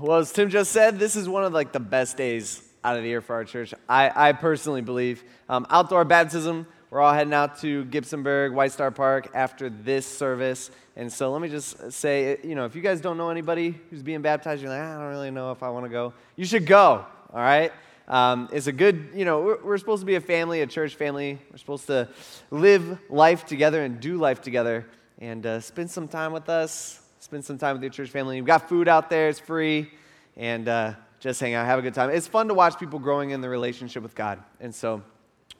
Well, 0.00 0.18
as 0.18 0.32
Tim 0.32 0.48
just 0.48 0.70
said, 0.70 1.00
this 1.00 1.16
is 1.16 1.28
one 1.28 1.42
of 1.44 1.52
like 1.52 1.72
the 1.72 1.80
best 1.80 2.16
days 2.16 2.62
out 2.84 2.96
of 2.96 3.02
the 3.02 3.08
year 3.08 3.20
for 3.20 3.34
our 3.34 3.44
church. 3.44 3.74
I, 3.88 4.28
I 4.28 4.32
personally 4.32 4.80
believe. 4.80 5.24
Um, 5.48 5.66
outdoor 5.70 6.04
baptism. 6.04 6.68
We're 6.90 7.00
all 7.00 7.12
heading 7.12 7.34
out 7.34 7.60
to 7.62 7.84
Gibsonburg, 7.86 8.52
White 8.52 8.70
Star 8.70 8.92
Park 8.92 9.30
after 9.34 9.68
this 9.68 10.06
service. 10.06 10.70
And 10.94 11.12
so 11.12 11.32
let 11.32 11.42
me 11.42 11.48
just 11.48 11.90
say, 11.90 12.38
you 12.44 12.54
know, 12.54 12.64
if 12.64 12.76
you 12.76 12.80
guys 12.80 13.00
don't 13.00 13.16
know 13.16 13.30
anybody 13.30 13.74
who's 13.90 14.04
being 14.04 14.22
baptized, 14.22 14.62
you're 14.62 14.70
like, 14.70 14.80
ah, 14.80 14.94
I 14.94 14.98
don't 15.00 15.10
really 15.10 15.32
know 15.32 15.50
if 15.50 15.64
I 15.64 15.68
want 15.70 15.84
to 15.86 15.90
go. 15.90 16.14
You 16.36 16.44
should 16.44 16.64
go, 16.64 17.04
all 17.32 17.40
right? 17.40 17.72
Um, 18.06 18.48
it's 18.52 18.68
a 18.68 18.72
good, 18.72 19.10
you 19.14 19.24
know, 19.24 19.40
we're, 19.40 19.64
we're 19.64 19.78
supposed 19.78 20.02
to 20.02 20.06
be 20.06 20.14
a 20.14 20.20
family, 20.20 20.62
a 20.62 20.66
church 20.68 20.94
family. 20.94 21.40
We're 21.50 21.58
supposed 21.58 21.88
to 21.88 22.08
live 22.52 23.00
life 23.10 23.46
together 23.46 23.82
and 23.82 23.98
do 23.98 24.16
life 24.16 24.42
together 24.42 24.86
and 25.18 25.44
uh, 25.44 25.60
spend 25.60 25.90
some 25.90 26.06
time 26.06 26.32
with 26.32 26.48
us, 26.48 27.00
spend 27.28 27.44
some 27.44 27.58
time 27.58 27.74
with 27.74 27.82
your 27.82 27.90
church 27.90 28.08
family. 28.08 28.38
You've 28.38 28.46
got 28.46 28.70
food 28.70 28.88
out 28.88 29.10
there, 29.10 29.28
it's 29.28 29.38
free, 29.38 29.90
and 30.34 30.66
uh, 30.66 30.94
just 31.20 31.38
hang 31.38 31.52
out, 31.52 31.66
have 31.66 31.78
a 31.78 31.82
good 31.82 31.92
time. 31.92 32.08
It's 32.08 32.26
fun 32.26 32.48
to 32.48 32.54
watch 32.54 32.78
people 32.78 32.98
growing 32.98 33.32
in 33.32 33.42
the 33.42 33.50
relationship 33.50 34.02
with 34.02 34.14
God. 34.14 34.42
And 34.60 34.74
so 34.74 35.02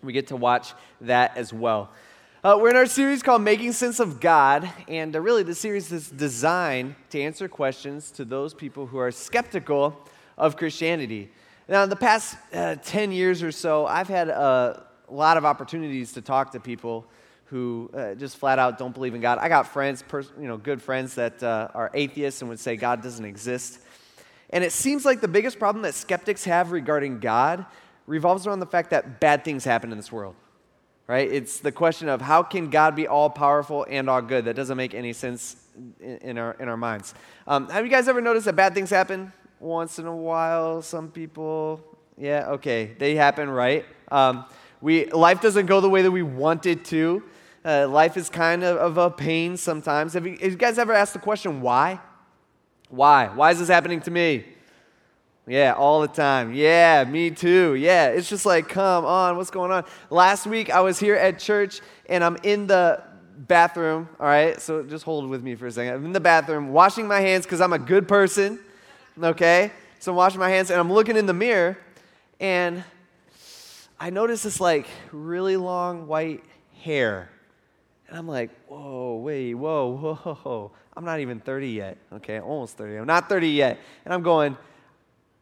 we 0.03 0.15
get 0.15 0.29
to 0.29 0.37
watch 0.37 0.73
that 1.03 1.37
as 1.37 1.53
well. 1.53 1.91
Uh, 2.43 2.57
we're 2.59 2.71
in 2.71 2.77
our 2.77 2.87
series 2.87 3.23
called 3.23 3.43
Making 3.43 3.73
Sense 3.73 4.01
of 4.01 4.19
God, 4.19 4.67
and 4.89 5.15
uh, 5.15 5.21
really 5.21 5.43
the 5.43 5.55
series 5.55 5.93
is 5.93 6.09
designed 6.09 6.95
to 7.11 7.21
answer 7.21 7.49
questions 7.49 8.11
to 8.13 8.25
those 8.25 8.55
people 8.55 8.87
who 8.87 8.97
are 8.97 9.11
skeptical 9.11 9.95
of 10.39 10.57
Christianity. 10.57 11.31
Now, 11.69 11.83
in 11.83 11.91
the 11.91 11.97
past 11.97 12.39
uh, 12.55 12.77
10 12.77 13.13
years 13.13 13.43
or 13.43 13.53
so, 13.53 13.85
I've 13.85 14.09
had 14.09 14.31
a 14.31 14.87
lot 15.11 15.37
of 15.37 15.45
opportunities 15.45 16.15
to 16.15 16.23
talk 16.23 16.51
to 16.53 16.61
people 16.61 17.05
who 17.51 17.91
uh, 17.95 18.15
just 18.15 18.37
flat 18.37 18.59
out 18.59 18.79
don't 18.79 18.95
believe 18.95 19.15
in 19.15 19.21
God. 19.21 19.39
I 19.39 19.49
got 19.49 19.67
friends, 19.67 20.03
pers- 20.07 20.33
you 20.39 20.47
know, 20.47 20.57
good 20.59 20.83
friends 20.83 21.15
that 21.15 21.43
uh, 21.43 21.69
are 21.75 21.91
atheists 21.95 22.43
and 22.43 22.49
would 22.51 22.61
say 22.61 22.77
God 22.77 23.03
doesn't 23.03 23.25
exist. 23.25 23.81
And 24.51 24.63
it 24.63 24.73
seems 24.73 25.05
like 25.05 25.21
the 25.21 25.29
biggest 25.29 25.59
problem 25.59 25.83
that 25.83 25.95
skeptics 25.95 26.45
have 26.45 26.73
regarding 26.73 27.21
God 27.21 27.65
revolves 28.07 28.47
around 28.47 28.61
the 28.61 28.67
fact 28.67 28.91
that 28.91 29.21
bad 29.21 29.45
things 29.45 29.65
happen 29.65 29.93
in 29.93 29.99
this 29.99 30.11
world, 30.13 30.35
right? 31.07 31.31
It's 31.31 31.61
the 31.61 31.73
question 31.73 32.09
of 32.09 32.21
how 32.21 32.43
can 32.43 32.71
God 32.71 32.97
be 32.97 33.07
all 33.07 33.31
powerful 33.31 33.87
and 33.89 34.09
all 34.09 34.23
good? 34.23 34.47
That 34.47 34.57
doesn't 34.57 34.77
make 34.77 34.95
any 34.95 35.13
sense 35.13 35.57
in, 36.01 36.19
in 36.19 36.39
our, 36.39 36.55
in 36.55 36.69
our 36.69 36.77
minds. 36.77 37.15
Um, 37.47 37.69
have 37.69 37.85
you 37.85 37.91
guys 37.91 38.09
ever 38.09 38.21
noticed 38.21 38.47
that 38.47 38.57
bad 38.57 38.75
things 38.75 38.91
happen 38.91 39.33
once 39.61 39.99
in 39.99 40.07
a 40.07 40.17
while? 40.17 40.81
Some 40.83 41.11
people, 41.11 41.83
yeah, 42.17 42.49
okay, 42.51 42.95
they 42.99 43.15
happen, 43.15 43.51
right? 43.51 43.85
Um, 44.11 44.45
we, 44.81 45.07
life 45.07 45.41
doesn't 45.41 45.67
go 45.67 45.81
the 45.81 45.89
way 45.89 46.03
that 46.03 46.11
we 46.11 46.23
want 46.23 46.67
it 46.67 46.85
to. 46.87 47.23
Uh, 47.65 47.89
life 47.89 48.17
is 48.17 48.29
kind 48.29 48.63
of, 48.63 48.77
of 48.77 48.99
a 48.99 49.11
pain 49.11 49.57
sometimes. 49.57 50.15
Have 50.15 50.27
you, 50.27 50.33
have 50.33 50.51
you 50.53 50.57
guys 50.57 50.79
ever 50.79 50.93
asked 50.93 51.13
the 51.13 51.19
question, 51.19 51.61
why? 51.61 52.01
Why? 52.89 53.27
Why 53.29 53.51
is 53.51 53.59
this 53.59 53.69
happening 53.69 54.01
to 54.03 54.11
me? 54.11 54.45
Yeah, 55.47 55.73
all 55.73 56.03
the 56.03 56.09
time. 56.09 56.53
Yeah, 56.55 57.05
me 57.05 57.31
too. 57.31 57.75
Yeah, 57.75 58.09
it's 58.09 58.29
just 58.29 58.47
like, 58.47 58.69
come 58.69 59.05
on, 59.05 59.37
what's 59.37 59.51
going 59.51 59.73
on? 59.73 59.85
Last 60.11 60.47
week 60.47 60.71
I 60.71 60.81
was 60.81 60.99
here 60.99 61.17
at 61.17 61.39
church 61.39 61.81
and 62.09 62.23
I'm 62.23 62.37
in 62.43 62.67
the 62.67 63.03
bathroom, 63.37 64.09
all 64.21 64.27
right? 64.27 64.61
So 64.61 64.83
just 64.83 65.05
hold 65.05 65.29
with 65.29 65.43
me 65.43 65.55
for 65.55 65.67
a 65.67 65.73
second. 65.73 65.95
I'm 65.95 66.05
in 66.05 66.13
the 66.13 66.21
bathroom 66.21 66.73
washing 66.73 67.09
my 67.09 67.21
hands 67.21 67.47
because 67.47 67.61
I'm 67.61 67.73
a 67.73 67.79
good 67.79 68.07
person, 68.07 68.59
okay? 69.23 69.73
So 70.01 70.13
I'm 70.13 70.17
washing 70.17 70.39
my 70.39 70.51
hands 70.51 70.71
and 70.71 70.79
I'm 70.79 70.93
looking 70.93 71.17
in 71.17 71.27
the 71.27 71.35
mirror 71.35 71.79
and 72.41 72.85
I 74.01 74.11
notice 74.11 74.45
this 74.45 74.61
like 74.61 74.87
really 75.13 75.57
long 75.57 76.07
white 76.07 76.45
hair. 76.83 77.31
And 78.09 78.17
I'm 78.17 78.29
like, 78.29 78.51
whoa, 78.69 79.17
wait, 79.17 79.55
whoa, 79.55 79.89
whoa, 79.89 80.15
whoa. 80.43 80.71
I'm 80.97 81.05
not 81.05 81.21
even 81.21 81.41
30 81.41 81.69
yet, 81.69 81.99
okay? 82.15 82.41
Almost 82.41 82.77
30. 82.77 82.97
I'm 82.97 83.07
not 83.07 83.29
30 83.29 83.49
yet. 83.51 83.79
And 84.05 84.15
I'm 84.15 84.23
going, 84.23 84.57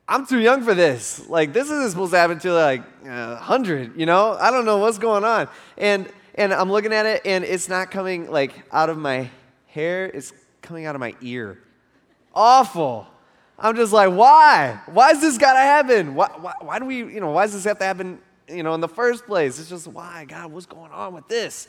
I'm 0.09 0.27
too 0.27 0.39
young 0.39 0.63
for 0.63 0.75
this. 0.75 1.29
Like, 1.29 1.53
this 1.53 1.71
isn't 1.71 1.91
supposed 1.91 2.13
to 2.13 2.19
happen 2.19 2.39
to 2.41 2.53
like 2.53 2.83
uh, 3.05 3.37
100, 3.37 3.99
you 3.99 4.07
know? 4.07 4.37
I 4.39 4.51
don't 4.51 4.65
know 4.65 4.79
what's 4.79 4.99
going 4.99 5.25
on. 5.25 5.49
And, 5.77 6.09
and 6.35 6.53
I'm 6.53 6.71
looking 6.71 6.93
at 6.93 7.07
it, 7.07 7.23
and 7.25 7.45
it's 7.45 7.69
not 7.69 7.91
coming 7.91 8.31
like 8.31 8.53
out 8.73 8.91
of 8.91 8.99
my 8.99 9.31
hair, 9.67 10.07
it's 10.07 10.33
coming 10.63 10.87
out 10.87 10.95
of 10.95 11.01
my 11.01 11.15
ear. 11.21 11.59
Awful. 12.35 13.07
I'm 13.59 13.75
just 13.77 13.93
like, 13.93 14.13
why? 14.13 14.81
Why 14.87 15.13
does 15.13 15.23
this 15.23 15.39
gotta 15.39 15.61
happen? 15.61 16.15
Why, 16.15 16.29
why, 16.39 16.53
why 16.61 16.79
do 16.79 16.85
we, 16.85 16.99
you 16.99 17.21
know, 17.21 17.31
why 17.31 17.45
does 17.45 17.55
this 17.55 17.65
have 17.65 17.79
to 17.79 17.85
happen, 17.85 18.19
you 18.49 18.63
know, 18.63 18.75
in 18.75 18.81
the 18.81 18.89
first 18.89 19.27
place? 19.27 19.59
It's 19.59 19.69
just, 19.69 19.87
why? 19.87 20.25
God, 20.27 20.53
what's 20.53 20.67
going 20.67 20.93
on 20.93 21.15
with 21.15 21.29
this? 21.29 21.69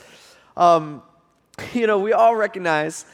Um, 0.56 1.02
you 1.74 1.88
know, 1.88 2.00
we 2.00 2.14
all 2.14 2.36
recognize 2.36 3.06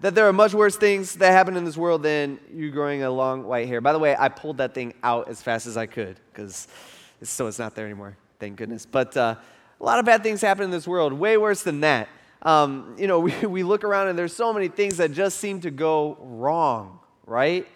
that 0.00 0.14
there 0.14 0.26
are 0.26 0.32
much 0.32 0.52
worse 0.52 0.76
things 0.76 1.14
that 1.16 1.30
happen 1.30 1.56
in 1.56 1.64
this 1.64 1.76
world 1.76 2.02
than 2.02 2.38
you 2.52 2.70
growing 2.70 3.02
a 3.04 3.10
long 3.10 3.44
white 3.44 3.68
hair. 3.68 3.80
By 3.80 3.92
the 3.92 3.98
way, 3.98 4.16
I 4.18 4.28
pulled 4.28 4.58
that 4.58 4.74
thing 4.74 4.94
out 5.02 5.28
as 5.28 5.40
fast 5.40 5.66
as 5.66 5.76
I 5.76 5.86
could 5.86 6.18
because 6.32 6.66
it's 7.20 7.30
so 7.30 7.46
it's 7.46 7.58
not 7.58 7.76
there 7.76 7.86
anymore. 7.86 8.16
Thank 8.40 8.56
goodness. 8.56 8.84
But 8.84 9.16
uh, 9.16 9.36
a 9.80 9.84
lot 9.84 10.00
of 10.00 10.04
bad 10.04 10.24
things 10.24 10.40
happen 10.40 10.64
in 10.64 10.70
this 10.70 10.88
world, 10.88 11.12
way 11.12 11.36
worse 11.36 11.62
than 11.62 11.80
that. 11.80 12.08
Um, 12.42 12.96
you 12.98 13.06
know, 13.06 13.20
we, 13.20 13.32
we 13.46 13.62
look 13.62 13.84
around 13.84 14.08
and 14.08 14.18
there's 14.18 14.34
so 14.34 14.52
many 14.52 14.68
things 14.68 14.96
that 14.96 15.12
just 15.12 15.38
seem 15.38 15.60
to 15.60 15.70
go 15.70 16.18
wrong, 16.20 16.98
right? 17.24 17.66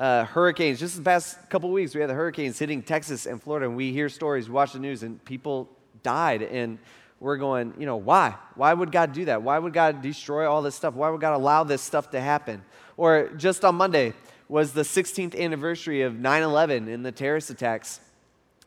Uh, 0.00 0.24
hurricanes. 0.24 0.80
Just 0.80 0.96
the 0.96 1.02
past 1.02 1.50
couple 1.50 1.70
weeks, 1.70 1.94
we 1.94 2.00
had 2.00 2.08
the 2.08 2.14
hurricanes 2.14 2.58
hitting 2.58 2.82
Texas 2.82 3.26
and 3.26 3.42
Florida, 3.42 3.66
and 3.66 3.76
we 3.76 3.92
hear 3.92 4.08
stories, 4.08 4.48
we 4.48 4.54
watch 4.54 4.72
the 4.72 4.78
news, 4.78 5.02
and 5.02 5.22
people 5.26 5.68
died. 6.02 6.40
And 6.40 6.78
we're 7.20 7.36
going, 7.36 7.74
you 7.78 7.84
know, 7.84 7.98
why? 7.98 8.34
Why 8.54 8.72
would 8.72 8.92
God 8.92 9.12
do 9.12 9.26
that? 9.26 9.42
Why 9.42 9.58
would 9.58 9.74
God 9.74 10.00
destroy 10.00 10.50
all 10.50 10.62
this 10.62 10.74
stuff? 10.74 10.94
Why 10.94 11.10
would 11.10 11.20
God 11.20 11.34
allow 11.34 11.64
this 11.64 11.82
stuff 11.82 12.12
to 12.12 12.20
happen? 12.22 12.62
Or 12.96 13.28
just 13.36 13.62
on 13.62 13.74
Monday 13.74 14.14
was 14.48 14.72
the 14.72 14.84
16th 14.84 15.38
anniversary 15.38 16.00
of 16.00 16.18
9 16.18 16.42
11 16.44 16.88
and 16.88 17.04
the 17.04 17.12
terrorist 17.12 17.50
attacks. 17.50 18.00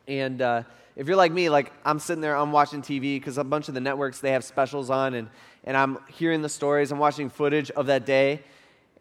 And 0.08 0.40
uh, 0.40 0.62
if 0.96 1.08
you're 1.08 1.18
like 1.18 1.32
me, 1.32 1.50
like 1.50 1.74
I'm 1.84 1.98
sitting 1.98 2.22
there, 2.22 2.38
I'm 2.38 2.52
watching 2.52 2.84
TV 2.84 3.16
because 3.16 3.40
a 3.40 3.44
bunch 3.44 3.70
of 3.70 3.74
the 3.74 3.82
networks, 3.82 4.20
they 4.20 4.34
have 4.34 4.44
specials 4.44 4.92
on, 4.92 5.16
and, 5.16 5.30
and 5.64 5.76
I'm 5.76 5.98
hearing 6.10 6.44
the 6.44 6.50
stories, 6.50 6.92
I'm 6.92 7.00
watching 7.00 7.32
footage 7.32 7.72
of 7.72 7.88
that 7.88 8.06
day. 8.06 8.44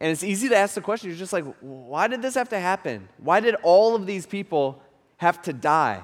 And 0.02 0.10
it's 0.10 0.24
easy 0.24 0.48
to 0.48 0.56
ask 0.56 0.74
the 0.74 0.80
question, 0.80 1.10
you're 1.10 1.18
just 1.18 1.32
like, 1.32 1.44
why 1.60 2.08
did 2.08 2.22
this 2.22 2.34
have 2.34 2.48
to 2.48 2.58
happen? 2.58 3.08
Why 3.18 3.38
did 3.38 3.54
all 3.62 3.94
of 3.94 4.04
these 4.04 4.26
people 4.26 4.82
have 5.18 5.40
to 5.42 5.52
die? 5.52 6.02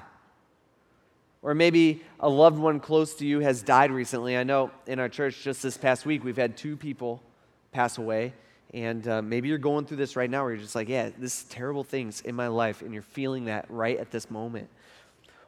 Or 1.41 1.53
maybe 1.53 2.01
a 2.17 2.29
loved 2.29 2.57
one 2.57 2.79
close 2.79 3.15
to 3.15 3.27
you 3.27 3.41
has 3.41 3.61
died 3.61 3.91
recently. 3.91 4.37
I 4.37 4.43
know 4.43 4.71
in 4.87 4.99
our 4.99 5.09
church 5.09 5.43
just 5.43 5.61
this 5.61 5.75
past 5.75 6.05
week, 6.05 6.23
we've 6.23 6.37
had 6.37 6.55
two 6.55 6.77
people 6.77 7.21
pass 7.73 7.97
away. 7.97 8.31
And 8.73 9.05
uh, 9.05 9.21
maybe 9.21 9.49
you're 9.49 9.57
going 9.57 9.85
through 9.85 9.97
this 9.97 10.15
right 10.15 10.29
now 10.29 10.43
where 10.43 10.53
you're 10.53 10.61
just 10.61 10.75
like, 10.75 10.87
yeah, 10.87 11.09
this 11.17 11.41
is 11.41 11.43
terrible 11.49 11.83
things 11.83 12.21
in 12.21 12.35
my 12.35 12.47
life, 12.47 12.81
and 12.81 12.93
you're 12.93 13.01
feeling 13.01 13.45
that 13.45 13.65
right 13.67 13.97
at 13.97 14.11
this 14.11 14.31
moment. 14.31 14.69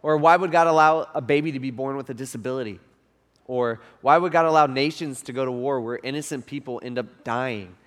Or 0.04 0.18
why 0.18 0.36
would 0.36 0.52
God 0.52 0.68
allow 0.68 1.08
a 1.14 1.22
baby 1.22 1.54
to 1.54 1.60
be 1.62 1.72
born 1.72 1.96
with 1.96 2.10
a 2.10 2.14
disability? 2.14 2.82
Or 3.46 3.80
why 4.02 4.18
would 4.18 4.34
God 4.34 4.46
allow 4.46 4.66
nations 4.66 5.22
to 5.22 5.32
go 5.32 5.46
to 5.46 5.52
war 5.54 5.80
where 5.80 6.00
innocent 6.04 6.46
people 6.46 6.82
end 6.84 7.00
up 7.00 7.24
dying? 7.24 7.78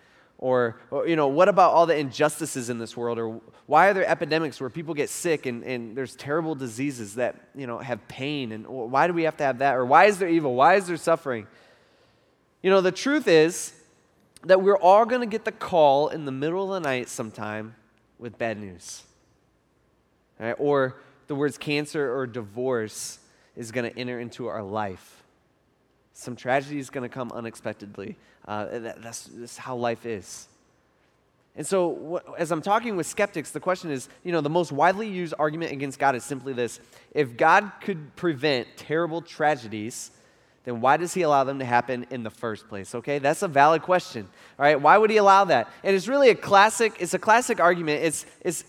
Or, 0.45 0.77
or, 0.91 1.09
you 1.09 1.17
know, 1.17 1.29
what 1.29 1.49
about 1.49 1.73
all 1.73 1.87
the 1.87 1.97
injustices 1.97 2.69
in 2.69 2.79
this 2.79 2.95
world? 2.95 3.19
Or 3.19 3.41
why 3.65 3.89
are 3.89 3.95
there 3.95 4.07
epidemics 4.07 4.61
where 4.61 4.69
people 4.69 4.93
get 4.93 5.09
sick 5.09 5.47
and, 5.47 5.65
and 5.65 5.97
there's 5.97 6.15
terrible 6.15 6.55
diseases 6.55 7.15
that, 7.15 7.49
you 7.55 7.67
know, 7.67 7.79
have 7.79 8.07
pain? 8.09 8.53
And 8.53 8.67
why 8.67 9.07
do 9.07 9.15
we 9.15 9.23
have 9.23 9.39
to 9.39 9.45
have 9.45 9.61
that? 9.61 9.75
Or 9.75 9.87
why 9.87 10.05
is 10.05 10.19
there 10.19 10.29
evil? 10.29 10.55
Why 10.55 10.75
is 10.75 10.87
there 10.87 10.99
suffering? 10.99 11.47
You 12.63 12.69
know, 12.69 12.83
the 12.83 12.93
truth 12.93 13.27
is 13.27 13.73
that 14.43 14.61
we're 14.61 14.77
all 14.77 15.07
going 15.07 15.23
to 15.23 15.27
get 15.27 15.47
the 15.47 15.53
call 15.53 16.09
in 16.09 16.27
the 16.27 16.33
middle 16.33 16.75
of 16.75 16.83
the 16.83 16.87
night 16.87 17.09
sometime 17.09 17.75
with 18.19 18.37
bad 18.37 18.61
news. 18.61 19.03
Right? 20.39 20.57
Or 20.59 21.01
the 21.27 21.35
words 21.35 21.57
cancer 21.57 22.15
or 22.15 22.27
divorce 22.27 23.19
is 23.57 23.73
going 23.73 23.91
to 23.91 23.99
enter 23.99 24.21
into 24.21 24.49
our 24.49 24.63
life. 24.63 25.24
Some 26.15 26.37
tragedy 26.37 26.79
is 26.79 26.91
going 26.91 27.03
to 27.03 27.13
come 27.13 27.31
unexpectedly. 27.33 28.17
Uh, 28.47 28.79
that, 28.79 29.03
that's, 29.03 29.29
that's 29.35 29.57
how 29.57 29.77
life 29.77 30.07
is. 30.07 30.49
And 31.57 31.67
so, 31.67 32.21
as 32.37 32.51
I'm 32.51 32.63
talking 32.63 32.97
with 32.97 33.07
skeptics, 33.07 33.51
the 33.53 33.61
question 33.61 33.91
is 33.91 34.09
you 34.25 34.33
know, 34.33 34.41
the 34.41 34.51
most 34.51 34.73
widely 34.73 35.09
used 35.09 35.35
argument 35.39 35.73
against 35.73 35.99
God 35.99 36.17
is 36.17 36.25
simply 36.25 36.53
this. 36.53 36.81
If 37.13 37.37
God 37.37 37.71
could 37.81 38.17
prevent 38.17 38.69
terrible 38.77 39.23
tragedies, 39.23 40.11
then 40.65 40.81
why 40.81 40.97
does 40.97 41.15
he 41.15 41.23
allow 41.23 41.45
them 41.45 41.59
to 41.59 41.65
happen 41.65 42.07
in 42.11 42.23
the 42.23 42.31
first 42.31 42.69
place? 42.69 42.95
Okay 42.95 43.19
that's 43.19 43.43
a 43.43 43.49
valid 43.49 43.83
question 43.83 44.27
all 44.59 44.65
right? 44.65 44.81
Why 44.81 44.97
would 44.97 45.11
he 45.11 45.19
allow 45.19 45.45
that? 45.45 45.71
And 45.83 45.95
it's 45.95 46.09
really 46.09 46.31
a 46.31 46.35
classic 46.35 46.95
it's 47.01 47.15
a 47.15 47.19
classic 47.19 47.61
argument. 47.61 48.03
It's 48.03 48.27
it's 48.41 48.65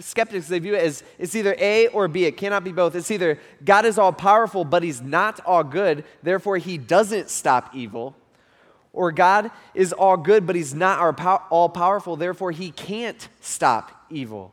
skeptics 0.00 0.48
they 0.48 0.58
view 0.58 0.74
it 0.74 0.82
as 0.82 1.02
it's 1.18 1.34
either 1.34 1.54
a 1.58 1.86
or 1.88 2.08
b 2.08 2.24
it 2.24 2.36
cannot 2.36 2.64
be 2.64 2.72
both 2.72 2.94
it's 2.94 3.10
either 3.10 3.38
god 3.64 3.84
is 3.84 3.98
all 3.98 4.12
powerful 4.12 4.64
but 4.64 4.82
he's 4.82 5.00
not 5.00 5.40
all 5.46 5.62
good 5.62 6.04
therefore 6.22 6.56
he 6.56 6.76
doesn't 6.76 7.30
stop 7.30 7.74
evil 7.74 8.16
or 8.94 9.10
God 9.10 9.50
is 9.74 9.92
all 9.92 10.16
good, 10.16 10.46
but 10.46 10.56
he's 10.56 10.72
not 10.72 11.18
all 11.50 11.68
powerful, 11.68 12.16
therefore 12.16 12.52
he 12.52 12.70
can't 12.70 13.28
stop 13.40 14.06
evil. 14.08 14.52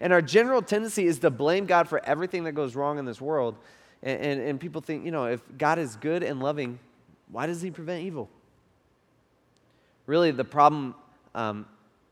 And 0.00 0.12
our 0.12 0.22
general 0.22 0.62
tendency 0.62 1.06
is 1.06 1.20
to 1.20 1.30
blame 1.30 1.66
God 1.66 1.88
for 1.88 2.04
everything 2.04 2.44
that 2.44 2.52
goes 2.52 2.74
wrong 2.74 2.98
in 2.98 3.04
this 3.04 3.20
world. 3.20 3.56
And, 4.02 4.20
and, 4.20 4.40
and 4.40 4.60
people 4.60 4.80
think, 4.80 5.04
you 5.04 5.10
know, 5.10 5.26
if 5.26 5.40
God 5.56 5.78
is 5.78 5.96
good 5.96 6.22
and 6.22 6.40
loving, 6.40 6.78
why 7.30 7.46
does 7.46 7.62
he 7.62 7.70
prevent 7.70 8.04
evil? 8.04 8.28
Really, 10.06 10.30
the 10.30 10.44
problem 10.44 10.94
um, 11.34 11.66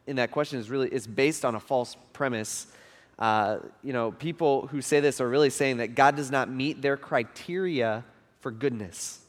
in 0.06 0.16
that 0.16 0.30
question 0.30 0.58
is 0.58 0.70
really 0.70 0.88
is 0.88 1.06
based 1.06 1.44
on 1.44 1.54
a 1.54 1.60
false 1.60 1.96
premise. 2.12 2.66
Uh, 3.18 3.58
you 3.82 3.92
know, 3.92 4.12
people 4.12 4.66
who 4.68 4.82
say 4.82 5.00
this 5.00 5.20
are 5.20 5.28
really 5.28 5.50
saying 5.50 5.76
that 5.76 5.94
God 5.94 6.16
does 6.16 6.30
not 6.30 6.50
meet 6.50 6.82
their 6.82 6.96
criteria 6.96 8.04
for 8.40 8.50
goodness. 8.50 9.20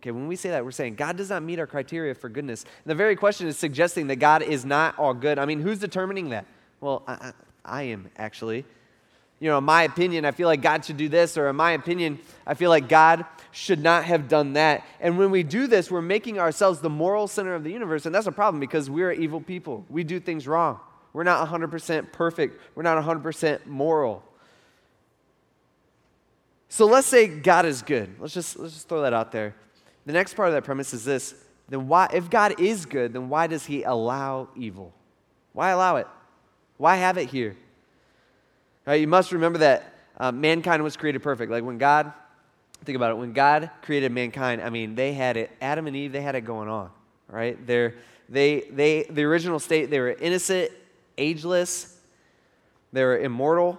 Okay, 0.00 0.12
when 0.12 0.28
we 0.28 0.36
say 0.36 0.50
that, 0.50 0.64
we're 0.64 0.70
saying 0.70 0.94
God 0.94 1.16
does 1.16 1.30
not 1.30 1.42
meet 1.42 1.58
our 1.58 1.66
criteria 1.66 2.14
for 2.14 2.28
goodness. 2.28 2.62
And 2.62 2.90
the 2.90 2.94
very 2.94 3.16
question 3.16 3.48
is 3.48 3.58
suggesting 3.58 4.06
that 4.08 4.16
God 4.16 4.42
is 4.42 4.64
not 4.64 4.96
all 4.98 5.12
good. 5.12 5.38
I 5.38 5.44
mean, 5.44 5.60
who's 5.60 5.80
determining 5.80 6.28
that? 6.28 6.46
Well, 6.80 7.02
I, 7.08 7.12
I, 7.12 7.32
I 7.64 7.82
am 7.82 8.08
actually. 8.16 8.64
You 9.40 9.50
know, 9.50 9.58
in 9.58 9.64
my 9.64 9.84
opinion, 9.84 10.24
I 10.24 10.32
feel 10.32 10.48
like 10.48 10.62
God 10.62 10.84
should 10.84 10.96
do 10.96 11.08
this, 11.08 11.38
or 11.38 11.48
in 11.48 11.56
my 11.56 11.72
opinion, 11.72 12.18
I 12.46 12.54
feel 12.54 12.70
like 12.70 12.88
God 12.88 13.24
should 13.52 13.80
not 13.80 14.04
have 14.04 14.28
done 14.28 14.54
that. 14.54 14.84
And 15.00 15.16
when 15.16 15.30
we 15.30 15.42
do 15.42 15.66
this, 15.66 15.90
we're 15.90 16.02
making 16.02 16.38
ourselves 16.38 16.80
the 16.80 16.90
moral 16.90 17.28
center 17.28 17.54
of 17.54 17.62
the 17.62 17.70
universe, 17.70 18.04
and 18.04 18.14
that's 18.14 18.26
a 18.26 18.32
problem 18.32 18.58
because 18.58 18.90
we're 18.90 19.12
evil 19.12 19.40
people. 19.40 19.84
We 19.88 20.02
do 20.02 20.18
things 20.18 20.48
wrong. 20.48 20.80
We're 21.12 21.24
not 21.24 21.48
100% 21.48 22.12
perfect, 22.12 22.60
we're 22.74 22.82
not 22.82 23.02
100% 23.02 23.66
moral. 23.66 24.22
So 26.68 26.86
let's 26.86 27.06
say 27.06 27.28
God 27.28 27.64
is 27.64 27.80
good. 27.80 28.20
Let's 28.20 28.34
just, 28.34 28.58
let's 28.58 28.74
just 28.74 28.88
throw 28.88 29.02
that 29.02 29.14
out 29.14 29.32
there. 29.32 29.54
The 30.04 30.12
next 30.12 30.34
part 30.34 30.48
of 30.48 30.54
that 30.54 30.64
premise 30.64 30.92
is 30.92 31.04
this 31.04 31.34
then 31.68 31.86
why, 31.86 32.08
if 32.12 32.30
God 32.30 32.60
is 32.60 32.86
good, 32.86 33.12
then 33.12 33.28
why 33.28 33.46
does 33.46 33.66
he 33.66 33.82
allow 33.82 34.48
evil? 34.56 34.94
Why 35.52 35.70
allow 35.70 35.96
it? 35.96 36.06
Why 36.76 36.96
have 36.96 37.18
it 37.18 37.28
here? 37.28 37.56
Right, 38.88 39.02
you 39.02 39.06
must 39.06 39.32
remember 39.32 39.58
that 39.58 39.92
uh, 40.16 40.32
mankind 40.32 40.82
was 40.82 40.96
created 40.96 41.22
perfect. 41.22 41.52
Like 41.52 41.62
when 41.62 41.76
God, 41.76 42.10
think 42.86 42.96
about 42.96 43.10
it, 43.10 43.18
when 43.18 43.34
God 43.34 43.70
created 43.82 44.10
mankind, 44.12 44.62
I 44.62 44.70
mean, 44.70 44.94
they 44.94 45.12
had 45.12 45.36
it, 45.36 45.50
Adam 45.60 45.86
and 45.86 45.94
Eve, 45.94 46.10
they 46.10 46.22
had 46.22 46.34
it 46.36 46.46
going 46.46 46.70
on, 46.70 46.88
right? 47.28 47.66
They're, 47.66 47.96
they, 48.30 48.60
they, 48.70 49.02
the 49.02 49.24
original 49.24 49.58
state, 49.58 49.90
they 49.90 50.00
were 50.00 50.12
innocent, 50.12 50.70
ageless, 51.18 51.98
they 52.94 53.04
were 53.04 53.18
immortal, 53.18 53.78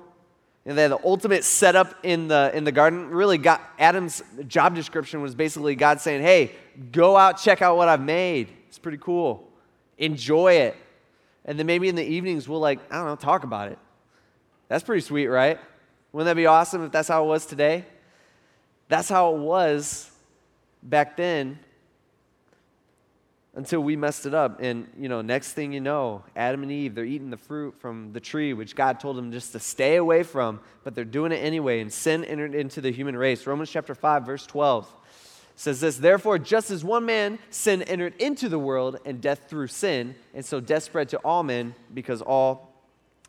and 0.68 0.78
they 0.78 0.84
had 0.84 0.92
the 0.92 1.04
ultimate 1.04 1.44
setup 1.44 1.96
in 2.04 2.28
the, 2.28 2.52
in 2.54 2.64
the 2.64 2.72
garden. 2.72 3.10
Really, 3.10 3.40
got, 3.40 3.68
Adam's 3.80 4.22
job 4.48 4.76
description 4.76 5.24
was 5.24 5.34
basically 5.34 5.74
God 5.74 6.00
saying, 6.02 6.22
hey, 6.22 6.52
go 6.92 7.18
out, 7.18 7.40
check 7.40 7.64
out 7.64 7.78
what 7.78 7.90
I've 7.90 8.00
made. 8.00 8.50
It's 8.68 8.78
pretty 8.78 9.00
cool. 9.00 9.50
Enjoy 9.98 10.52
it. 10.54 10.76
And 11.46 11.58
then 11.58 11.66
maybe 11.66 11.90
in 11.90 11.96
the 11.96 12.06
evenings, 12.06 12.48
we'll, 12.48 12.60
like, 12.60 12.78
I 12.92 12.98
don't 12.98 13.08
know, 13.08 13.16
talk 13.16 13.44
about 13.44 13.72
it. 13.72 13.80
That's 14.70 14.84
pretty 14.84 15.02
sweet, 15.02 15.28
right? 15.28 15.60
Wouldn't 16.14 16.28
that 16.28 16.36
be 16.36 16.46
awesome 16.46 16.86
if 16.86 16.92
that's 16.92 17.10
how 17.10 17.26
it 17.26 17.28
was 17.28 17.46
today? 17.46 17.86
That's 18.88 19.10
how 19.10 19.36
it 19.36 19.40
was 19.40 20.10
back 20.82 21.18
then 21.18 21.60
until 23.56 23.82
we 23.82 23.96
messed 23.96 24.26
it 24.26 24.34
up. 24.34 24.62
And, 24.62 24.88
you 24.98 25.10
know, 25.10 25.22
next 25.22 25.54
thing 25.54 25.74
you 25.74 25.82
know, 25.82 26.24
Adam 26.36 26.64
and 26.64 26.72
Eve, 26.72 26.96
they're 26.96 27.04
eating 27.04 27.30
the 27.30 27.38
fruit 27.38 27.76
from 27.80 28.14
the 28.14 28.20
tree, 28.20 28.54
which 28.54 28.76
God 28.76 29.00
told 29.00 29.18
them 29.18 29.32
just 29.32 29.52
to 29.52 29.60
stay 29.60 29.98
away 29.98 30.24
from, 30.24 30.60
but 30.84 30.96
they're 30.96 31.04
doing 31.04 31.32
it 31.32 31.38
anyway. 31.38 31.82
And 31.82 31.92
sin 31.92 32.24
entered 32.24 32.56
into 32.56 32.80
the 32.80 32.92
human 32.92 33.18
race. 33.18 33.46
Romans 33.46 33.70
chapter 33.70 33.96
5, 33.96 34.26
verse 34.26 34.46
12 34.46 34.96
says 35.56 35.82
this 35.82 35.98
Therefore, 35.98 36.40
just 36.40 36.72
as 36.72 36.84
one 36.84 37.06
man, 37.06 37.38
sin 37.50 37.82
entered 37.84 38.16
into 38.22 38.50
the 38.50 38.60
world, 38.60 39.00
and 39.04 39.20
death 39.20 39.50
through 39.50 39.68
sin, 39.68 40.16
and 40.34 40.46
so 40.46 40.60
death 40.60 40.84
spread 40.84 41.10
to 41.10 41.18
all 41.18 41.44
men 41.44 41.76
because 41.94 42.22
all 42.22 42.69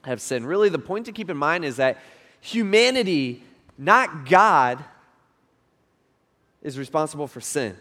have 0.05 0.21
sinned. 0.21 0.47
Really, 0.47 0.69
the 0.69 0.79
point 0.79 1.07
to 1.07 1.13
keep 1.13 1.31
in 1.31 1.37
mind 1.37 1.65
is 1.65 1.77
that 1.77 1.99
humanity, 2.41 3.43
not 3.77 4.29
God, 4.29 4.85
is 6.63 6.79
responsible 6.79 7.27
for 7.27 7.41
sin. 7.41 7.77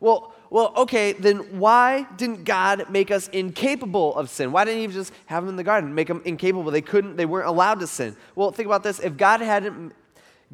Well, 0.00 0.34
well, 0.50 0.72
okay, 0.76 1.12
then 1.12 1.58
why 1.58 2.06
didn't 2.16 2.44
God 2.44 2.90
make 2.90 3.10
us 3.10 3.28
incapable 3.28 4.14
of 4.14 4.30
sin? 4.30 4.52
Why 4.52 4.64
didn't 4.64 4.80
He 4.80 4.86
just 4.94 5.12
have 5.26 5.42
them 5.42 5.50
in 5.50 5.56
the 5.56 5.64
garden, 5.64 5.94
make 5.94 6.08
them 6.08 6.22
incapable? 6.24 6.70
They 6.70 6.82
couldn't, 6.82 7.16
they 7.16 7.26
weren't 7.26 7.48
allowed 7.48 7.80
to 7.80 7.86
sin. 7.86 8.16
Well, 8.34 8.52
think 8.52 8.66
about 8.66 8.82
this. 8.82 9.00
If 9.00 9.16
God 9.16 9.40
hadn't 9.40 9.94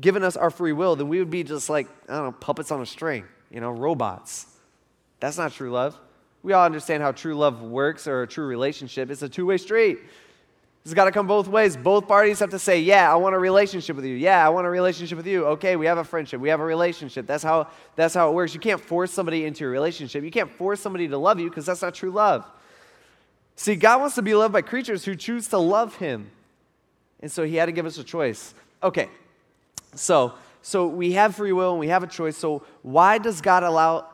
given 0.01 0.23
us 0.23 0.37
our 0.37 0.51
free 0.51 0.73
will, 0.73 0.97
then 0.97 1.09
we 1.09 1.19
would 1.19 1.31
be 1.31 1.45
just 1.45 1.69
like, 1.69 1.89
I 2.09 2.15
don't 2.15 2.25
know, 2.25 2.33
puppets 2.33 2.71
on 2.71 2.81
a 2.81 2.87
string, 2.87 3.25
you 3.51 3.61
know, 3.61 3.71
robots. 3.71 4.47
That's 5.21 5.37
not 5.37 5.53
true 5.53 5.71
love. 5.71 5.99
We 6.43 6.53
all 6.53 6.65
understand 6.65 7.03
how 7.03 7.13
true 7.13 7.35
love 7.35 7.63
works 7.63 8.07
or 8.07 8.23
a 8.23 8.27
true 8.27 8.47
relationship. 8.47 9.11
It's 9.11 9.23
a 9.23 9.29
two 9.29 9.47
way 9.47 9.59
street. 9.59 9.99
It's 10.85 10.95
got 10.95 11.05
to 11.05 11.13
come 11.13 11.29
both 11.29 11.47
ways. 11.47 11.77
Both 11.77 12.09
parties 12.09 12.41
have 12.41 12.51
to 12.51 12.59
say, 12.59 12.81
Yeah, 12.81 13.13
I 13.13 13.17
want 13.17 13.37
a 13.37 13.39
relationship 13.39 13.95
with 13.95 14.05
you. 14.05 14.17
Yeah, 14.17 14.45
I 14.45 14.49
want 14.49 14.67
a 14.67 14.71
relationship 14.71 15.17
with 15.17 15.29
you. 15.29 15.47
Okay, 15.47 15.77
we 15.77 15.87
have 15.87 15.99
a 15.99 16.05
friendship. 16.05 16.41
We 16.41 16.49
have 16.49 16.59
a 16.59 16.65
relationship. 16.65 17.27
That's 17.27 17.45
how, 17.45 17.69
that's 17.95 18.15
how 18.15 18.29
it 18.31 18.35
works. 18.35 18.53
You 18.53 18.61
can't 18.61 18.81
force 18.81 19.13
somebody 19.13 19.45
into 19.45 19.65
a 19.65 19.69
relationship. 19.69 20.25
You 20.25 20.33
can't 20.33 20.51
force 20.51 20.81
somebody 20.81 21.07
to 21.09 21.17
love 21.17 21.39
you 21.39 21.49
because 21.49 21.67
that's 21.67 21.83
not 21.83 21.95
true 21.95 22.11
love. 22.11 22.45
See, 23.55 23.77
God 23.77 24.01
wants 24.01 24.17
to 24.17 24.23
be 24.23 24.35
loved 24.35 24.53
by 24.53 24.63
creatures 24.63 25.05
who 25.05 25.15
choose 25.15 25.47
to 25.49 25.59
love 25.59 25.97
Him. 25.97 26.31
And 27.21 27.31
so 27.31 27.45
He 27.45 27.57
had 27.57 27.67
to 27.67 27.73
give 27.73 27.87
us 27.87 27.97
a 27.99 28.05
choice. 28.05 28.53
Okay, 28.83 29.09
so, 29.95 30.33
so 30.63 30.89
we 30.89 31.13
have 31.13 31.37
free 31.37 31.53
will 31.53 31.71
and 31.71 31.79
we 31.79 31.89
have 31.89 32.03
a 32.03 32.09
choice. 32.09 32.37
So 32.37 32.65
why 32.83 33.19
does 33.19 33.41
God 33.41 33.63
allow 33.63 34.07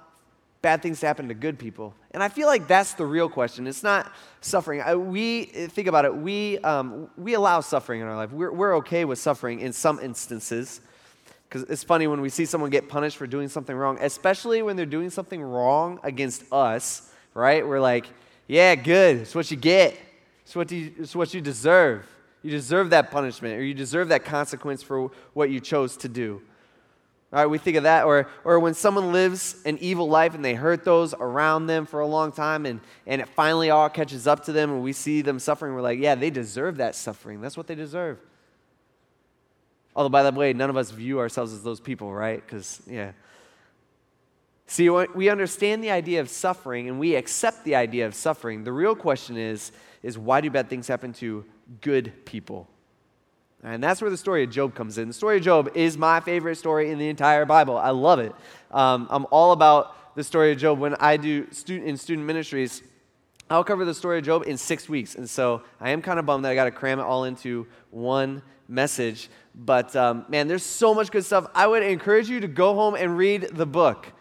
bad 0.60 0.82
things 0.82 1.00
to 1.00 1.06
happen 1.06 1.28
to 1.28 1.34
good 1.34 1.58
people? 1.58 1.94
And 2.18 2.22
I 2.24 2.28
feel 2.28 2.48
like 2.48 2.66
that's 2.66 2.94
the 2.94 3.06
real 3.06 3.28
question. 3.28 3.68
It's 3.68 3.84
not 3.84 4.12
suffering. 4.40 4.80
I, 4.80 4.96
we 4.96 5.44
think 5.44 5.86
about 5.86 6.04
it. 6.04 6.12
We 6.12 6.58
um, 6.58 7.08
we 7.16 7.34
allow 7.34 7.60
suffering 7.60 8.00
in 8.00 8.08
our 8.08 8.16
life. 8.16 8.32
We're 8.32 8.50
we're 8.50 8.76
okay 8.78 9.04
with 9.04 9.20
suffering 9.20 9.60
in 9.60 9.72
some 9.72 10.00
instances. 10.00 10.80
Because 11.48 11.62
it's 11.70 11.84
funny 11.84 12.08
when 12.08 12.20
we 12.20 12.28
see 12.28 12.44
someone 12.44 12.70
get 12.70 12.88
punished 12.88 13.16
for 13.16 13.28
doing 13.28 13.46
something 13.46 13.76
wrong, 13.76 13.98
especially 14.00 14.62
when 14.62 14.74
they're 14.74 14.84
doing 14.84 15.10
something 15.10 15.40
wrong 15.40 16.00
against 16.02 16.42
us, 16.52 17.08
right? 17.34 17.64
We're 17.64 17.78
like, 17.78 18.06
yeah, 18.48 18.74
good. 18.74 19.18
It's 19.18 19.36
what 19.36 19.48
you 19.52 19.56
get. 19.56 19.96
It's 20.42 20.56
what 20.56 20.72
you, 20.72 20.92
it's 20.98 21.14
what 21.14 21.32
you 21.32 21.40
deserve. 21.40 22.04
You 22.42 22.50
deserve 22.50 22.90
that 22.90 23.12
punishment 23.12 23.54
or 23.54 23.62
you 23.62 23.74
deserve 23.74 24.08
that 24.08 24.24
consequence 24.24 24.82
for 24.82 25.12
what 25.34 25.50
you 25.50 25.60
chose 25.60 25.96
to 25.98 26.08
do. 26.08 26.42
All 27.30 27.40
right, 27.40 27.46
we 27.46 27.58
think 27.58 27.76
of 27.76 27.82
that. 27.82 28.04
Or, 28.04 28.28
or 28.42 28.58
when 28.58 28.72
someone 28.72 29.12
lives 29.12 29.56
an 29.66 29.76
evil 29.78 30.08
life 30.08 30.34
and 30.34 30.42
they 30.42 30.54
hurt 30.54 30.84
those 30.84 31.12
around 31.12 31.66
them 31.66 31.84
for 31.84 32.00
a 32.00 32.06
long 32.06 32.32
time 32.32 32.64
and, 32.64 32.80
and 33.06 33.20
it 33.20 33.28
finally 33.28 33.68
all 33.68 33.90
catches 33.90 34.26
up 34.26 34.44
to 34.44 34.52
them 34.52 34.70
and 34.72 34.82
we 34.82 34.94
see 34.94 35.20
them 35.20 35.38
suffering, 35.38 35.74
we're 35.74 35.82
like, 35.82 35.98
yeah, 35.98 36.14
they 36.14 36.30
deserve 36.30 36.78
that 36.78 36.94
suffering. 36.94 37.42
That's 37.42 37.56
what 37.56 37.66
they 37.66 37.74
deserve. 37.74 38.18
Although, 39.94 40.08
by 40.08 40.22
the 40.22 40.32
way, 40.32 40.54
none 40.54 40.70
of 40.70 40.76
us 40.76 40.90
view 40.90 41.18
ourselves 41.18 41.52
as 41.52 41.62
those 41.62 41.80
people, 41.80 42.12
right? 42.12 42.42
Because, 42.44 42.80
yeah. 42.86 43.12
See, 44.66 44.88
we 44.88 45.28
understand 45.28 45.82
the 45.82 45.90
idea 45.90 46.20
of 46.20 46.30
suffering 46.30 46.88
and 46.88 46.98
we 46.98 47.14
accept 47.14 47.64
the 47.64 47.74
idea 47.74 48.06
of 48.06 48.14
suffering. 48.14 48.64
The 48.64 48.72
real 48.72 48.94
question 48.94 49.36
is, 49.36 49.72
is 50.02 50.16
why 50.16 50.40
do 50.40 50.50
bad 50.50 50.70
things 50.70 50.88
happen 50.88 51.12
to 51.14 51.44
good 51.80 52.24
people. 52.24 52.68
And 53.62 53.82
that's 53.82 54.00
where 54.00 54.10
the 54.10 54.16
story 54.16 54.44
of 54.44 54.50
Job 54.50 54.74
comes 54.74 54.98
in. 54.98 55.08
The 55.08 55.14
story 55.14 55.38
of 55.38 55.42
Job 55.42 55.70
is 55.74 55.98
my 55.98 56.20
favorite 56.20 56.56
story 56.56 56.90
in 56.90 56.98
the 56.98 57.08
entire 57.08 57.44
Bible. 57.44 57.76
I 57.76 57.90
love 57.90 58.20
it. 58.20 58.32
Um, 58.70 59.08
I'm 59.10 59.26
all 59.30 59.52
about 59.52 60.14
the 60.14 60.22
story 60.22 60.52
of 60.52 60.58
Job. 60.58 60.78
When 60.78 60.94
I 60.96 61.16
do 61.16 61.50
student, 61.50 61.88
in 61.88 61.96
student 61.96 62.26
ministries, 62.26 62.82
I'll 63.50 63.64
cover 63.64 63.84
the 63.84 63.94
story 63.94 64.18
of 64.18 64.24
Job 64.24 64.44
in 64.46 64.56
six 64.56 64.88
weeks. 64.88 65.16
And 65.16 65.28
so 65.28 65.62
I 65.80 65.90
am 65.90 66.02
kind 66.02 66.18
of 66.18 66.26
bummed 66.26 66.44
that 66.44 66.50
I 66.50 66.54
got 66.54 66.64
to 66.64 66.70
cram 66.70 67.00
it 67.00 67.02
all 67.02 67.24
into 67.24 67.66
one 67.90 68.42
message. 68.68 69.28
But 69.54 69.96
um, 69.96 70.24
man, 70.28 70.46
there's 70.46 70.62
so 70.62 70.94
much 70.94 71.10
good 71.10 71.24
stuff. 71.24 71.46
I 71.54 71.66
would 71.66 71.82
encourage 71.82 72.28
you 72.28 72.40
to 72.40 72.48
go 72.48 72.74
home 72.74 72.94
and 72.94 73.16
read 73.16 73.48
the 73.52 73.66
book. 73.66 74.12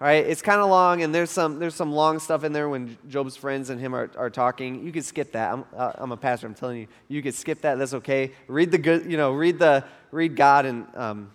All 0.00 0.06
right, 0.06 0.24
it's 0.24 0.42
kind 0.42 0.60
of 0.60 0.70
long, 0.70 1.02
and 1.02 1.12
there's 1.12 1.30
some 1.30 1.58
there's 1.58 1.74
some 1.74 1.90
long 1.90 2.20
stuff 2.20 2.44
in 2.44 2.52
there 2.52 2.68
when 2.68 2.96
Job's 3.08 3.36
friends 3.36 3.68
and 3.68 3.80
him 3.80 3.96
are, 3.96 4.08
are 4.16 4.30
talking. 4.30 4.84
You 4.84 4.92
could 4.92 5.04
skip 5.04 5.32
that. 5.32 5.52
I'm, 5.52 5.64
uh, 5.76 5.90
I'm 5.96 6.12
a 6.12 6.16
pastor. 6.16 6.46
I'm 6.46 6.54
telling 6.54 6.78
you, 6.78 6.86
you 7.08 7.20
could 7.20 7.34
skip 7.34 7.62
that. 7.62 7.78
That's 7.78 7.94
okay. 7.94 8.30
Read 8.46 8.70
the 8.70 8.78
good, 8.78 9.10
you 9.10 9.16
know, 9.16 9.32
read 9.32 9.58
the 9.58 9.82
read 10.12 10.36
God 10.36 10.66
and 10.66 10.86
um, 10.94 11.32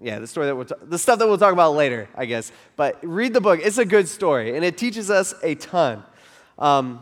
yeah, 0.00 0.18
the 0.20 0.26
story 0.26 0.46
that 0.46 0.56
we'll 0.56 0.66
the 0.84 0.98
stuff 0.98 1.18
that 1.18 1.26
we'll 1.28 1.36
talk 1.36 1.52
about 1.52 1.74
later, 1.74 2.08
I 2.14 2.24
guess. 2.24 2.50
But 2.76 2.98
read 3.02 3.34
the 3.34 3.42
book. 3.42 3.60
It's 3.62 3.76
a 3.76 3.84
good 3.84 4.08
story, 4.08 4.56
and 4.56 4.64
it 4.64 4.78
teaches 4.78 5.10
us 5.10 5.34
a 5.42 5.54
ton. 5.56 6.02
Um, 6.58 7.00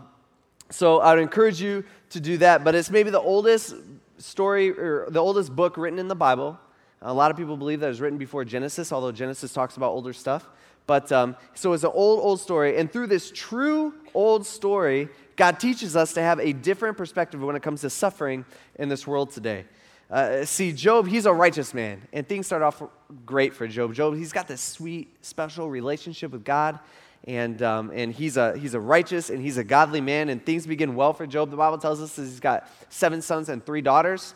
so 0.70 0.98
I 0.98 1.14
would 1.14 1.22
encourage 1.22 1.62
you 1.62 1.84
to 2.10 2.18
do 2.18 2.38
that. 2.38 2.64
But 2.64 2.74
it's 2.74 2.90
maybe 2.90 3.10
the 3.10 3.20
oldest 3.20 3.76
story 4.18 4.76
or 4.76 5.06
the 5.08 5.20
oldest 5.20 5.54
book 5.54 5.76
written 5.76 6.00
in 6.00 6.08
the 6.08 6.16
Bible. 6.16 6.58
A 7.00 7.14
lot 7.14 7.30
of 7.30 7.36
people 7.36 7.56
believe 7.56 7.78
that 7.80 7.86
it 7.86 7.90
was 7.90 8.00
written 8.00 8.18
before 8.18 8.44
Genesis, 8.44 8.90
although 8.90 9.12
Genesis 9.12 9.52
talks 9.52 9.76
about 9.76 9.90
older 9.90 10.12
stuff. 10.12 10.48
But 10.86 11.10
um, 11.12 11.36
so 11.54 11.72
it's 11.72 11.84
an 11.84 11.92
old, 11.94 12.20
old 12.20 12.40
story. 12.40 12.76
And 12.76 12.92
through 12.92 13.06
this 13.06 13.30
true 13.30 13.94
old 14.12 14.46
story, 14.46 15.08
God 15.36 15.58
teaches 15.58 15.96
us 15.96 16.12
to 16.14 16.22
have 16.22 16.38
a 16.38 16.52
different 16.52 16.96
perspective 16.96 17.40
when 17.40 17.56
it 17.56 17.62
comes 17.62 17.80
to 17.82 17.90
suffering 17.90 18.44
in 18.78 18.88
this 18.88 19.06
world 19.06 19.30
today. 19.30 19.64
Uh, 20.10 20.44
see, 20.44 20.72
Job, 20.72 21.08
he's 21.08 21.26
a 21.26 21.32
righteous 21.32 21.72
man, 21.72 22.02
and 22.12 22.28
things 22.28 22.46
start 22.46 22.62
off 22.62 22.82
great 23.24 23.54
for 23.54 23.66
Job. 23.66 23.94
Job, 23.94 24.14
he's 24.14 24.32
got 24.32 24.46
this 24.46 24.60
sweet, 24.60 25.08
special 25.22 25.70
relationship 25.70 26.30
with 26.30 26.44
God, 26.44 26.78
and, 27.26 27.60
um, 27.62 27.90
and 27.92 28.12
he's, 28.12 28.36
a, 28.36 28.56
he's 28.56 28.74
a 28.74 28.80
righteous 28.80 29.30
and 29.30 29.40
he's 29.40 29.56
a 29.56 29.64
godly 29.64 30.02
man, 30.02 30.28
and 30.28 30.44
things 30.44 30.66
begin 30.66 30.94
well 30.94 31.14
for 31.14 31.26
Job. 31.26 31.50
The 31.50 31.56
Bible 31.56 31.78
tells 31.78 32.02
us 32.02 32.14
that 32.16 32.22
he's 32.22 32.38
got 32.38 32.68
seven 32.90 33.22
sons 33.22 33.48
and 33.48 33.64
three 33.64 33.80
daughters, 33.80 34.34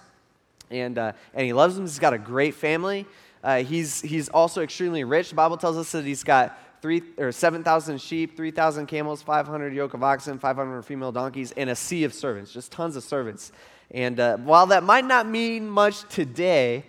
and, 0.70 0.98
uh, 0.98 1.12
and 1.34 1.46
he 1.46 1.52
loves 1.52 1.76
them. 1.76 1.84
He's 1.84 1.98
got 1.98 2.14
a 2.14 2.18
great 2.18 2.54
family. 2.54 3.06
Uh, 3.42 3.62
he's, 3.62 4.00
he's 4.00 4.28
also 4.28 4.62
extremely 4.62 5.04
rich. 5.04 5.30
The 5.30 5.34
Bible 5.34 5.56
tells 5.56 5.76
us 5.76 5.92
that 5.92 6.04
he's 6.04 6.24
got 6.24 6.58
three 6.80 7.02
or 7.18 7.32
7,000 7.32 8.00
sheep, 8.00 8.36
3,000 8.36 8.86
camels, 8.86 9.22
500 9.22 9.74
yoke 9.74 9.94
of 9.94 10.02
oxen, 10.02 10.38
500 10.38 10.82
female 10.82 11.12
donkeys, 11.12 11.52
and 11.52 11.70
a 11.70 11.76
sea 11.76 12.04
of 12.04 12.14
servants, 12.14 12.52
just 12.52 12.72
tons 12.72 12.96
of 12.96 13.02
servants. 13.02 13.52
And 13.90 14.20
uh, 14.20 14.36
while 14.38 14.66
that 14.66 14.82
might 14.82 15.04
not 15.04 15.28
mean 15.28 15.68
much 15.68 16.08
today, 16.08 16.84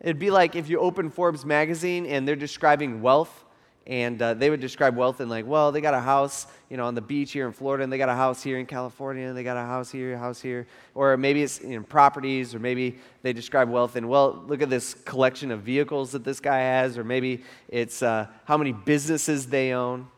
it'd 0.00 0.18
be 0.18 0.30
like 0.30 0.54
if 0.54 0.68
you 0.68 0.78
open 0.78 1.10
Forbes 1.10 1.44
magazine 1.44 2.06
and 2.06 2.26
they're 2.26 2.36
describing 2.36 3.02
wealth 3.02 3.44
and 3.86 4.20
uh, 4.20 4.34
they 4.34 4.50
would 4.50 4.60
describe 4.60 4.96
wealth 4.96 5.20
in 5.20 5.28
like, 5.28 5.46
well, 5.46 5.70
they 5.70 5.80
got 5.80 5.94
a 5.94 6.00
house, 6.00 6.46
you 6.68 6.76
know, 6.76 6.86
on 6.86 6.94
the 6.94 7.00
beach 7.00 7.30
here 7.32 7.46
in 7.46 7.52
Florida, 7.52 7.84
and 7.84 7.92
they 7.92 7.98
got 7.98 8.08
a 8.08 8.14
house 8.14 8.42
here 8.42 8.58
in 8.58 8.66
California, 8.66 9.28
and 9.28 9.36
they 9.36 9.44
got 9.44 9.56
a 9.56 9.60
house 9.60 9.90
here, 9.90 10.14
a 10.14 10.18
house 10.18 10.40
here, 10.40 10.66
or 10.94 11.16
maybe 11.16 11.42
it's 11.42 11.62
know, 11.62 11.82
properties, 11.82 12.54
or 12.54 12.58
maybe 12.58 12.98
they 13.22 13.32
describe 13.32 13.70
wealth 13.70 13.96
in, 13.96 14.08
well, 14.08 14.42
look 14.48 14.60
at 14.60 14.70
this 14.70 14.94
collection 14.94 15.52
of 15.52 15.60
vehicles 15.60 16.12
that 16.12 16.24
this 16.24 16.40
guy 16.40 16.58
has, 16.58 16.98
or 16.98 17.04
maybe 17.04 17.44
it's 17.68 18.02
uh, 18.02 18.26
how 18.44 18.56
many 18.56 18.72
businesses 18.72 19.46
they 19.46 19.72
own. 19.72 20.08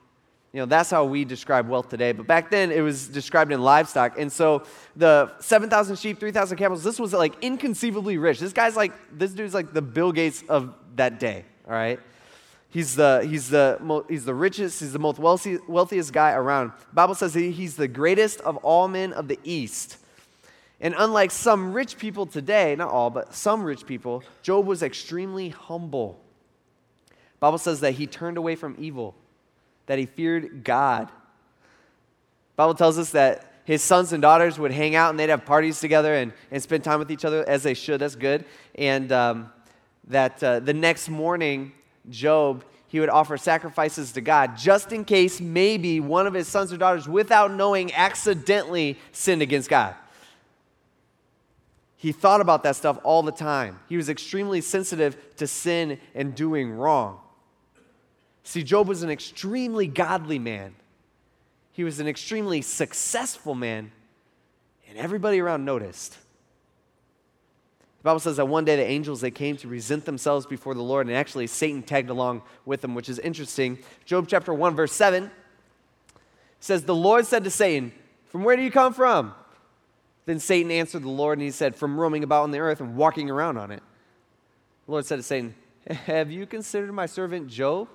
You 0.54 0.60
know, 0.60 0.66
that's 0.66 0.90
how 0.90 1.04
we 1.04 1.26
describe 1.26 1.68
wealth 1.68 1.90
today. 1.90 2.12
But 2.12 2.26
back 2.26 2.50
then, 2.50 2.72
it 2.72 2.80
was 2.80 3.06
described 3.06 3.52
in 3.52 3.60
livestock. 3.60 4.18
And 4.18 4.32
so 4.32 4.62
the 4.96 5.30
7,000 5.40 5.96
sheep, 5.96 6.18
3,000 6.18 6.56
camels, 6.56 6.82
this 6.82 6.98
was 6.98 7.12
like 7.12 7.34
inconceivably 7.44 8.16
rich. 8.16 8.40
This 8.40 8.54
guy's 8.54 8.75
like, 8.75 8.92
this 9.12 9.32
dude's 9.32 9.52
like 9.52 9.75
the 9.75 9.82
Bill 9.82 10.10
Gates 10.10 10.42
of 10.48 10.72
that 10.96 11.20
day, 11.20 11.44
all 11.66 11.75
right? 11.75 12.00
He's 12.70 12.96
the, 12.96 13.26
he's 13.28 13.48
the, 13.48 14.04
he's 14.08 14.25
the 14.25 14.34
richest, 14.34 14.80
he's 14.80 14.92
the 14.92 14.98
most 14.98 15.18
wealthy, 15.18 15.58
wealthiest 15.66 16.12
guy 16.12 16.32
around. 16.32 16.72
The 16.90 16.94
Bible 16.94 17.14
says 17.14 17.32
he's 17.32 17.76
the 17.76 17.88
greatest 17.88 18.40
of 18.42 18.56
all 18.58 18.88
men 18.88 19.12
of 19.14 19.26
the 19.26 19.38
East. 19.42 19.96
And 20.80 20.94
unlike 20.96 21.30
some 21.30 21.72
rich 21.72 21.98
people 21.98 22.26
today, 22.26 22.76
not 22.76 22.90
all, 22.90 23.10
but 23.10 23.34
some 23.34 23.64
rich 23.64 23.87
people, 23.87 24.22
Job 24.42 24.66
was 24.66 24.82
extremely 24.82 25.48
humble. 25.48 26.20
The 27.08 27.40
Bible 27.40 27.58
says 27.58 27.80
that 27.80 27.92
he 27.92 28.06
turned 28.06 28.37
away 28.37 28.54
from 28.54 28.76
evil, 28.78 29.14
that 29.87 29.98
he 29.98 30.06
feared 30.06 30.62
God. 30.62 31.08
The 31.08 32.56
Bible 32.56 32.75
tells 32.75 32.98
us 32.98 33.10
that 33.10 33.50
his 33.64 33.82
sons 33.82 34.12
and 34.12 34.22
daughters 34.22 34.58
would 34.58 34.72
hang 34.72 34.94
out 34.94 35.10
and 35.10 35.18
they'd 35.18 35.28
have 35.30 35.44
parties 35.44 35.80
together 35.80 36.14
and, 36.14 36.32
and 36.50 36.62
spend 36.62 36.84
time 36.84 36.98
with 36.98 37.10
each 37.10 37.25
other 37.25 37.48
as 37.48 37.62
they 37.62 37.75
should. 37.75 38.00
That's 38.00 38.16
good. 38.16 38.44
And 38.75 39.10
um, 39.10 39.52
that 40.08 40.42
uh, 40.42 40.60
the 40.60 40.75
next 40.75 41.08
morning, 41.08 41.72
Job, 42.10 42.64
he 42.88 43.00
would 43.00 43.08
offer 43.08 43.36
sacrifices 43.36 44.12
to 44.12 44.20
God 44.20 44.56
just 44.56 44.92
in 44.92 45.04
case 45.04 45.40
maybe 45.40 46.00
one 46.00 46.26
of 46.26 46.34
his 46.34 46.48
sons 46.48 46.72
or 46.72 46.76
daughters, 46.76 47.08
without 47.08 47.52
knowing, 47.52 47.92
accidentally 47.92 48.98
sinned 49.12 49.42
against 49.42 49.68
God. 49.68 49.94
He 51.96 52.12
thought 52.12 52.40
about 52.40 52.62
that 52.62 52.76
stuff 52.76 52.98
all 53.02 53.22
the 53.22 53.32
time. 53.32 53.80
He 53.88 53.96
was 53.96 54.08
extremely 54.08 54.60
sensitive 54.60 55.16
to 55.36 55.46
sin 55.46 55.98
and 56.14 56.34
doing 56.34 56.70
wrong. 56.70 57.18
See, 58.44 58.62
Job 58.62 58.88
was 58.88 59.02
an 59.02 59.10
extremely 59.10 59.86
godly 59.86 60.38
man. 60.38 60.74
He 61.72 61.84
was 61.84 62.00
an 62.00 62.08
extremely 62.08 62.62
successful 62.62 63.54
man, 63.54 63.92
and 64.88 64.96
everybody 64.96 65.40
around 65.40 65.64
noticed. 65.64 66.16
The 67.99 68.05
Bible 68.05 68.21
says 68.21 68.37
that 68.37 68.47
one 68.47 68.64
day 68.64 68.76
the 68.76 68.85
angels 68.85 69.21
they 69.21 69.31
came 69.31 69.57
to 69.57 69.69
present 69.69 70.05
themselves 70.05 70.47
before 70.47 70.75
the 70.75 70.83
Lord, 70.83 71.09
and 71.09 71.17
actually 71.17 71.49
Satan 71.49 71.83
tagged 71.83 72.11
along 72.11 72.43
with 72.64 72.81
them, 72.81 72.95
which 72.95 73.09
is 73.09 73.19
interesting. 73.19 73.78
Job 74.05 74.26
chapter 74.28 74.55
1, 74.55 74.76
verse 74.76 74.93
7 74.93 75.31
says, 76.61 76.85
The 76.85 76.95
Lord 76.95 77.26
said 77.26 77.43
to 77.45 77.50
Satan, 77.50 77.93
From 78.26 78.45
where 78.45 78.57
do 78.57 78.62
you 78.62 78.71
come 78.71 78.95
from? 78.95 79.35
Then 80.26 80.38
Satan 80.38 80.71
answered 80.71 81.02
the 81.02 81.09
Lord, 81.09 81.38
and 81.38 81.45
he 81.45 81.50
said, 81.50 81.75
From 81.75 81.99
roaming 81.99 82.23
about 82.23 82.45
on 82.45 82.52
the 82.52 82.61
earth 82.61 82.81
and 82.81 82.97
walking 82.97 83.31
around 83.31 83.57
on 83.57 83.73
it. 83.73 83.83
The 84.87 84.93
Lord 84.93 85.05
said 85.05 85.17
to 85.17 85.23
Satan, 85.25 85.55
Have 85.88 86.31
you 86.31 86.47
considered 86.47 86.93
my 86.93 87.07
servant 87.07 87.49
Job? 87.49 87.88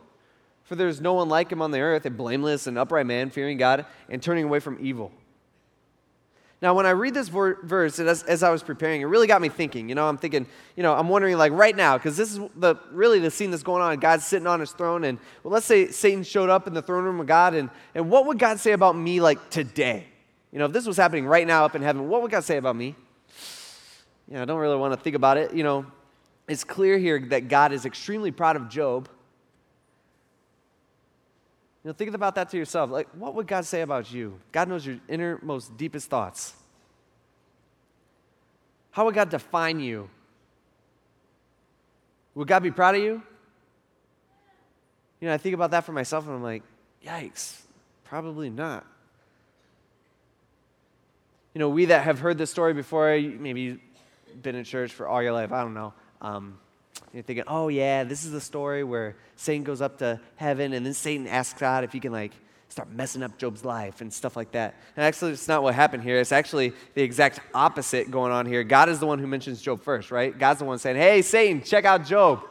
For 0.63 0.75
there 0.75 0.87
is 0.87 0.99
no 0.99 1.13
one 1.13 1.29
like 1.29 1.51
him 1.51 1.61
on 1.61 1.71
the 1.71 1.79
earth, 1.79 2.05
a 2.05 2.09
blameless 2.09 2.67
and 2.67 2.77
upright 2.77 3.05
man, 3.05 3.29
fearing 3.29 3.57
God 3.57 3.85
and 4.09 4.21
turning 4.21 4.45
away 4.45 4.59
from 4.59 4.77
evil. 4.81 5.11
Now, 6.63 6.73
when 6.73 6.85
I 6.85 6.91
read 6.91 7.13
this 7.13 7.27
verse, 7.27 7.99
as, 7.99 8.23
as, 8.23 8.41
I 8.41 8.49
was 8.49 8.63
preparing, 8.63 9.01
it 9.01 9.03
really 9.03 9.27
got 9.27 9.41
me 9.41 9.49
thinking. 9.49 9.89
You 9.89 9.95
know, 9.95 10.07
I'm 10.07 10.17
thinking, 10.17 10.47
you 10.77 10.81
know, 10.81 10.93
I'm 10.93 11.09
wondering, 11.09 11.37
like, 11.37 11.51
right 11.51 11.75
now, 11.75 11.97
because 11.97 12.15
this 12.15 12.31
is 12.31 12.39
the 12.55 12.75
really 12.89 13.19
the 13.19 13.29
scene 13.29 13.51
that's 13.51 13.63
going 13.63 13.81
on. 13.81 13.99
God's 13.99 14.25
sitting 14.25 14.47
on 14.47 14.61
his 14.61 14.71
throne, 14.71 15.03
and 15.03 15.19
well, 15.43 15.51
let's 15.51 15.65
say 15.65 15.87
Satan 15.89 16.23
showed 16.23 16.49
up 16.49 16.65
in 16.65 16.73
the 16.73 16.81
throne 16.81 17.03
room 17.03 17.19
of 17.19 17.27
God, 17.27 17.53
and, 17.53 17.69
and 17.93 18.09
what 18.09 18.27
would 18.27 18.39
God 18.39 18.61
say 18.61 18.71
about 18.71 18.95
me, 18.95 19.19
like, 19.19 19.49
today? 19.49 20.07
You 20.53 20.59
know, 20.59 20.63
if 20.63 20.71
this 20.71 20.87
was 20.87 20.95
happening 20.95 21.25
right 21.25 21.45
now 21.45 21.65
up 21.65 21.75
in 21.75 21.81
heaven, 21.81 22.07
what 22.07 22.21
would 22.21 22.31
God 22.31 22.45
say 22.45 22.55
about 22.55 22.77
me? 22.77 22.95
You 24.29 24.35
know, 24.35 24.43
I 24.43 24.45
don't 24.45 24.61
really 24.61 24.77
want 24.77 24.93
to 24.93 24.99
think 25.01 25.17
about 25.17 25.35
it. 25.35 25.53
You 25.53 25.63
know, 25.63 25.85
it's 26.47 26.63
clear 26.63 26.97
here 26.97 27.19
that 27.31 27.49
God 27.49 27.73
is 27.73 27.85
extremely 27.85 28.31
proud 28.31 28.55
of 28.55 28.69
Job. 28.69 29.09
You 31.83 31.89
know, 31.89 31.93
think 31.93 32.13
about 32.13 32.35
that 32.35 32.49
to 32.51 32.57
yourself. 32.57 32.89
Like, 32.89 33.09
what 33.09 33.35
would 33.35 33.45
God 33.45 33.65
say 33.65 33.81
about 33.81 34.11
you? 34.11 34.39
God 34.51 34.69
knows 34.69 34.85
your 34.85 34.99
innermost, 35.09 35.75
deepest 35.75 36.09
thoughts. 36.09 36.53
How 38.91 39.05
would 39.05 39.15
God 39.15 39.29
define 39.29 39.79
you? 39.79 40.09
Would 42.35 42.47
God 42.47 42.63
be 42.63 42.71
proud 42.71 42.95
of 42.95 43.01
you? 43.01 43.21
You 45.19 45.27
know, 45.27 45.33
I 45.33 45.37
think 45.37 45.55
about 45.55 45.71
that 45.71 45.83
for 45.83 45.91
myself 45.91 46.25
and 46.25 46.35
I'm 46.35 46.43
like, 46.43 46.63
yikes, 47.05 47.59
probably 48.05 48.49
not. 48.49 48.85
You 51.53 51.59
know, 51.59 51.69
we 51.69 51.85
that 51.85 52.03
have 52.03 52.19
heard 52.19 52.37
this 52.37 52.49
story 52.49 52.73
before, 52.73 53.17
maybe 53.19 53.61
you've 53.61 53.79
been 54.41 54.55
in 54.55 54.63
church 54.63 54.91
for 54.91 55.07
all 55.07 55.21
your 55.21 55.33
life, 55.33 55.51
I 55.51 55.61
don't 55.61 55.73
know. 55.73 55.93
Um, 56.21 56.59
you're 57.13 57.23
thinking, 57.23 57.45
oh, 57.47 57.67
yeah, 57.67 58.03
this 58.03 58.23
is 58.23 58.31
the 58.31 58.41
story 58.41 58.83
where 58.83 59.15
Satan 59.35 59.63
goes 59.63 59.81
up 59.81 59.97
to 59.99 60.19
heaven 60.35 60.73
and 60.73 60.85
then 60.85 60.93
Satan 60.93 61.27
asks 61.27 61.59
God 61.59 61.83
if 61.83 61.91
he 61.91 61.99
can, 61.99 62.11
like, 62.11 62.31
start 62.69 62.89
messing 62.91 63.21
up 63.21 63.37
Job's 63.37 63.63
life 63.63 64.01
and 64.01 64.11
stuff 64.11 64.35
like 64.35 64.51
that. 64.51 64.75
And 64.95 65.05
actually, 65.05 65.31
it's 65.31 65.47
not 65.47 65.61
what 65.61 65.75
happened 65.75 66.03
here. 66.03 66.17
It's 66.19 66.31
actually 66.31 66.73
the 66.95 67.03
exact 67.03 67.39
opposite 67.53 68.09
going 68.09 68.31
on 68.31 68.45
here. 68.45 68.63
God 68.63 68.89
is 68.89 68.99
the 68.99 69.05
one 69.05 69.19
who 69.19 69.27
mentions 69.27 69.61
Job 69.61 69.81
first, 69.81 70.09
right? 70.09 70.37
God's 70.37 70.59
the 70.59 70.65
one 70.65 70.79
saying, 70.79 70.97
hey, 70.97 71.21
Satan, 71.21 71.61
check 71.61 71.85
out 71.85 72.05
Job. 72.05 72.43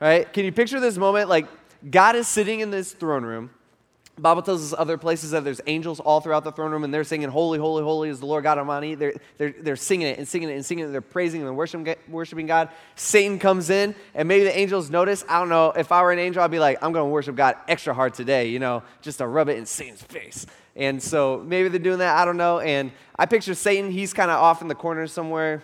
Right? 0.00 0.32
Can 0.32 0.44
you 0.44 0.52
picture 0.52 0.80
this 0.80 0.96
moment? 0.96 1.28
Like, 1.28 1.46
God 1.88 2.16
is 2.16 2.26
sitting 2.26 2.60
in 2.60 2.70
this 2.70 2.92
throne 2.92 3.24
room 3.24 3.50
Bible 4.18 4.42
tells 4.42 4.72
us 4.72 4.78
other 4.78 4.98
places 4.98 5.30
that 5.30 5.42
there's 5.42 5.62
angels 5.66 5.98
all 5.98 6.20
throughout 6.20 6.44
the 6.44 6.52
throne 6.52 6.70
room 6.70 6.84
and 6.84 6.92
they're 6.92 7.02
singing, 7.02 7.30
Holy, 7.30 7.58
Holy, 7.58 7.82
Holy 7.82 8.10
is 8.10 8.20
the 8.20 8.26
Lord 8.26 8.44
God 8.44 8.58
Almighty. 8.58 8.94
They're, 8.94 9.14
they're, 9.38 9.54
they're 9.58 9.76
singing 9.76 10.06
it 10.06 10.18
and 10.18 10.28
singing 10.28 10.50
it 10.50 10.52
and 10.52 10.64
singing 10.64 10.84
it. 10.84 10.88
They're 10.88 11.00
praising 11.00 11.42
and 11.46 11.56
worshiping, 11.56 11.94
worshiping 12.08 12.46
God. 12.46 12.68
Satan 12.94 13.38
comes 13.38 13.70
in 13.70 13.94
and 14.14 14.28
maybe 14.28 14.44
the 14.44 14.56
angels 14.56 14.90
notice. 14.90 15.24
I 15.30 15.38
don't 15.38 15.48
know. 15.48 15.70
If 15.70 15.92
I 15.92 16.02
were 16.02 16.12
an 16.12 16.18
angel, 16.18 16.42
I'd 16.42 16.50
be 16.50 16.58
like, 16.58 16.76
I'm 16.82 16.92
going 16.92 17.06
to 17.06 17.10
worship 17.10 17.36
God 17.36 17.56
extra 17.68 17.94
hard 17.94 18.12
today, 18.12 18.48
you 18.48 18.58
know, 18.58 18.82
just 19.00 19.18
to 19.18 19.26
rub 19.26 19.48
it 19.48 19.56
in 19.56 19.64
Satan's 19.64 20.02
face. 20.02 20.44
And 20.76 21.02
so 21.02 21.42
maybe 21.46 21.70
they're 21.70 21.78
doing 21.78 21.98
that. 21.98 22.16
I 22.16 22.26
don't 22.26 22.36
know. 22.36 22.60
And 22.60 22.92
I 23.18 23.24
picture 23.24 23.54
Satan, 23.54 23.90
he's 23.90 24.12
kind 24.12 24.30
of 24.30 24.38
off 24.40 24.60
in 24.60 24.68
the 24.68 24.74
corner 24.74 25.06
somewhere, 25.06 25.62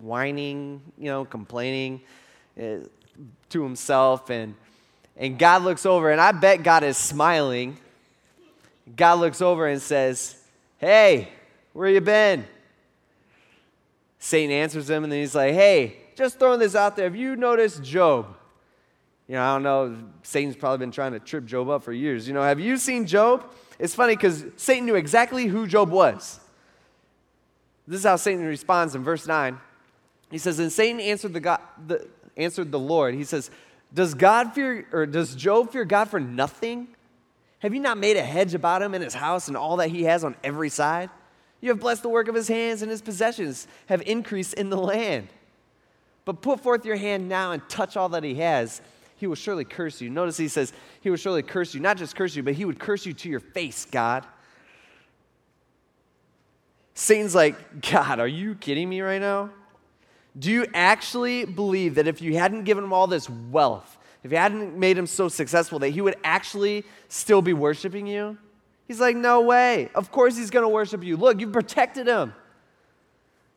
whining, 0.00 0.82
you 0.96 1.06
know, 1.06 1.24
complaining 1.24 2.02
uh, 2.60 2.76
to 3.50 3.62
himself. 3.62 4.30
And 4.30 4.54
and 5.16 5.38
God 5.38 5.62
looks 5.62 5.86
over, 5.86 6.10
and 6.10 6.20
I 6.20 6.32
bet 6.32 6.62
God 6.62 6.82
is 6.82 6.96
smiling. 6.96 7.76
God 8.96 9.20
looks 9.20 9.40
over 9.40 9.66
and 9.66 9.80
says, 9.80 10.36
Hey, 10.78 11.28
where 11.72 11.88
you 11.88 12.00
been? 12.00 12.44
Satan 14.18 14.50
answers 14.50 14.88
him, 14.88 15.04
and 15.04 15.12
then 15.12 15.20
he's 15.20 15.34
like, 15.34 15.54
Hey, 15.54 15.96
just 16.14 16.38
throwing 16.38 16.60
this 16.60 16.74
out 16.74 16.96
there. 16.96 17.04
Have 17.04 17.16
you 17.16 17.36
noticed 17.36 17.82
Job? 17.82 18.36
You 19.28 19.36
know, 19.36 19.42
I 19.42 19.54
don't 19.54 19.62
know. 19.62 19.96
Satan's 20.22 20.56
probably 20.56 20.78
been 20.78 20.90
trying 20.90 21.12
to 21.12 21.20
trip 21.20 21.46
Job 21.46 21.68
up 21.68 21.82
for 21.82 21.92
years. 21.92 22.26
You 22.26 22.34
know, 22.34 22.42
have 22.42 22.60
you 22.60 22.76
seen 22.76 23.06
Job? 23.06 23.44
It's 23.78 23.94
funny 23.94 24.16
because 24.16 24.44
Satan 24.56 24.86
knew 24.86 24.94
exactly 24.94 25.46
who 25.46 25.66
Job 25.66 25.90
was. 25.90 26.40
This 27.86 28.00
is 28.00 28.04
how 28.04 28.16
Satan 28.16 28.44
responds 28.44 28.94
in 28.94 29.02
verse 29.02 29.26
9. 29.26 29.58
He 30.30 30.38
says, 30.38 30.58
And 30.58 30.72
Satan 30.72 31.00
answered 31.00 31.32
the, 31.32 31.40
God, 31.40 31.60
the, 31.86 32.06
answered 32.36 32.70
the 32.70 32.78
Lord. 32.78 33.14
He 33.14 33.24
says, 33.24 33.50
does 33.94 34.14
God 34.14 34.54
fear, 34.54 34.86
or 34.92 35.06
does 35.06 35.34
Job 35.34 35.70
fear 35.70 35.84
God 35.84 36.08
for 36.08 36.20
nothing? 36.20 36.88
Have 37.58 37.74
you 37.74 37.80
not 37.80 37.98
made 37.98 38.16
a 38.16 38.22
hedge 38.22 38.54
about 38.54 38.82
him 38.82 38.94
and 38.94 39.04
his 39.04 39.14
house 39.14 39.48
and 39.48 39.56
all 39.56 39.76
that 39.76 39.90
he 39.90 40.04
has 40.04 40.24
on 40.24 40.34
every 40.42 40.68
side? 40.68 41.10
You 41.60 41.68
have 41.70 41.80
blessed 41.80 42.02
the 42.02 42.08
work 42.08 42.28
of 42.28 42.34
his 42.34 42.48
hands, 42.48 42.82
and 42.82 42.90
his 42.90 43.02
possessions 43.02 43.68
have 43.86 44.02
increased 44.02 44.54
in 44.54 44.70
the 44.70 44.76
land. 44.76 45.28
But 46.24 46.40
put 46.40 46.60
forth 46.60 46.84
your 46.84 46.96
hand 46.96 47.28
now 47.28 47.52
and 47.52 47.68
touch 47.68 47.96
all 47.96 48.08
that 48.10 48.24
he 48.24 48.34
has. 48.36 48.80
He 49.16 49.26
will 49.26 49.36
surely 49.36 49.64
curse 49.64 50.00
you. 50.00 50.10
Notice 50.10 50.36
he 50.36 50.48
says, 50.48 50.72
He 51.00 51.10
will 51.10 51.16
surely 51.16 51.42
curse 51.42 51.74
you. 51.74 51.80
Not 51.80 51.96
just 51.96 52.16
curse 52.16 52.34
you, 52.34 52.42
but 52.42 52.54
he 52.54 52.64
would 52.64 52.78
curse 52.78 53.06
you 53.06 53.12
to 53.12 53.28
your 53.28 53.40
face, 53.40 53.84
God. 53.84 54.26
Satan's 56.94 57.34
like, 57.34 57.90
God, 57.90 58.20
are 58.20 58.28
you 58.28 58.54
kidding 58.54 58.88
me 58.88 59.00
right 59.00 59.20
now? 59.20 59.50
Do 60.38 60.50
you 60.50 60.66
actually 60.72 61.44
believe 61.44 61.96
that 61.96 62.06
if 62.06 62.22
you 62.22 62.34
hadn't 62.38 62.64
given 62.64 62.84
him 62.84 62.92
all 62.92 63.06
this 63.06 63.28
wealth, 63.28 63.98
if 64.22 64.30
you 64.30 64.38
hadn't 64.38 64.76
made 64.78 64.96
him 64.96 65.06
so 65.06 65.28
successful, 65.28 65.78
that 65.80 65.90
he 65.90 66.00
would 66.00 66.16
actually 66.24 66.84
still 67.08 67.42
be 67.42 67.52
worshiping 67.52 68.06
you? 68.06 68.38
He's 68.88 69.00
like, 69.00 69.16
No 69.16 69.42
way. 69.42 69.90
Of 69.94 70.10
course 70.10 70.36
he's 70.36 70.50
going 70.50 70.64
to 70.64 70.68
worship 70.68 71.04
you. 71.04 71.16
Look, 71.16 71.40
you've 71.40 71.52
protected 71.52 72.06
him. 72.06 72.32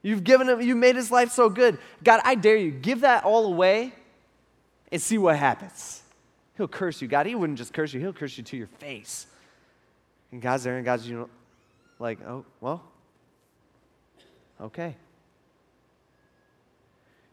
You've 0.01 0.23
given 0.23 0.47
him, 0.47 0.61
you 0.61 0.75
made 0.75 0.95
his 0.95 1.09
life 1.09 1.31
so 1.31 1.49
good. 1.49 1.79
God, 2.03 2.21
I 2.23 2.35
dare 2.35 2.57
you, 2.57 2.71
give 2.71 3.01
that 3.01 3.23
all 3.23 3.45
away 3.45 3.93
and 4.91 5.01
see 5.01 5.17
what 5.17 5.35
happens. 5.35 6.03
He'll 6.57 6.67
curse 6.67 7.01
you. 7.01 7.07
God, 7.07 7.25
He 7.25 7.35
wouldn't 7.35 7.57
just 7.57 7.73
curse 7.73 7.93
you, 7.93 7.99
He'll 7.99 8.13
curse 8.13 8.37
you 8.37 8.43
to 8.43 8.57
your 8.57 8.67
face. 8.67 9.27
And 10.31 10.41
God's 10.41 10.63
there, 10.63 10.77
and 10.77 10.85
God's, 10.85 11.07
you 11.07 11.17
know, 11.17 11.29
like, 11.99 12.19
oh, 12.25 12.45
well, 12.61 12.83
okay. 14.61 14.95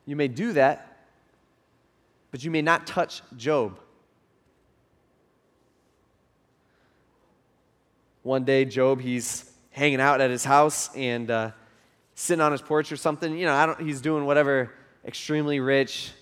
You 0.07 0.17
may 0.17 0.29
do 0.29 0.53
that, 0.55 1.05
but 2.31 2.43
you 2.43 2.51
may 2.51 2.63
not 2.63 2.87
touch 2.87 3.23
Job. 3.37 3.79
One 8.23 8.45
day, 8.45 8.65
Job, 8.65 9.01
he's 9.01 9.51
hanging 9.71 10.01
out 10.01 10.21
at 10.21 10.31
his 10.31 10.45
house 10.45 10.95
and 10.95 11.31
uh, 11.31 11.51
sitting 12.15 12.41
on 12.41 12.53
his 12.53 12.63
porch 12.63 12.91
or 12.93 12.97
something. 12.97 13.37
You 13.37 13.47
know, 13.47 13.55
I 13.55 13.67
don't, 13.67 13.81
he's 13.81 14.01
doing 14.01 14.27
whatever 14.27 14.73
extremely 15.05 15.61
rich, 15.61 16.13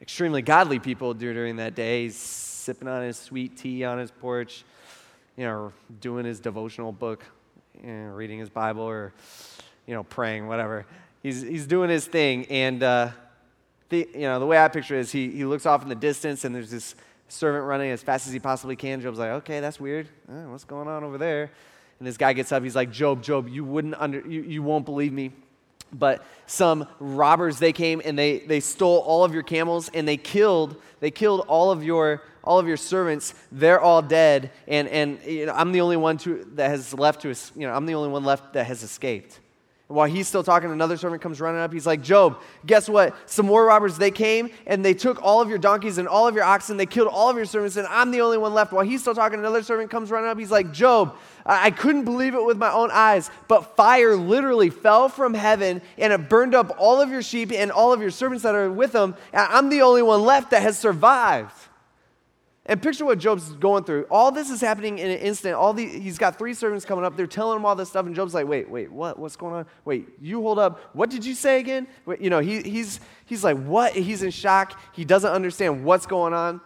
extremely 0.00 0.42
godly 0.42 0.78
people 0.78 1.14
do 1.14 1.32
during 1.32 1.56
that 1.56 1.74
day. 1.74 2.04
He's 2.04 2.16
sipping 2.16 2.88
on 2.88 3.02
his 3.02 3.16
sweet 3.16 3.56
tea 3.56 3.84
on 3.84 3.98
his 3.98 4.10
porch, 4.10 4.64
you 5.36 5.44
know, 5.44 5.72
doing 6.00 6.24
his 6.24 6.40
devotional 6.40 6.92
book, 6.92 7.24
you 7.82 7.90
know, 7.90 8.10
reading 8.10 8.38
his 8.38 8.50
Bible 8.50 8.82
or, 8.82 9.12
you 9.86 9.94
know, 9.94 10.04
praying, 10.04 10.46
whatever. 10.46 10.84
He's, 11.22 11.42
he's 11.42 11.66
doing 11.66 11.90
his 11.90 12.06
thing. 12.06 12.46
And, 12.46 12.82
uh, 12.82 13.10
the, 13.88 14.08
you 14.14 14.20
know, 14.20 14.38
the 14.38 14.46
way 14.46 14.58
I 14.58 14.68
picture 14.68 14.96
it 14.96 15.00
is 15.00 15.12
he, 15.12 15.30
he 15.30 15.44
looks 15.44 15.66
off 15.66 15.82
in 15.82 15.88
the 15.88 15.94
distance 15.94 16.44
and 16.44 16.54
there's 16.54 16.70
this 16.70 16.94
servant 17.28 17.64
running 17.64 17.90
as 17.90 18.02
fast 18.02 18.26
as 18.26 18.32
he 18.32 18.38
possibly 18.38 18.76
can. 18.76 19.00
Job's 19.00 19.18
like, 19.18 19.30
okay, 19.30 19.60
that's 19.60 19.80
weird. 19.80 20.08
Uh, 20.28 20.42
what's 20.48 20.64
going 20.64 20.88
on 20.88 21.04
over 21.04 21.18
there? 21.18 21.50
And 21.98 22.06
this 22.06 22.16
guy 22.16 22.32
gets 22.32 22.52
up. 22.52 22.62
He's 22.62 22.76
like, 22.76 22.90
Job, 22.90 23.22
Job, 23.22 23.48
you 23.48 23.64
wouldn't 23.64 23.94
under, 23.98 24.20
you, 24.20 24.42
you 24.42 24.62
won't 24.62 24.84
believe 24.84 25.12
me. 25.12 25.32
But 25.92 26.24
some 26.46 26.86
robbers, 26.98 27.58
they 27.58 27.72
came 27.72 28.02
and 28.04 28.18
they, 28.18 28.40
they 28.40 28.60
stole 28.60 28.98
all 28.98 29.24
of 29.24 29.32
your 29.32 29.44
camels 29.44 29.88
and 29.94 30.06
they 30.06 30.16
killed, 30.16 30.80
they 31.00 31.10
killed 31.10 31.44
all 31.46 31.70
of 31.70 31.84
your, 31.84 32.22
all 32.42 32.58
of 32.58 32.66
your 32.66 32.76
servants. 32.76 33.34
They're 33.52 33.80
all 33.80 34.02
dead. 34.02 34.50
And, 34.66 34.88
and 34.88 35.20
you 35.24 35.46
know, 35.46 35.54
I'm 35.54 35.72
the 35.72 35.80
only 35.80 35.96
one 35.96 36.18
to, 36.18 36.44
that 36.54 36.70
has 36.70 36.92
left 36.92 37.22
to, 37.22 37.28
you 37.28 37.66
know, 37.66 37.72
I'm 37.72 37.86
the 37.86 37.94
only 37.94 38.08
one 38.08 38.24
left 38.24 38.52
that 38.54 38.66
has 38.66 38.82
escaped. 38.82 39.38
While 39.88 40.08
he's 40.08 40.26
still 40.26 40.42
talking, 40.42 40.72
another 40.72 40.96
servant 40.96 41.22
comes 41.22 41.40
running 41.40 41.60
up. 41.60 41.72
He's 41.72 41.86
like, 41.86 42.02
Job, 42.02 42.40
guess 42.66 42.88
what? 42.88 43.14
Some 43.26 43.46
more 43.46 43.64
robbers, 43.64 43.96
they 43.96 44.10
came 44.10 44.50
and 44.66 44.84
they 44.84 44.94
took 44.94 45.22
all 45.22 45.40
of 45.40 45.48
your 45.48 45.58
donkeys 45.58 45.98
and 45.98 46.08
all 46.08 46.26
of 46.26 46.34
your 46.34 46.42
oxen. 46.42 46.76
They 46.76 46.86
killed 46.86 47.06
all 47.06 47.30
of 47.30 47.36
your 47.36 47.44
servants, 47.44 47.76
and 47.76 47.86
I'm 47.86 48.10
the 48.10 48.20
only 48.20 48.36
one 48.36 48.52
left. 48.52 48.72
While 48.72 48.84
he's 48.84 49.00
still 49.00 49.14
talking, 49.14 49.38
another 49.38 49.62
servant 49.62 49.88
comes 49.90 50.10
running 50.10 50.28
up. 50.28 50.40
He's 50.40 50.50
like, 50.50 50.72
Job, 50.72 51.16
I, 51.44 51.66
I 51.66 51.70
couldn't 51.70 52.04
believe 52.04 52.34
it 52.34 52.44
with 52.44 52.58
my 52.58 52.72
own 52.72 52.90
eyes, 52.92 53.30
but 53.46 53.76
fire 53.76 54.16
literally 54.16 54.70
fell 54.70 55.08
from 55.08 55.34
heaven 55.34 55.80
and 55.98 56.12
it 56.12 56.28
burned 56.28 56.56
up 56.56 56.74
all 56.78 57.00
of 57.00 57.10
your 57.10 57.22
sheep 57.22 57.52
and 57.52 57.70
all 57.70 57.92
of 57.92 58.00
your 58.00 58.10
servants 58.10 58.42
that 58.42 58.56
are 58.56 58.70
with 58.70 58.90
them. 58.90 59.14
I'm 59.32 59.68
the 59.68 59.82
only 59.82 60.02
one 60.02 60.22
left 60.22 60.50
that 60.50 60.62
has 60.62 60.76
survived. 60.76 61.54
And 62.68 62.82
picture 62.82 63.04
what 63.04 63.18
Job's 63.18 63.52
going 63.52 63.84
through. 63.84 64.06
All 64.10 64.32
this 64.32 64.50
is 64.50 64.60
happening 64.60 64.98
in 64.98 65.08
an 65.08 65.18
instant. 65.18 65.54
All 65.54 65.72
the, 65.72 65.86
he's 65.86 66.18
got 66.18 66.36
three 66.36 66.52
servants 66.52 66.84
coming 66.84 67.04
up. 67.04 67.16
They're 67.16 67.28
telling 67.28 67.56
him 67.56 67.64
all 67.64 67.76
this 67.76 67.88
stuff, 67.88 68.06
and 68.06 68.14
Job's 68.14 68.34
like, 68.34 68.48
"Wait, 68.48 68.68
wait, 68.68 68.90
what? 68.90 69.18
What's 69.18 69.36
going 69.36 69.54
on? 69.54 69.66
Wait, 69.84 70.08
you 70.20 70.42
hold 70.42 70.58
up. 70.58 70.80
What 70.92 71.08
did 71.08 71.24
you 71.24 71.34
say 71.34 71.60
again? 71.60 71.86
Wait, 72.04 72.20
you 72.20 72.28
know, 72.28 72.40
he, 72.40 72.62
he's 72.62 72.98
he's 73.24 73.44
like, 73.44 73.56
what? 73.62 73.92
He's 73.94 74.24
in 74.24 74.32
shock. 74.32 74.80
He 74.92 75.04
doesn't 75.04 75.30
understand 75.30 75.84
what's 75.84 76.06
going 76.06 76.34
on. 76.34 76.60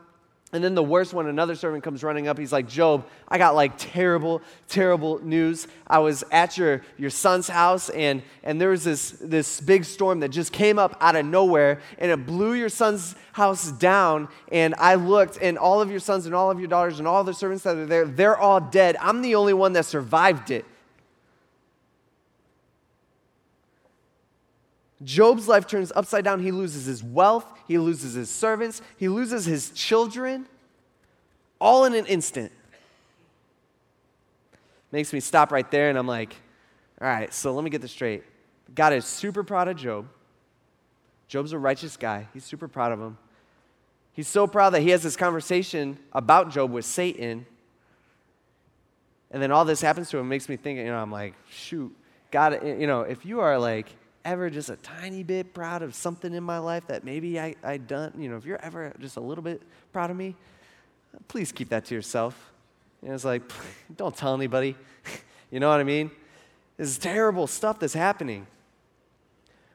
And 0.53 0.65
then 0.65 0.75
the 0.75 0.83
worst 0.83 1.15
one, 1.15 1.29
another 1.29 1.55
servant 1.55 1.85
comes 1.85 2.03
running 2.03 2.27
up. 2.27 2.37
He's 2.37 2.53
like, 2.53 2.67
Job, 2.67 3.07
I 3.29 3.39
got 3.39 3.55
like 3.55 3.75
terrible, 3.77 4.43
terrible 4.67 5.21
news. 5.25 5.69
I 5.87 6.01
was 6.01 6.25
at 6.33 6.59
your, 6.59 6.83
your 6.99 7.11
son's 7.11 7.49
house, 7.49 7.89
and, 7.91 8.21
and 8.43 8.61
there 8.61 8.71
was 8.71 8.83
this, 8.83 9.13
this 9.21 9.61
big 9.61 9.85
storm 9.85 10.19
that 10.21 10.31
just 10.31 10.53
came 10.53 10.77
up 10.77 10.97
out 11.01 11.15
of 11.15 11.25
nowhere, 11.25 11.81
and 11.99 12.11
it 12.11 12.27
blew 12.27 12.55
your 12.55 12.69
son's 12.69 13.15
house 13.33 13.71
down. 13.71 14.29
And 14.51 14.75
I 14.77 14.97
looked, 14.97 15.39
and 15.41 15.57
all 15.57 15.81
of 15.81 15.89
your 15.89 16.01
sons 16.01 16.27
and 16.27 16.35
all 16.35 16.51
of 16.51 16.59
your 16.59 16.69
daughters 16.69 16.99
and 16.99 17.07
all 17.07 17.23
the 17.23 17.35
servants 17.35 17.63
that 17.63 17.77
are 17.77 17.87
there, 17.87 18.05
they're 18.07 18.37
all 18.37 18.61
dead. 18.61 18.97
I'm 19.01 19.23
the 19.23 19.37
only 19.37 19.55
one 19.55 19.75
that 19.75 19.85
survived 19.85 20.51
it. 20.51 20.65
Job's 25.03 25.49
life 25.49 25.67
turns 25.67 25.93
upside 25.95 26.25
down. 26.25 26.41
He 26.41 26.53
loses 26.53 26.85
his 26.85 27.03
wealth, 27.03 27.47
he 27.67 27.79
loses 27.79 28.15
his 28.15 28.31
servants, 28.31 28.83
he 28.99 29.09
loses 29.09 29.47
his 29.47 29.71
children, 29.71 30.47
all 31.61 31.85
in 31.85 31.95
an 31.95 32.07
instant. 32.07 32.53
Makes 34.93 35.13
me 35.13 35.21
stop 35.21 35.53
right 35.53 35.71
there, 35.71 35.89
and 35.89 35.97
I'm 35.97 36.07
like, 36.07 36.35
all 37.01 37.09
right, 37.09 37.33
so 37.33 37.53
let 37.53 37.65
me 37.65 37.71
get 37.71 37.81
this 37.81 37.93
straight. 37.93 38.25
God 38.75 38.93
is 38.93 39.05
super 39.05 39.43
proud 39.43 39.69
of 39.69 39.77
Job. 39.77 40.07
Job's 41.29 41.53
a 41.53 41.59
righteous 41.59 41.97
guy, 41.97 42.29
he's 42.35 42.45
super 42.45 42.69
proud 42.69 42.93
of 42.93 43.01
him. 43.01 43.17
He's 44.13 44.29
so 44.29 44.47
proud 44.47 44.71
that 44.71 44.83
he 44.83 44.91
has 44.91 45.03
this 45.03 45.17
conversation 45.17 45.97
about 46.13 46.51
Job 46.51 46.73
with 46.73 46.85
Satan. 46.85 47.47
And 49.31 49.41
then 49.41 49.53
all 49.53 49.65
this 49.65 49.81
happens 49.81 50.11
to 50.11 50.19
him, 50.19 50.29
makes 50.29 50.49
me 50.49 50.57
think, 50.57 50.79
you 50.79 50.87
know, 50.87 50.99
I'm 50.99 51.13
like, 51.13 51.35
shoot, 51.49 51.97
God, 52.33 52.61
you 52.65 52.89
know, 52.89 53.03
if 53.03 53.25
you 53.25 53.41
are 53.41 53.59
like 53.59 53.87
ever 54.25 54.51
just 54.51 54.69
a 54.69 54.77
tiny 54.77 55.23
bit 55.23 55.55
proud 55.55 55.83
of 55.83 55.95
something 55.95 56.35
in 56.35 56.43
my 56.43 56.59
life 56.59 56.87
that 56.89 57.05
maybe 57.05 57.41
I, 57.41 57.55
I 57.63 57.79
done, 57.79 58.13
you 58.19 58.29
know, 58.29 58.37
if 58.37 58.45
you're 58.45 58.63
ever 58.63 58.93
just 59.01 59.17
a 59.17 59.21
little 59.21 59.43
bit 59.43 59.63
proud 59.93 60.11
of 60.11 60.17
me, 60.17 60.37
please 61.29 61.53
keep 61.53 61.71
that 61.71 61.87
to 61.87 61.95
yourself. 61.95 62.53
And 63.03 63.13
it's 63.13 63.25
like, 63.25 63.43
don't 63.97 64.17
tell 64.17 64.35
anybody. 64.35 64.77
you 65.51 65.61
know 65.61 65.69
what 65.69 65.81
I 65.81 65.85
mean? 65.85 66.11
This 66.77 66.89
is 66.89 66.99
terrible 66.99 67.47
stuff 67.47 67.79
that's 67.79 67.95
happening. 67.95 68.47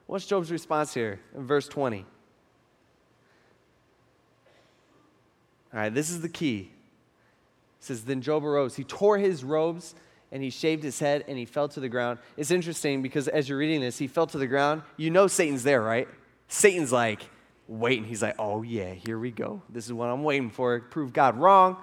What's 0.07 0.25
Job's 0.25 0.51
response 0.51 0.93
here 0.93 1.19
in 1.35 1.45
verse 1.45 1.67
20? 1.67 2.05
All 5.73 5.79
right, 5.79 5.93
this 5.93 6.09
is 6.09 6.21
the 6.21 6.29
key. 6.29 6.71
It 7.79 7.83
says, 7.83 8.05
Then 8.05 8.21
Job 8.21 8.45
arose. 8.45 8.75
He 8.75 8.83
tore 8.83 9.17
his 9.17 9.43
robes 9.43 9.95
and 10.35 10.43
he 10.43 10.49
shaved 10.49 10.83
his 10.83 10.99
head 10.99 11.23
and 11.29 11.37
he 11.37 11.45
fell 11.45 11.69
to 11.69 11.79
the 11.79 11.87
ground. 11.87 12.19
It's 12.35 12.51
interesting 12.51 13.01
because 13.01 13.29
as 13.29 13.47
you're 13.47 13.57
reading 13.57 13.79
this, 13.79 13.97
he 13.97 14.07
fell 14.07 14.27
to 14.27 14.37
the 14.37 14.47
ground. 14.47 14.81
You 14.97 15.09
know 15.09 15.27
Satan's 15.27 15.63
there, 15.63 15.81
right? 15.81 16.09
Satan's 16.49 16.91
like 16.91 17.21
waiting. 17.69 18.03
He's 18.03 18.21
like, 18.21 18.35
oh, 18.37 18.61
yeah, 18.61 18.91
here 18.91 19.17
we 19.17 19.31
go. 19.31 19.61
This 19.69 19.85
is 19.85 19.93
what 19.93 20.09
I'm 20.09 20.25
waiting 20.25 20.49
for. 20.49 20.81
Prove 20.81 21.13
God 21.13 21.37
wrong. 21.37 21.77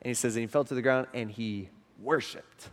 And 0.00 0.10
he 0.10 0.14
says, 0.14 0.36
and 0.36 0.42
he 0.42 0.46
fell 0.46 0.62
to 0.62 0.74
the 0.76 0.80
ground 0.80 1.08
and 1.12 1.28
he 1.28 1.70
worshiped. 2.00 2.68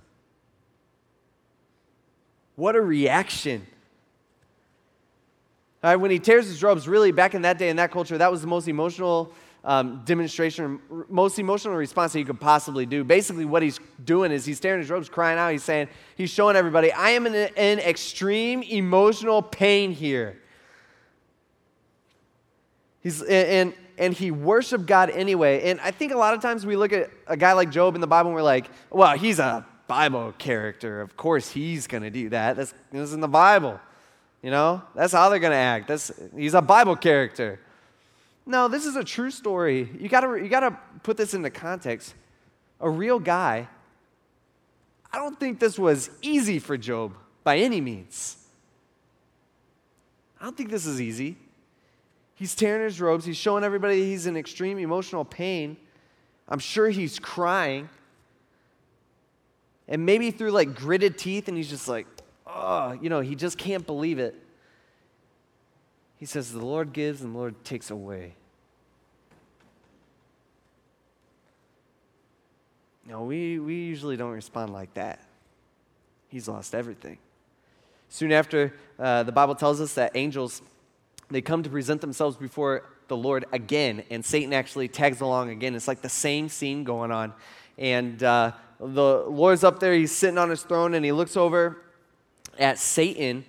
What 2.56 2.76
a 2.76 2.82
reaction. 2.82 3.66
All 5.84 5.90
right, 5.90 5.96
when 5.96 6.12
he 6.12 6.20
tears 6.20 6.46
his 6.46 6.62
robes, 6.62 6.88
really 6.88 7.12
back 7.12 7.34
in 7.34 7.42
that 7.42 7.58
day, 7.58 7.70
in 7.70 7.78
that 7.78 7.90
culture, 7.90 8.20
that 8.20 8.32
was 8.32 8.42
the 8.42 8.48
most 8.48 8.68
emotional 8.68 9.34
um, 9.68 10.02
demonstration, 10.06 10.80
most 11.10 11.38
emotional 11.40 11.76
response 11.76 12.14
that 12.14 12.20
you 12.20 12.26
could 12.26 12.40
possibly 12.40 12.86
do. 12.86 13.04
Basically, 13.04 13.44
what 13.44 13.62
he's 13.62 13.82
doing 14.06 14.32
is 14.32 14.46
he's 14.46 14.62
tearing 14.62 14.80
his 14.80 14.90
robes, 14.90 15.10
crying 15.10 15.38
out. 15.38 15.52
He's 15.52 15.64
saying, 15.64 15.90
he's 16.16 16.30
showing 16.30 16.56
everybody, 16.56 16.90
I 16.90 17.10
am 17.10 17.28
in, 17.28 17.36
in 17.36 17.80
extreme 17.80 18.64
emotional 18.64 19.42
pain 19.42 19.92
here. 19.92 20.42
He's, 23.04 23.22
and, 23.22 23.74
and 23.98 24.14
he 24.14 24.32
worshiped 24.32 24.86
God 24.86 25.10
anyway. 25.10 25.70
And 25.70 25.82
I 25.82 25.92
think 25.92 26.14
a 26.14 26.18
lot 26.18 26.34
of 26.34 26.42
times 26.42 26.66
we 26.66 26.78
look 26.78 26.94
at 26.94 27.12
a 27.28 27.36
guy 27.36 27.52
like 27.52 27.70
Job 27.70 27.94
in 27.94 28.00
the 28.00 28.08
Bible 28.08 28.30
and 28.30 28.36
we're 28.36 28.44
like, 28.44 28.70
well, 28.90 29.18
he's 29.18 29.40
a 29.40 29.66
Bible 29.88 30.34
character. 30.38 31.02
Of 31.02 31.18
course 31.18 31.52
he's 31.52 31.88
going 31.88 32.04
to 32.04 32.10
do 32.10 32.30
that. 32.30 32.56
That's, 32.56 32.74
that's 32.94 33.12
in 33.12 33.20
the 33.20 33.28
Bible. 33.28 33.82
You 34.42 34.52
know, 34.52 34.82
that's 34.96 35.12
how 35.12 35.28
they're 35.28 35.40
going 35.40 35.52
to 35.52 35.58
act. 35.58 35.90
That's, 35.90 36.10
he's 36.38 36.54
a 36.54 36.62
Bible 36.62 36.96
character. 36.96 37.60
No, 38.48 38.70
this 38.70 38.86
is 38.86 38.96
a 38.96 39.04
true 39.04 39.30
story. 39.30 39.90
You 40.00 40.08
gotta, 40.08 40.42
you 40.42 40.48
gotta 40.48 40.78
put 41.04 41.18
this 41.18 41.34
into 41.34 41.50
context. 41.50 42.16
A 42.80 42.90
real 42.90 43.20
guy. 43.20 43.68
I 45.12 45.18
don't 45.18 45.38
think 45.38 45.60
this 45.60 45.78
was 45.78 46.10
easy 46.22 46.58
for 46.58 46.78
Job 46.78 47.14
by 47.44 47.58
any 47.58 47.82
means. 47.82 48.38
I 50.40 50.46
don't 50.46 50.56
think 50.56 50.72
this 50.72 50.86
is 50.86 51.02
easy. 51.02 51.36
He's 52.36 52.56
tearing 52.56 52.84
his 52.84 53.02
robes, 53.02 53.26
he's 53.26 53.36
showing 53.36 53.66
everybody 53.66 54.06
he's 54.06 54.28
in 54.28 54.38
extreme 54.38 54.78
emotional 54.78 55.26
pain. 55.26 55.76
I'm 56.48 56.60
sure 56.60 56.88
he's 56.90 57.20
crying. 57.20 57.90
And 59.90 60.06
maybe 60.06 60.32
through 60.32 60.52
like 60.52 60.74
gritted 60.74 61.18
teeth, 61.18 61.50
and 61.50 61.58
he's 61.58 61.70
just 61.70 61.90
like, 61.90 62.08
oh, 62.46 62.98
you 63.02 63.10
know, 63.10 63.20
he 63.20 63.36
just 63.36 63.58
can't 63.58 63.86
believe 63.86 64.20
it. 64.20 64.36
He 66.18 66.26
says, 66.26 66.52
The 66.52 66.66
Lord 66.66 66.94
gives 66.94 67.22
and 67.22 67.34
the 67.34 67.38
Lord 67.38 67.64
takes 67.64 67.90
away. 67.90 68.34
No, 73.08 73.24
we, 73.24 73.58
we 73.58 73.76
usually 73.76 74.18
don't 74.18 74.34
respond 74.34 74.74
like 74.74 74.94
that. 74.96 75.22
He's 76.28 76.48
lost 76.48 76.76
everything. 76.76 77.18
Soon 78.10 78.32
after, 78.32 78.74
uh, 79.00 79.24
the 79.24 79.32
Bible 79.32 79.56
tells 79.56 79.80
us 79.80 79.94
that 79.94 80.12
angels, 80.16 80.62
they 81.30 81.42
come 81.42 81.64
to 81.64 81.70
present 81.70 82.02
themselves 82.02 82.36
before 82.36 82.84
the 83.08 83.16
Lord 83.16 83.46
again, 83.54 84.04
and 84.10 84.26
Satan 84.26 84.54
actually 84.54 84.90
tags 84.90 85.22
along 85.22 85.50
again. 85.50 85.76
It's 85.76 85.88
like 85.88 86.02
the 86.02 86.10
same 86.10 86.50
scene 86.50 86.84
going 86.84 87.12
on. 87.12 87.34
And 87.78 88.22
uh, 88.22 88.52
the 88.80 89.24
Lord's 89.28 89.64
up 89.64 89.80
there, 89.80 89.94
he's 89.94 90.12
sitting 90.12 90.38
on 90.38 90.50
his 90.50 90.64
throne, 90.64 90.94
and 90.94 91.06
he 91.06 91.14
looks 91.14 91.38
over 91.38 91.82
at 92.60 92.78
Satan, 92.78 93.46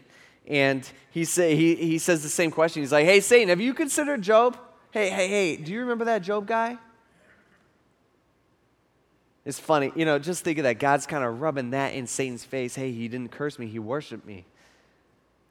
and 0.48 0.90
he, 1.10 1.24
say, 1.24 1.54
he, 1.54 1.74
he 1.76 1.98
says 1.98 2.22
the 2.22 2.28
same 2.28 2.50
question. 2.50 2.82
He's 2.82 2.92
like, 2.92 3.04
Hey, 3.04 3.20
Satan, 3.20 3.48
have 3.50 3.60
you 3.60 3.74
considered 3.74 4.22
Job? 4.22 4.58
Hey, 4.90 5.10
hey, 5.10 5.28
hey, 5.28 5.56
do 5.56 5.70
you 5.70 5.80
remember 5.80 6.06
that 6.06 6.22
Job 6.22 6.46
guy? 6.46 6.78
It's 9.44 9.58
funny, 9.58 9.92
you 9.94 10.04
know, 10.04 10.18
just 10.18 10.44
think 10.44 10.58
of 10.58 10.64
that. 10.64 10.78
God's 10.78 11.06
kind 11.06 11.24
of 11.24 11.40
rubbing 11.40 11.70
that 11.70 11.94
in 11.94 12.06
Satan's 12.06 12.44
face. 12.44 12.74
Hey, 12.74 12.92
he 12.92 13.08
didn't 13.08 13.30
curse 13.30 13.58
me, 13.58 13.66
he 13.66 13.78
worshiped 13.78 14.26
me. 14.26 14.44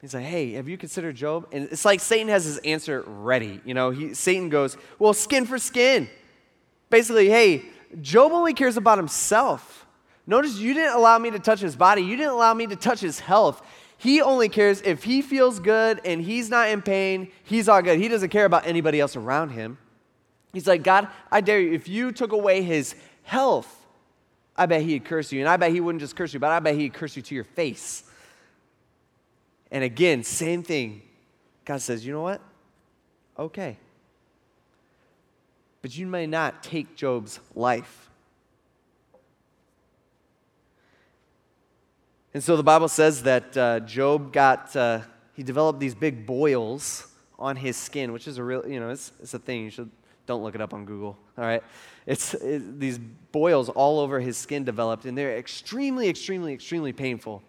He's 0.02 0.14
like, 0.14 0.26
hey, 0.26 0.52
have 0.54 0.68
you 0.70 0.78
considered 0.78 1.16
Job? 1.16 1.48
And 1.52 1.68
it's 1.72 1.84
like 1.84 2.00
Satan 2.00 2.28
has 2.28 2.46
his 2.46 2.60
answer 2.60 3.04
ready. 3.08 3.60
You 3.66 3.74
know, 3.74 3.90
he, 3.90 4.14
Satan 4.14 4.50
goes, 4.50 4.78
well, 5.00 5.14
skin 5.14 5.46
for 5.46 5.58
skin. 5.58 6.08
Basically, 6.92 7.30
hey, 7.30 7.66
Job 8.02 8.32
only 8.32 8.54
cares 8.54 8.78
about 8.78 9.00
himself. 9.00 9.88
Notice 10.28 10.58
you 10.58 10.74
didn't 10.74 10.94
allow 10.94 11.18
me 11.18 11.32
to 11.32 11.40
touch 11.40 11.60
his 11.60 11.76
body, 11.76 12.04
you 12.04 12.16
didn't 12.16 12.34
allow 12.34 12.54
me 12.54 12.68
to 12.68 12.76
touch 12.76 13.00
his 13.00 13.20
health. 13.20 13.66
He 13.98 14.22
only 14.22 14.48
cares 14.48 14.82
if 14.82 15.04
he 15.04 15.22
feels 15.22 15.60
good 15.60 16.00
and 16.06 16.22
he's 16.22 16.50
not 16.50 16.70
in 16.70 16.82
pain, 16.82 17.32
he's 17.44 17.68
all 17.68 17.82
good. 17.82 18.00
He 18.00 18.08
doesn't 18.08 18.30
care 18.30 18.46
about 18.46 18.68
anybody 18.68 19.00
else 19.00 19.16
around 19.16 19.50
him. 19.50 19.78
He's 20.54 20.68
like, 20.68 20.84
God, 20.84 21.08
I 21.32 21.42
dare 21.42 21.60
you, 21.60 21.74
if 21.74 21.88
you 21.88 22.12
took 22.12 22.32
away 22.32 22.62
his 22.62 22.96
health, 23.24 23.86
I 24.56 24.66
bet 24.66 24.82
he'd 24.82 25.06
curse 25.06 25.32
you. 25.32 25.40
And 25.40 25.50
I 25.50 25.58
bet 25.58 25.72
he 25.72 25.82
wouldn't 25.82 26.02
just 26.02 26.16
curse 26.16 26.34
you, 26.34 26.40
but 26.40 26.52
I 26.52 26.60
bet 26.60 26.76
he'd 26.76 26.94
curse 26.94 27.16
you 27.16 27.22
to 27.24 27.36
your 27.36 27.44
face. 27.44 28.04
And 29.72 29.84
again, 29.84 30.24
same 30.24 30.64
thing. 30.64 31.02
God 31.66 31.82
says, 31.82 32.06
you 32.06 32.14
know 32.14 32.22
what? 32.22 32.42
Okay. 33.38 33.78
But 35.82 35.98
you 35.98 36.08
may 36.08 36.26
not 36.26 36.64
take 36.64 36.96
Job's 36.96 37.40
life. 37.54 38.10
And 42.38 42.44
so 42.44 42.56
the 42.56 42.62
Bible 42.62 42.88
says 42.88 43.24
that 43.24 43.58
uh, 43.58 43.80
Job 43.80 44.32
got, 44.32 44.76
uh, 44.76 45.00
he 45.34 45.42
developed 45.42 45.80
these 45.80 45.96
big 45.96 46.28
boils 46.28 47.08
on 47.40 47.56
his 47.56 47.76
skin, 47.76 48.14
which 48.14 48.28
is 48.28 48.38
a 48.38 48.44
real, 48.44 48.64
you 48.68 48.80
know, 48.80 48.92
it's, 48.92 49.12
it's 49.20 49.34
a 49.34 49.40
thing. 49.40 49.64
You 49.64 49.72
should, 49.72 49.90
don't 50.28 50.44
look 50.44 50.54
it 50.54 50.62
up 50.62 50.72
on 50.72 50.86
Google, 50.86 51.18
all 51.36 51.44
right? 51.44 51.64
It's 52.06 52.36
it, 52.36 52.80
these 52.80 53.00
boils 53.32 53.70
all 53.70 54.00
over 54.00 54.20
his 54.20 54.38
skin 54.38 54.64
developed, 54.66 55.06
and 55.06 55.18
they're 55.18 55.36
extremely, 55.36 56.10
extremely, 56.10 56.54
extremely 56.54 56.94
painful. 56.94 57.42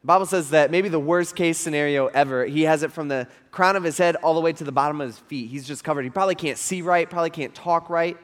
The 0.00 0.06
Bible 0.08 0.26
says 0.26 0.50
that 0.50 0.72
maybe 0.72 0.88
the 0.88 0.98
worst 0.98 1.36
case 1.36 1.56
scenario 1.56 2.08
ever, 2.08 2.46
he 2.46 2.62
has 2.62 2.82
it 2.82 2.90
from 2.90 3.06
the 3.06 3.28
crown 3.52 3.76
of 3.76 3.84
his 3.84 3.96
head 3.96 4.16
all 4.16 4.34
the 4.34 4.40
way 4.40 4.52
to 4.54 4.64
the 4.64 4.72
bottom 4.72 5.00
of 5.00 5.06
his 5.06 5.20
feet. 5.20 5.50
He's 5.50 5.68
just 5.68 5.84
covered. 5.84 6.02
He 6.02 6.10
probably 6.10 6.34
can't 6.34 6.58
see 6.58 6.82
right, 6.82 7.08
probably 7.08 7.30
can't 7.30 7.54
talk 7.54 7.88
right. 7.88 8.16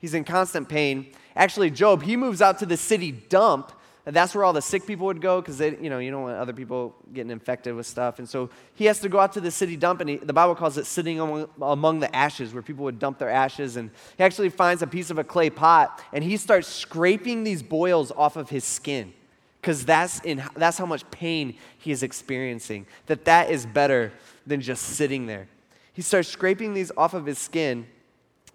He's 0.00 0.14
in 0.14 0.24
constant 0.24 0.68
pain. 0.68 1.12
Actually, 1.36 1.70
Job, 1.70 2.02
he 2.02 2.16
moves 2.16 2.42
out 2.42 2.58
to 2.58 2.66
the 2.66 2.76
city 2.76 3.12
dump. 3.12 3.70
That's 4.08 4.36
where 4.36 4.44
all 4.44 4.52
the 4.52 4.62
sick 4.62 4.86
people 4.86 5.06
would 5.06 5.20
go 5.20 5.40
because 5.40 5.58
you 5.60 5.90
know 5.90 5.98
you 5.98 6.12
don't 6.12 6.22
want 6.22 6.38
other 6.38 6.52
people 6.52 6.94
getting 7.12 7.32
infected 7.32 7.74
with 7.74 7.86
stuff. 7.86 8.20
And 8.20 8.28
so 8.28 8.50
he 8.74 8.84
has 8.84 9.00
to 9.00 9.08
go 9.08 9.18
out 9.18 9.32
to 9.32 9.40
the 9.40 9.50
city 9.50 9.76
dump, 9.76 10.00
and 10.00 10.08
he, 10.08 10.16
the 10.16 10.32
Bible 10.32 10.54
calls 10.54 10.78
it 10.78 10.86
sitting 10.86 11.18
among, 11.18 11.48
among 11.60 11.98
the 11.98 12.14
ashes, 12.14 12.54
where 12.54 12.62
people 12.62 12.84
would 12.84 13.00
dump 13.00 13.18
their 13.18 13.30
ashes. 13.30 13.76
And 13.76 13.90
he 14.16 14.22
actually 14.22 14.50
finds 14.50 14.80
a 14.80 14.86
piece 14.86 15.10
of 15.10 15.18
a 15.18 15.24
clay 15.24 15.50
pot, 15.50 16.00
and 16.12 16.22
he 16.22 16.36
starts 16.36 16.68
scraping 16.68 17.42
these 17.42 17.64
boils 17.64 18.12
off 18.12 18.36
of 18.36 18.48
his 18.48 18.62
skin 18.62 19.12
because 19.60 19.84
that's, 19.84 20.20
in, 20.20 20.40
that's 20.54 20.78
how 20.78 20.86
much 20.86 21.10
pain 21.10 21.56
he 21.78 21.90
is 21.90 22.04
experiencing, 22.04 22.86
that 23.06 23.24
that 23.24 23.50
is 23.50 23.66
better 23.66 24.12
than 24.46 24.60
just 24.60 24.84
sitting 24.84 25.26
there. 25.26 25.48
He 25.92 26.02
starts 26.02 26.28
scraping 26.28 26.74
these 26.74 26.92
off 26.96 27.12
of 27.14 27.26
his 27.26 27.38
skin, 27.38 27.88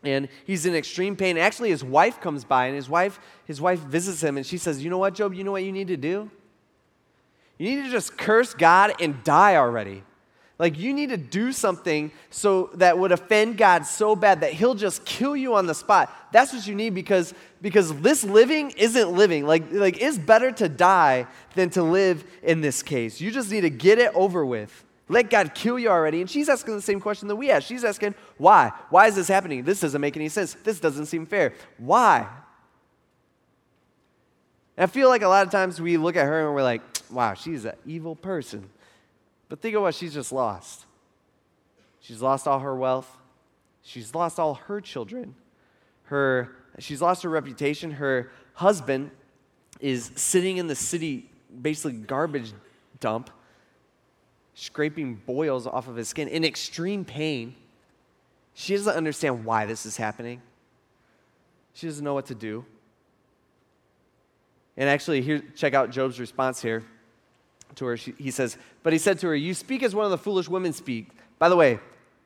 and 0.03 0.27
he's 0.45 0.65
in 0.65 0.75
extreme 0.75 1.15
pain. 1.15 1.37
Actually, 1.37 1.69
his 1.69 1.83
wife 1.83 2.19
comes 2.19 2.43
by, 2.43 2.67
and 2.67 2.75
his 2.75 2.89
wife, 2.89 3.19
his 3.45 3.61
wife 3.61 3.79
visits 3.79 4.21
him, 4.21 4.37
and 4.37 4.45
she 4.45 4.57
says, 4.57 4.83
You 4.83 4.89
know 4.89 4.97
what, 4.97 5.13
Job? 5.13 5.33
You 5.33 5.43
know 5.43 5.51
what 5.51 5.63
you 5.63 5.71
need 5.71 5.87
to 5.89 5.97
do? 5.97 6.29
You 7.57 7.75
need 7.75 7.83
to 7.83 7.91
just 7.91 8.17
curse 8.17 8.53
God 8.53 8.93
and 8.99 9.23
die 9.23 9.55
already. 9.55 10.03
Like, 10.57 10.77
you 10.77 10.93
need 10.93 11.09
to 11.09 11.17
do 11.17 11.51
something 11.51 12.11
so 12.29 12.69
that 12.75 12.97
would 12.97 13.11
offend 13.11 13.57
God 13.57 13.83
so 13.85 14.15
bad 14.15 14.41
that 14.41 14.53
He'll 14.53 14.75
just 14.75 15.05
kill 15.05 15.35
you 15.35 15.55
on 15.55 15.65
the 15.65 15.73
spot. 15.73 16.13
That's 16.31 16.53
what 16.53 16.67
you 16.67 16.75
need 16.75 16.93
because, 16.93 17.33
because 17.63 17.93
this 18.01 18.23
living 18.23 18.71
isn't 18.77 19.11
living. 19.11 19.47
Like, 19.47 19.71
like, 19.71 19.99
it's 19.99 20.19
better 20.19 20.51
to 20.51 20.69
die 20.69 21.25
than 21.55 21.71
to 21.71 21.83
live 21.83 22.23
in 22.43 22.61
this 22.61 22.83
case. 22.83 23.19
You 23.19 23.31
just 23.31 23.49
need 23.49 23.61
to 23.61 23.71
get 23.71 23.97
it 23.97 24.11
over 24.13 24.45
with. 24.45 24.85
Let 25.11 25.29
God 25.29 25.53
kill 25.53 25.77
you 25.77 25.89
already. 25.89 26.21
And 26.21 26.29
she's 26.29 26.47
asking 26.47 26.73
the 26.73 26.81
same 26.81 27.01
question 27.01 27.27
that 27.27 27.35
we 27.35 27.51
ask. 27.51 27.67
She's 27.67 27.83
asking, 27.83 28.15
why? 28.37 28.71
Why 28.89 29.07
is 29.07 29.15
this 29.15 29.27
happening? 29.27 29.63
This 29.63 29.81
doesn't 29.81 29.99
make 29.99 30.15
any 30.15 30.29
sense. 30.29 30.53
This 30.63 30.79
doesn't 30.79 31.07
seem 31.07 31.25
fair. 31.25 31.53
Why? 31.77 32.29
And 34.77 34.83
I 34.83 34.87
feel 34.87 35.09
like 35.09 35.21
a 35.21 35.27
lot 35.27 35.45
of 35.45 35.51
times 35.51 35.81
we 35.81 35.97
look 35.97 36.15
at 36.15 36.23
her 36.23 36.45
and 36.45 36.55
we're 36.55 36.63
like, 36.63 36.81
wow, 37.11 37.33
she's 37.33 37.65
an 37.65 37.73
evil 37.85 38.15
person. 38.15 38.69
But 39.49 39.59
think 39.59 39.75
of 39.75 39.81
what 39.81 39.95
she's 39.95 40.13
just 40.13 40.31
lost. 40.31 40.85
She's 41.99 42.21
lost 42.21 42.47
all 42.47 42.59
her 42.59 42.73
wealth. 42.73 43.17
She's 43.83 44.15
lost 44.15 44.39
all 44.39 44.53
her 44.53 44.79
children. 44.79 45.35
Her, 46.03 46.55
she's 46.79 47.01
lost 47.01 47.23
her 47.23 47.29
reputation. 47.29 47.91
Her 47.91 48.31
husband 48.53 49.11
is 49.81 50.09
sitting 50.15 50.55
in 50.55 50.67
the 50.67 50.75
city, 50.75 51.29
basically 51.61 51.97
garbage 51.97 52.53
dump, 53.01 53.29
scraping 54.53 55.15
boils 55.15 55.65
off 55.67 55.87
of 55.87 55.95
his 55.95 56.07
skin 56.07 56.27
in 56.27 56.43
extreme 56.43 57.05
pain. 57.05 57.55
She 58.53 58.75
doesn't 58.75 58.95
understand 58.95 59.45
why 59.45 59.65
this 59.65 59.85
is 59.85 59.97
happening. 59.97 60.41
She 61.73 61.87
doesn't 61.87 62.03
know 62.03 62.13
what 62.13 62.25
to 62.27 62.35
do. 62.35 62.65
And 64.77 64.89
actually, 64.89 65.21
here, 65.21 65.43
check 65.55 65.73
out 65.73 65.89
Job's 65.91 66.19
response 66.19 66.61
here 66.61 66.83
to 67.75 67.85
her. 67.85 67.97
She, 67.97 68.13
he 68.17 68.31
says, 68.31 68.57
But 68.83 68.93
he 68.93 68.99
said 68.99 69.19
to 69.19 69.27
her, 69.27 69.35
You 69.35 69.53
speak 69.53 69.83
as 69.83 69.95
one 69.95 70.05
of 70.05 70.11
the 70.11 70.17
foolish 70.17 70.49
women 70.49 70.73
speak. 70.73 71.09
By 71.39 71.49
the 71.49 71.55
way, 71.55 71.79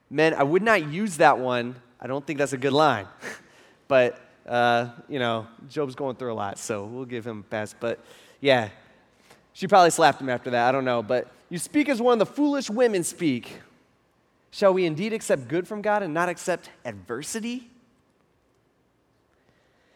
men, 0.09 0.33
I 0.33 0.43
would 0.43 0.63
not 0.63 0.89
use 0.89 1.17
that 1.17 1.37
one. 1.37 1.75
I 1.99 2.07
don't 2.07 2.25
think 2.25 2.39
that's 2.39 2.53
a 2.53 2.57
good 2.57 2.73
line. 2.73 3.07
but, 3.87 4.19
uh, 4.47 4.89
you 5.09 5.19
know, 5.19 5.47
Job's 5.69 5.95
going 5.95 6.15
through 6.15 6.33
a 6.33 6.35
lot, 6.35 6.59
so 6.59 6.85
we'll 6.85 7.05
give 7.05 7.25
him 7.25 7.39
a 7.39 7.43
pass. 7.43 7.75
But 7.77 7.99
yeah, 8.41 8.69
she 9.53 9.67
probably 9.67 9.91
slapped 9.91 10.21
him 10.21 10.29
after 10.29 10.51
that. 10.51 10.67
I 10.67 10.71
don't 10.71 10.85
know. 10.85 11.01
But 11.01 11.31
you 11.49 11.59
speak 11.59 11.89
as 11.89 12.01
one 12.01 12.13
of 12.13 12.27
the 12.27 12.33
foolish 12.33 12.69
women 12.69 13.03
speak. 13.03 13.59
Shall 14.51 14.73
we 14.73 14.85
indeed 14.85 15.13
accept 15.13 15.47
good 15.47 15.67
from 15.67 15.81
God 15.81 16.01
and 16.01 16.13
not 16.13 16.29
accept 16.29 16.69
adversity? 16.83 17.69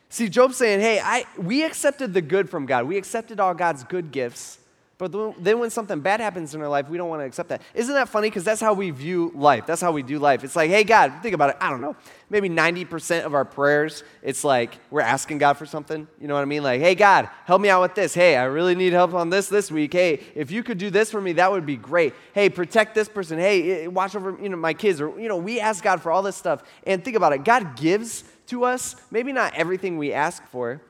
See, 0.09 0.29
Job's 0.29 0.57
saying, 0.57 0.79
hey, 0.79 0.99
I, 0.99 1.25
we 1.37 1.63
accepted 1.63 2.13
the 2.13 2.21
good 2.21 2.49
from 2.49 2.65
God. 2.65 2.85
We 2.85 2.97
accepted 2.97 3.39
all 3.39 3.53
God's 3.53 3.83
good 3.83 4.11
gifts. 4.11 4.58
But 4.99 5.13
then 5.41 5.59
when 5.59 5.69
something 5.69 6.01
bad 6.01 6.19
happens 6.19 6.53
in 6.53 6.61
our 6.61 6.67
life, 6.67 6.89
we 6.89 6.97
don't 6.97 7.07
want 7.07 7.21
to 7.21 7.25
accept 7.25 7.47
that. 7.49 7.61
Isn't 7.73 7.95
that 7.95 8.09
funny? 8.09 8.29
Because 8.29 8.43
that's 8.43 8.59
how 8.59 8.73
we 8.73 8.91
view 8.91 9.31
life. 9.33 9.65
That's 9.65 9.79
how 9.79 9.93
we 9.93 10.03
do 10.03 10.19
life. 10.19 10.43
It's 10.43 10.57
like, 10.57 10.69
hey, 10.69 10.83
God, 10.83 11.13
think 11.23 11.33
about 11.33 11.51
it. 11.51 11.57
I 11.61 11.69
don't 11.69 11.79
know. 11.79 11.95
Maybe 12.29 12.49
90% 12.49 13.23
of 13.23 13.33
our 13.33 13.45
prayers, 13.45 14.03
it's 14.21 14.43
like 14.43 14.77
we're 14.91 14.99
asking 14.99 15.37
God 15.37 15.53
for 15.53 15.65
something. 15.65 16.05
You 16.19 16.27
know 16.27 16.33
what 16.33 16.41
I 16.41 16.45
mean? 16.45 16.63
Like, 16.63 16.81
hey, 16.81 16.95
God, 16.95 17.29
help 17.45 17.61
me 17.61 17.69
out 17.69 17.81
with 17.81 17.95
this. 17.95 18.13
Hey, 18.13 18.35
I 18.35 18.43
really 18.43 18.75
need 18.75 18.91
help 18.91 19.13
on 19.13 19.29
this 19.29 19.47
this 19.47 19.71
week. 19.71 19.93
Hey, 19.93 20.19
if 20.35 20.51
you 20.51 20.63
could 20.63 20.77
do 20.77 20.89
this 20.89 21.09
for 21.09 21.21
me, 21.21 21.31
that 21.31 21.49
would 21.49 21.65
be 21.65 21.77
great. 21.77 22.13
Hey, 22.33 22.49
protect 22.49 22.93
this 22.93 23.07
person. 23.07 23.39
Hey, 23.39 23.71
eh, 23.71 23.83
eh, 23.85 23.87
watch 23.87 24.17
over 24.17 24.37
you 24.41 24.49
know, 24.49 24.57
my 24.57 24.73
kids. 24.73 24.99
Or, 24.99 25.17
you 25.17 25.29
know, 25.29 25.37
we 25.37 25.61
ask 25.61 25.81
God 25.81 26.01
for 26.01 26.11
all 26.11 26.23
this 26.23 26.35
stuff. 26.35 26.61
And 26.85 27.05
think 27.05 27.15
about 27.15 27.31
it. 27.31 27.45
God 27.45 27.77
gives 27.77 28.25
to 28.47 28.65
us, 28.65 28.97
maybe 29.11 29.31
not 29.31 29.55
everything 29.55 29.97
we 29.97 30.11
ask 30.11 30.45
for, 30.47 30.81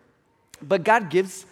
but 0.64 0.84
God 0.84 1.12
gives 1.12 1.46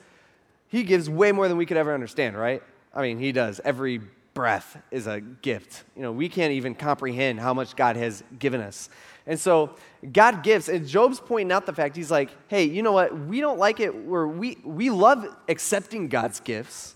he 0.70 0.84
gives 0.84 1.10
way 1.10 1.32
more 1.32 1.48
than 1.48 1.58
we 1.58 1.66
could 1.66 1.78
ever 1.78 1.94
understand, 1.94 2.38
right? 2.38 2.62
I 2.94 3.02
mean, 3.02 3.20
He 3.20 3.32
does. 3.32 3.62
Every 3.64 4.02
breath 4.34 4.78
is 4.92 5.08
a 5.08 5.20
gift. 5.20 5.84
You 5.96 6.04
know, 6.04 6.12
we 6.12 6.30
can't 6.30 6.54
even 6.54 6.76
comprehend 6.76 7.40
how 7.40 7.54
much 7.54 7.76
God 7.76 7.96
has 7.96 8.24
given 8.38 8.62
us. 8.62 8.90
And 9.26 9.40
so 9.40 9.76
God 10.14 10.44
gives, 10.44 10.70
and 10.70 10.88
Job's 10.88 11.20
pointing 11.20 11.52
out 11.52 11.66
the 11.66 11.74
fact, 11.74 11.96
he's 11.96 12.12
like, 12.12 12.30
hey, 12.48 12.64
you 12.64 12.82
know 12.84 12.92
what? 12.92 13.18
We 13.18 13.42
don't 13.42 13.58
like 13.58 13.80
it 13.80 13.94
where 14.06 14.28
we, 14.28 14.58
we 14.64 14.90
love 14.90 15.28
accepting 15.50 16.08
God's 16.08 16.40
gifts. 16.40 16.96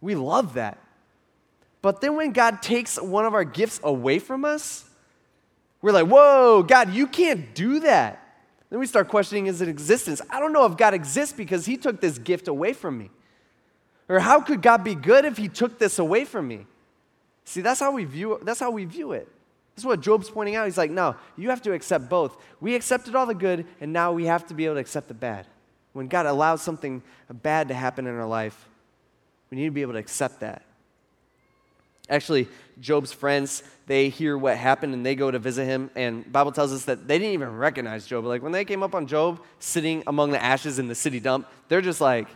We 0.00 0.14
love 0.14 0.54
that. 0.54 0.78
But 1.80 2.00
then 2.00 2.14
when 2.14 2.32
God 2.32 2.62
takes 2.62 3.00
one 3.00 3.24
of 3.24 3.34
our 3.34 3.44
gifts 3.44 3.80
away 3.82 4.18
from 4.18 4.44
us, 4.44 4.84
we're 5.80 5.92
like, 5.92 6.06
whoa, 6.06 6.62
God, 6.62 6.92
you 6.92 7.06
can't 7.06 7.54
do 7.54 7.80
that. 7.80 8.21
Then 8.72 8.80
we 8.80 8.86
start 8.86 9.08
questioning 9.08 9.44
his 9.44 9.60
existence. 9.60 10.22
I 10.30 10.40
don't 10.40 10.54
know 10.54 10.64
if 10.64 10.78
God 10.78 10.94
exists 10.94 11.34
because 11.36 11.66
he 11.66 11.76
took 11.76 12.00
this 12.00 12.16
gift 12.16 12.48
away 12.48 12.72
from 12.72 12.96
me. 12.96 13.10
Or 14.08 14.18
how 14.18 14.40
could 14.40 14.62
God 14.62 14.82
be 14.82 14.94
good 14.94 15.26
if 15.26 15.36
he 15.36 15.48
took 15.48 15.78
this 15.78 15.98
away 15.98 16.24
from 16.24 16.48
me? 16.48 16.64
See, 17.44 17.60
that's 17.60 17.80
how 17.80 17.92
we 17.92 18.06
view 18.06 18.40
that's 18.42 18.60
how 18.60 18.70
we 18.70 18.86
view 18.86 19.12
it. 19.12 19.28
That's 19.74 19.84
what 19.84 20.00
Job's 20.00 20.30
pointing 20.30 20.56
out. 20.56 20.64
He's 20.64 20.78
like, 20.78 20.90
no, 20.90 21.16
you 21.36 21.50
have 21.50 21.60
to 21.62 21.74
accept 21.74 22.08
both. 22.08 22.42
We 22.62 22.74
accepted 22.74 23.14
all 23.14 23.26
the 23.26 23.34
good, 23.34 23.66
and 23.78 23.92
now 23.92 24.14
we 24.14 24.24
have 24.24 24.46
to 24.46 24.54
be 24.54 24.64
able 24.64 24.76
to 24.76 24.80
accept 24.80 25.08
the 25.08 25.14
bad. 25.14 25.46
When 25.92 26.08
God 26.08 26.24
allows 26.24 26.62
something 26.62 27.02
bad 27.30 27.68
to 27.68 27.74
happen 27.74 28.06
in 28.06 28.14
our 28.14 28.26
life, 28.26 28.70
we 29.50 29.58
need 29.58 29.66
to 29.66 29.70
be 29.70 29.82
able 29.82 29.92
to 29.92 29.98
accept 29.98 30.40
that. 30.40 30.62
Actually, 32.12 32.46
Job's 32.78 33.10
friends, 33.12 33.64
they 33.86 34.08
hear 34.08 34.38
what 34.38 34.56
happened 34.56 34.94
and 34.94 35.04
they 35.04 35.14
go 35.14 35.30
to 35.30 35.38
visit 35.38 35.64
him. 35.64 35.90
And 35.96 36.30
Bible 36.30 36.52
tells 36.52 36.72
us 36.72 36.84
that 36.84 37.08
they 37.08 37.18
didn't 37.18 37.32
even 37.32 37.56
recognize 37.56 38.06
Job. 38.06 38.24
Like 38.24 38.42
when 38.42 38.52
they 38.52 38.64
came 38.64 38.82
up 38.82 38.94
on 38.94 39.06
Job 39.06 39.40
sitting 39.58 40.04
among 40.06 40.30
the 40.30 40.42
ashes 40.42 40.78
in 40.78 40.88
the 40.88 40.94
city 40.94 41.18
dump, 41.18 41.48
they're 41.68 41.80
just 41.80 42.00
like, 42.00 42.28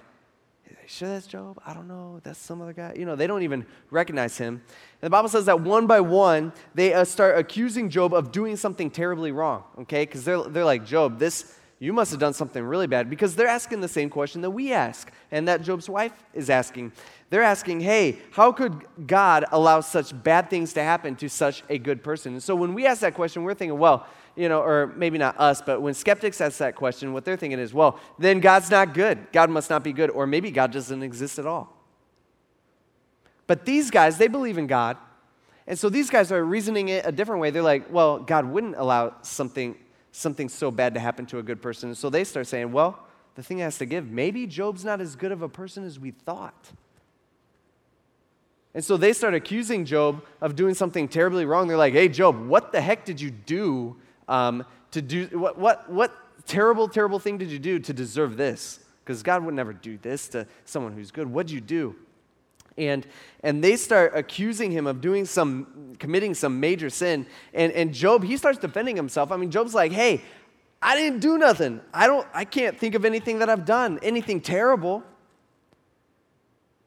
sure 0.87 1.09
that's 1.09 1.27
Job? 1.27 1.61
I 1.67 1.75
don't 1.75 1.89
know. 1.89 2.21
That's 2.23 2.39
some 2.39 2.63
other 2.63 2.73
guy. 2.73 2.95
You 2.97 3.05
know, 3.05 3.17
they 3.17 3.27
don't 3.27 3.43
even 3.43 3.67
recognize 3.91 4.39
him. 4.39 4.63
And 5.03 5.07
the 5.07 5.11
Bible 5.11 5.29
says 5.29 5.45
that 5.47 5.61
one 5.61 5.87
by 5.87 6.01
one, 6.01 6.53
they 6.75 6.95
uh, 6.95 7.05
start 7.05 7.39
accusing 7.39 7.91
Job 7.91 8.15
of 8.15 8.33
doing 8.33 8.57
something 8.57 8.91
terribly 8.91 9.33
wrong, 9.33 9.65
okay? 9.81 10.05
Because 10.05 10.25
they're, 10.25 10.43
they're 10.43 10.65
like, 10.65 10.87
Job, 10.87 11.19
this, 11.19 11.56
You 11.79 11.93
must 11.93 12.11
have 12.11 12.21
done 12.21 12.33
something 12.33 12.63
really 12.63 12.87
bad 12.87 13.11
because 13.11 13.37
they're 13.37 13.47
asking 13.47 13.83
the 13.83 13.89
same 13.89 14.09
question 14.09 14.41
that 14.41 14.51
we 14.51 14.73
ask 14.73 15.13
and 15.31 15.47
that 15.47 15.63
Job's 15.63 15.91
wife 15.91 16.25
is 16.33 16.49
asking. 16.49 16.93
They're 17.29 17.43
asking, 17.43 17.81
hey, 17.81 18.19
how 18.31 18.53
could 18.53 18.87
God 19.07 19.45
allow 19.53 19.81
such 19.81 20.23
bad 20.23 20.49
things 20.49 20.73
to 20.75 20.83
happen 20.83 21.17
to 21.17 21.29
such 21.29 21.63
a 21.69 21.77
good 21.77 22.03
person? 22.03 22.33
And 22.33 22.43
so 22.43 22.57
when 22.57 22.73
we 22.73 22.87
ask 22.87 23.03
that 23.03 23.13
question, 23.15 23.43
we're 23.43 23.53
thinking, 23.53 23.79
well, 23.79 24.07
you 24.37 24.49
know, 24.49 24.61
or 24.61 24.93
maybe 24.97 25.19
not 25.19 25.39
us, 25.39 25.61
but 25.61 25.83
when 25.83 25.93
skeptics 25.93 26.41
ask 26.41 26.59
that 26.59 26.77
question, 26.77 27.13
what 27.13 27.25
they're 27.25 27.37
thinking 27.37 27.59
is, 27.59 27.75
well, 27.75 27.99
then 28.19 28.41
God's 28.41 28.71
not 28.71 28.95
good. 28.95 29.19
God 29.33 29.51
must 29.51 29.69
not 29.71 29.83
be 29.83 29.93
good, 29.93 30.11
or 30.11 30.27
maybe 30.27 30.51
God 30.51 30.73
doesn't 30.73 31.03
exist 31.03 31.39
at 31.39 31.47
all. 31.47 31.75
But 33.47 33.65
these 33.65 33.91
guys, 33.91 34.19
they 34.19 34.29
believe 34.29 34.59
in 34.59 34.67
God. 34.67 34.97
And 35.67 35.79
so 35.79 35.89
these 35.89 36.11
guys 36.11 36.31
are 36.33 36.45
reasoning 36.45 36.89
it 36.89 37.05
a 37.07 37.13
different 37.13 37.41
way. 37.41 37.51
They're 37.51 37.63
like, 37.63 37.93
well, 37.93 38.19
God 38.19 38.45
wouldn't 38.47 38.77
allow 38.77 39.15
something, 39.23 39.75
something 40.17 40.49
so 40.49 40.71
bad 40.71 40.95
to 40.95 41.01
happen 41.01 41.27
to 41.27 41.39
a 41.39 41.43
good 41.43 41.61
person. 41.61 41.95
So 41.95 42.09
they 42.09 42.25
start 42.25 42.47
saying, 42.47 42.73
well, 42.73 42.99
the 43.35 43.43
thing 43.43 43.59
has 43.59 43.77
to 43.79 43.87
give. 43.87 44.11
Maybe 44.11 44.47
Job's 44.47 44.85
not 44.85 45.01
as 45.01 45.15
good 45.15 45.31
of 45.31 45.43
a 45.43 45.49
person 45.49 45.85
as 45.85 46.01
we 46.01 46.11
thought. 46.11 46.73
And 48.75 48.85
so 48.85 48.97
they 48.97 49.13
start 49.13 49.35
accusing 49.35 49.85
Job 49.85 50.25
of 50.41 50.57
doing 50.57 50.75
something 50.75 51.09
terribly 51.09 51.45
wrong. 51.45 51.69
They're 51.69 51.77
like, 51.77 51.93
hey, 51.93 52.09
Job, 52.09 52.47
what 52.47 52.73
the 52.73 52.81
heck 52.81 53.05
did 53.05 53.21
you 53.21 53.31
do 53.31 53.97
um, 54.29 54.65
to 54.91 55.03
do, 55.03 55.27
what, 55.33 55.59
what, 55.59 55.91
what 55.91 56.13
terrible, 56.47 56.89
terrible 56.89 57.19
thing 57.19 57.39
did 57.39 57.51
you 57.51 57.59
do 57.59 57.79
to 57.79 57.93
deserve 57.93 58.37
this? 58.37 58.81
Because 59.05 59.23
God 59.23 59.45
would 59.45 59.55
never 59.55 59.73
do 59.73 59.99
this 59.99 60.29
to 60.29 60.47
someone 60.65 60.93
who's 60.93 61.11
good. 61.11 61.31
What'd 61.31 61.51
you 61.51 61.61
do? 61.61 61.95
And, 62.79 63.07
and 63.43 63.63
they 63.65 63.77
start 63.77 64.13
accusing 64.15 64.71
him 64.71 64.87
of 64.87 65.01
doing 65.01 65.25
some, 65.25 65.86
committing 65.99 66.35
some 66.35 66.61
major 66.61 66.91
sin. 66.91 67.27
And, 67.55 67.73
and 67.73 67.93
Job, 67.93 68.25
he 68.25 68.37
starts 68.37 68.59
defending 68.59 68.97
himself. 68.97 69.33
I 69.33 69.37
mean, 69.37 69.51
Job's 69.51 69.75
like, 69.75 69.93
hey, 69.93 70.23
I 70.81 70.95
didn't 70.97 71.21
do 71.21 71.39
nothing. 71.39 71.81
I, 71.93 72.07
don't, 72.07 72.27
I 72.35 72.45
can't 72.45 72.79
think 72.79 72.95
of 72.95 73.05
anything 73.05 73.39
that 73.41 73.49
I've 73.49 73.65
done, 73.65 73.99
anything 74.03 74.41
terrible. 74.41 75.03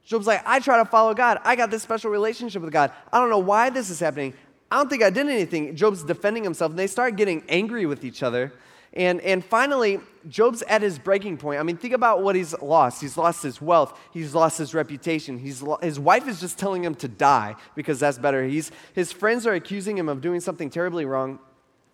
Job's 0.06 0.28
like, 0.28 0.42
I 0.46 0.60
try 0.60 0.78
to 0.78 0.86
follow 0.86 1.14
God. 1.14 1.40
I 1.44 1.56
got 1.56 1.70
this 1.70 1.84
special 1.84 2.10
relationship 2.10 2.62
with 2.62 2.72
God. 2.72 2.92
I 3.12 3.20
don't 3.20 3.30
know 3.30 3.40
why 3.40 3.70
this 3.70 3.90
is 3.90 4.00
happening. 4.00 4.34
I 4.72 4.78
don't 4.78 4.90
think 4.90 5.04
I 5.04 5.10
did 5.10 5.28
anything. 5.28 5.76
Job's 5.76 6.04
defending 6.04 6.44
himself, 6.44 6.72
and 6.72 6.80
they 6.80 6.88
start 6.88 7.16
getting 7.16 7.44
angry 7.50 7.86
with 7.86 8.04
each 8.04 8.24
other. 8.24 8.54
And, 8.94 9.22
and 9.22 9.46
finally, 9.46 10.00
Job's 10.28 10.64
at 10.64 10.82
his 10.82 10.98
breaking 10.98 11.38
point. 11.38 11.60
I 11.60 11.64
mean, 11.64 11.78
think 11.78 11.94
about 11.94 12.24
what 12.24 12.36
he's 12.36 12.60
lost. 12.60 13.02
He's 13.02 13.18
lost 13.18 13.44
his 13.44 13.62
wealth, 13.62 14.00
he's 14.12 14.34
lost 14.34 14.58
his 14.58 14.74
reputation. 14.74 15.38
He's 15.38 15.62
lo- 15.62 15.80
his 15.82 16.00
wife 16.00 16.28
is 16.28 16.40
just 16.40 16.58
telling 16.58 16.84
him 16.84 16.96
to 16.96 17.08
die 17.08 17.56
because 17.76 18.00
that's 18.00 18.18
better. 18.18 18.44
He's, 18.44 18.72
his 18.94 19.12
friends 19.12 19.46
are 19.46 19.54
accusing 19.54 19.98
him 19.98 20.10
of 20.10 20.22
doing 20.22 20.40
something 20.40 20.70
terribly 20.70 21.06
wrong. 21.06 21.40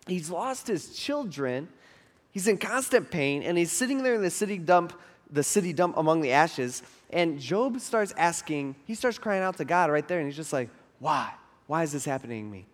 He's 0.06 0.30
lost 0.30 0.68
his 0.68 0.94
children. 0.94 1.68
He's 2.30 2.48
in 2.48 2.58
constant 2.58 3.10
pain, 3.10 3.42
and 3.42 3.56
he's 3.56 3.72
sitting 3.72 4.02
there 4.02 4.14
in 4.14 4.22
the 4.22 4.30
city 4.30 4.58
dump, 4.58 4.92
the 5.30 5.42
city 5.42 5.72
dump 5.72 5.96
among 5.96 6.20
the 6.20 6.32
ashes. 6.32 6.82
And 7.10 7.38
Job 7.38 7.80
starts 7.80 8.12
asking, 8.16 8.76
he 8.84 8.94
starts 8.94 9.18
crying 9.18 9.42
out 9.42 9.56
to 9.58 9.64
God 9.64 9.90
right 9.90 10.06
there, 10.06 10.18
and 10.18 10.28
he's 10.28 10.36
just 10.36 10.52
like, 10.52 10.70
Why? 10.98 11.32
Why 11.66 11.82
is 11.82 11.92
this 11.92 12.04
happening 12.04 12.44
to 12.44 12.50
me? 12.50 12.66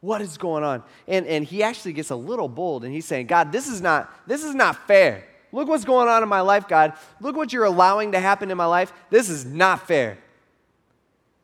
What 0.00 0.20
is 0.20 0.38
going 0.38 0.62
on? 0.62 0.82
And, 1.06 1.26
and 1.26 1.44
he 1.44 1.62
actually 1.62 1.92
gets 1.92 2.10
a 2.10 2.16
little 2.16 2.48
bold 2.48 2.84
and 2.84 2.92
he's 2.92 3.04
saying, 3.04 3.26
God, 3.26 3.50
this 3.50 3.68
is 3.68 3.80
not, 3.80 4.12
this 4.26 4.44
is 4.44 4.54
not 4.54 4.86
fair. 4.86 5.24
Look 5.50 5.68
what's 5.68 5.84
going 5.84 6.08
on 6.08 6.22
in 6.22 6.28
my 6.28 6.40
life, 6.40 6.68
God. 6.68 6.92
Look 7.20 7.36
what 7.36 7.52
you're 7.52 7.64
allowing 7.64 8.12
to 8.12 8.20
happen 8.20 8.50
in 8.50 8.56
my 8.56 8.66
life. 8.66 8.92
This 9.10 9.28
is 9.28 9.44
not 9.44 9.86
fair. 9.86 10.18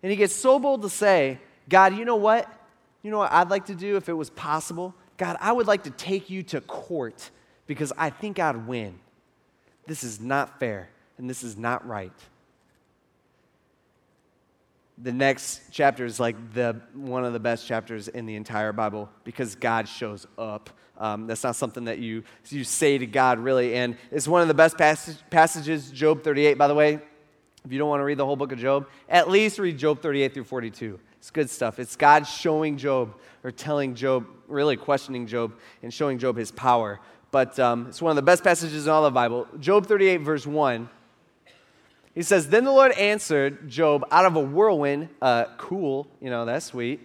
And 0.03 0.11
he 0.11 0.17
gets 0.17 0.35
so 0.35 0.59
bold 0.59 0.83
to 0.83 0.91
say, 0.91 1.39
God, 1.69 1.97
you 1.97 2.05
know 2.05 2.17
what? 2.17 2.51
You 3.03 3.11
know 3.11 3.19
what 3.19 3.33
I'd 3.33 3.51
like 3.51 3.67
to 3.67 3.75
do 3.75 3.97
if 3.97 4.09
it 4.09 4.13
was 4.13 4.31
possible? 4.31 4.95
God, 5.17 5.37
I 5.41 5.53
would 5.53 5.67
like 5.67 5.85
to 5.85 5.91
take 5.91 6.29
you 6.31 6.43
to 6.45 6.61
court 6.61 7.31
because 7.67 7.93
I 7.97 8.11
think 8.11 8.39
I'd 8.39 8.67
win. 8.67 8.99
This 9.87 10.05
is 10.05 10.21
not 10.21 10.59
fair 10.61 10.89
and 11.19 11.29
this 11.29 11.43
is 11.43 11.57
not 11.57 11.87
right. 11.87 12.13
The 14.99 15.13
next 15.13 15.63
chapter 15.73 16.05
is 16.05 16.21
like 16.21 16.37
the, 16.55 16.81
one 16.95 17.25
of 17.25 17.33
the 17.33 17.41
best 17.41 17.67
chapters 17.67 18.07
in 18.07 18.27
the 18.27 18.37
entire 18.37 18.73
Bible 18.73 19.09
because 19.25 19.57
God 19.57 19.89
shows 19.89 20.27
up. 20.39 20.71
Um, 20.97 21.27
that's 21.27 21.43
not 21.43 21.57
something 21.57 21.87
that 21.87 21.99
you, 21.99 22.23
you 22.49 22.63
say 22.63 22.99
to 22.99 23.07
God, 23.07 23.41
really. 23.41 23.75
And 23.75 23.97
it's 24.13 24.29
one 24.29 24.43
of 24.43 24.49
the 24.49 24.55
best 24.55 24.79
passage, 24.79 25.17
passages, 25.31 25.91
Job 25.91 26.23
38, 26.23 26.55
by 26.55 26.69
the 26.69 26.75
way. 26.75 27.01
If 27.65 27.73
you 27.73 27.79
don't 27.79 27.89
want 27.89 28.01
to 28.01 28.05
read 28.05 28.19
the 28.19 28.27
whole 28.27 28.37
book 28.37 28.53
of 28.53 28.59
Job, 28.59 28.87
at 29.09 29.29
least 29.29 29.59
read 29.59 29.79
Job 29.79 30.01
38 30.01 30.35
through 30.35 30.45
42. 30.45 31.01
It's 31.19 31.31
good 31.31 31.51
stuff. 31.51 31.79
It's 31.81 31.97
God 31.97 32.25
showing 32.25 32.77
Job 32.77 33.17
or 33.43 33.51
telling 33.51 33.95
Job, 33.95 34.27
really 34.47 34.77
questioning 34.77 35.27
Job 35.27 35.55
and 35.83 35.93
showing 35.93 36.19
Job 36.19 36.37
his 36.37 36.53
power. 36.53 37.01
But 37.31 37.59
um, 37.59 37.87
it's 37.89 38.01
one 38.01 38.11
of 38.11 38.17
the 38.17 38.23
best 38.23 38.45
passages 38.45 38.87
in 38.87 38.93
all 38.93 39.03
the 39.03 39.11
Bible. 39.11 39.49
Job 39.59 39.87
38, 39.87 40.19
verse 40.19 40.47
1 40.47 40.89
he 42.15 42.23
says, 42.23 42.49
Then 42.49 42.65
the 42.65 42.71
Lord 42.71 42.93
answered 42.93 43.69
Job 43.69 44.05
out 44.11 44.25
of 44.25 44.37
a 44.37 44.41
whirlwind. 44.41 45.09
Uh, 45.21 45.47
cool, 45.59 46.07
you 46.21 46.31
know, 46.31 46.45
that's 46.45 46.67
sweet. 46.67 47.01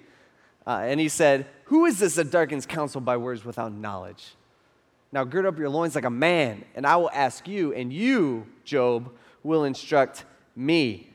Uh, 0.67 0.81
and 0.83 0.99
he 0.99 1.09
said, 1.09 1.47
Who 1.65 1.85
is 1.85 1.99
this 1.99 2.15
that 2.15 2.31
darkens 2.31 2.65
counsel 2.65 3.01
by 3.01 3.17
words 3.17 3.43
without 3.43 3.73
knowledge? 3.73 4.35
Now 5.11 5.23
gird 5.23 5.45
up 5.45 5.57
your 5.57 5.69
loins 5.69 5.95
like 5.95 6.05
a 6.05 6.11
man, 6.11 6.63
and 6.75 6.85
I 6.85 6.95
will 6.97 7.09
ask 7.11 7.47
you, 7.47 7.73
and 7.73 7.91
you, 7.91 8.45
Job, 8.63 9.11
will 9.41 9.63
instruct 9.63 10.25
me. 10.55 11.09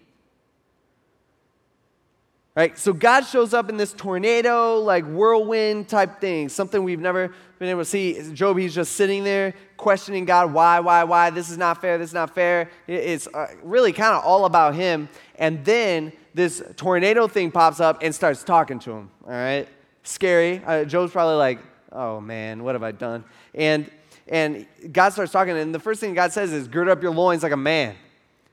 Right? 2.56 2.78
So 2.78 2.92
God 2.92 3.22
shows 3.22 3.52
up 3.52 3.68
in 3.68 3.76
this 3.76 3.92
tornado, 3.92 4.78
like 4.78 5.04
whirlwind 5.04 5.88
type 5.88 6.20
thing, 6.20 6.48
something 6.48 6.84
we've 6.84 7.00
never 7.00 7.34
been 7.58 7.68
able 7.68 7.80
to 7.80 7.84
see. 7.84 8.32
Job, 8.32 8.58
he's 8.58 8.72
just 8.74 8.92
sitting 8.92 9.24
there 9.24 9.54
questioning 9.76 10.24
God, 10.24 10.52
why, 10.52 10.78
why, 10.78 11.02
why? 11.02 11.30
This 11.30 11.50
is 11.50 11.58
not 11.58 11.80
fair, 11.80 11.98
this 11.98 12.10
is 12.10 12.14
not 12.14 12.32
fair. 12.32 12.70
It's 12.86 13.26
uh, 13.26 13.48
really 13.64 13.92
kind 13.92 14.14
of 14.14 14.24
all 14.24 14.44
about 14.44 14.76
him. 14.76 15.08
And 15.36 15.64
then 15.64 16.12
this 16.32 16.62
tornado 16.76 17.26
thing 17.26 17.50
pops 17.50 17.80
up 17.80 17.98
and 18.02 18.14
starts 18.14 18.44
talking 18.44 18.78
to 18.80 18.92
him. 18.92 19.10
All 19.24 19.32
right? 19.32 19.68
Scary. 20.04 20.62
Uh, 20.64 20.84
Job's 20.84 21.10
probably 21.10 21.36
like, 21.36 21.58
oh 21.90 22.20
man, 22.20 22.62
what 22.62 22.76
have 22.76 22.84
I 22.84 22.92
done? 22.92 23.24
And 23.52 23.90
and 24.26 24.66
God 24.90 25.10
starts 25.10 25.32
talking, 25.32 25.56
and 25.56 25.74
the 25.74 25.78
first 25.78 26.00
thing 26.00 26.14
God 26.14 26.32
says 26.32 26.50
is, 26.52 26.66
gird 26.66 26.88
up 26.88 27.02
your 27.02 27.12
loins 27.12 27.42
like 27.42 27.52
a 27.52 27.58
man. 27.58 27.94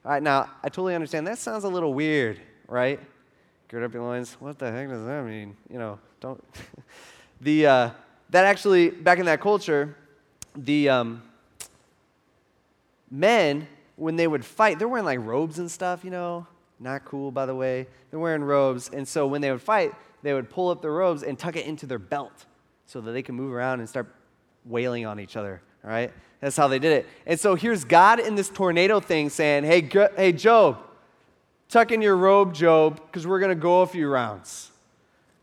All 0.03 0.11
right, 0.11 0.21
now 0.21 0.49
I 0.63 0.69
totally 0.69 0.95
understand. 0.95 1.27
That 1.27 1.37
sounds 1.37 1.63
a 1.63 1.69
little 1.69 1.93
weird, 1.93 2.41
right? 2.67 2.99
Gird 3.71 3.83
up 3.83 3.93
your 3.93 4.03
loins. 4.03 4.33
What 4.33 4.59
the 4.59 4.69
heck 4.69 4.89
does 4.89 5.05
that 5.05 5.23
mean? 5.23 5.55
You 5.69 5.79
know, 5.79 5.99
don't. 6.19 6.43
the 7.41 7.65
uh, 7.65 7.89
that 8.29 8.45
actually 8.45 8.89
back 8.89 9.17
in 9.17 9.25
that 9.27 9.39
culture, 9.39 9.95
the 10.57 10.89
um, 10.89 11.23
men 13.09 13.65
when 13.95 14.17
they 14.17 14.27
would 14.27 14.43
fight, 14.43 14.77
they're 14.77 14.89
wearing 14.89 15.05
like 15.05 15.19
robes 15.19 15.57
and 15.57 15.71
stuff. 15.71 16.03
You 16.03 16.11
know, 16.11 16.45
not 16.81 17.05
cool 17.05 17.31
by 17.31 17.45
the 17.45 17.55
way. 17.55 17.87
They're 18.09 18.19
wearing 18.19 18.43
robes, 18.43 18.89
and 18.89 19.07
so 19.07 19.25
when 19.25 19.39
they 19.39 19.51
would 19.51 19.61
fight, 19.61 19.93
they 20.21 20.33
would 20.33 20.49
pull 20.49 20.69
up 20.69 20.81
their 20.81 20.91
robes 20.91 21.23
and 21.23 21.39
tuck 21.39 21.55
it 21.55 21.65
into 21.65 21.85
their 21.85 21.99
belt 21.99 22.45
so 22.87 22.99
that 22.99 23.13
they 23.13 23.21
can 23.21 23.35
move 23.35 23.53
around 23.53 23.79
and 23.79 23.87
start 23.87 24.13
wailing 24.65 25.05
on 25.05 25.17
each 25.17 25.37
other. 25.37 25.61
All 25.85 25.89
right, 25.89 26.11
that's 26.41 26.57
how 26.57 26.67
they 26.67 26.79
did 26.79 26.91
it. 26.91 27.07
And 27.25 27.39
so 27.39 27.55
here's 27.55 27.85
God 27.85 28.19
in 28.19 28.35
this 28.35 28.49
tornado 28.49 28.99
thing 28.99 29.29
saying, 29.29 29.63
"Hey, 29.63 29.89
hey, 30.17 30.33
Job." 30.33 30.90
Tuck 31.71 31.91
in 31.91 32.01
your 32.01 32.17
robe, 32.17 32.53
Job, 32.53 33.01
because 33.07 33.25
we're 33.25 33.39
going 33.39 33.49
to 33.49 33.55
go 33.55 33.81
a 33.81 33.87
few 33.87 34.07
rounds. 34.07 34.69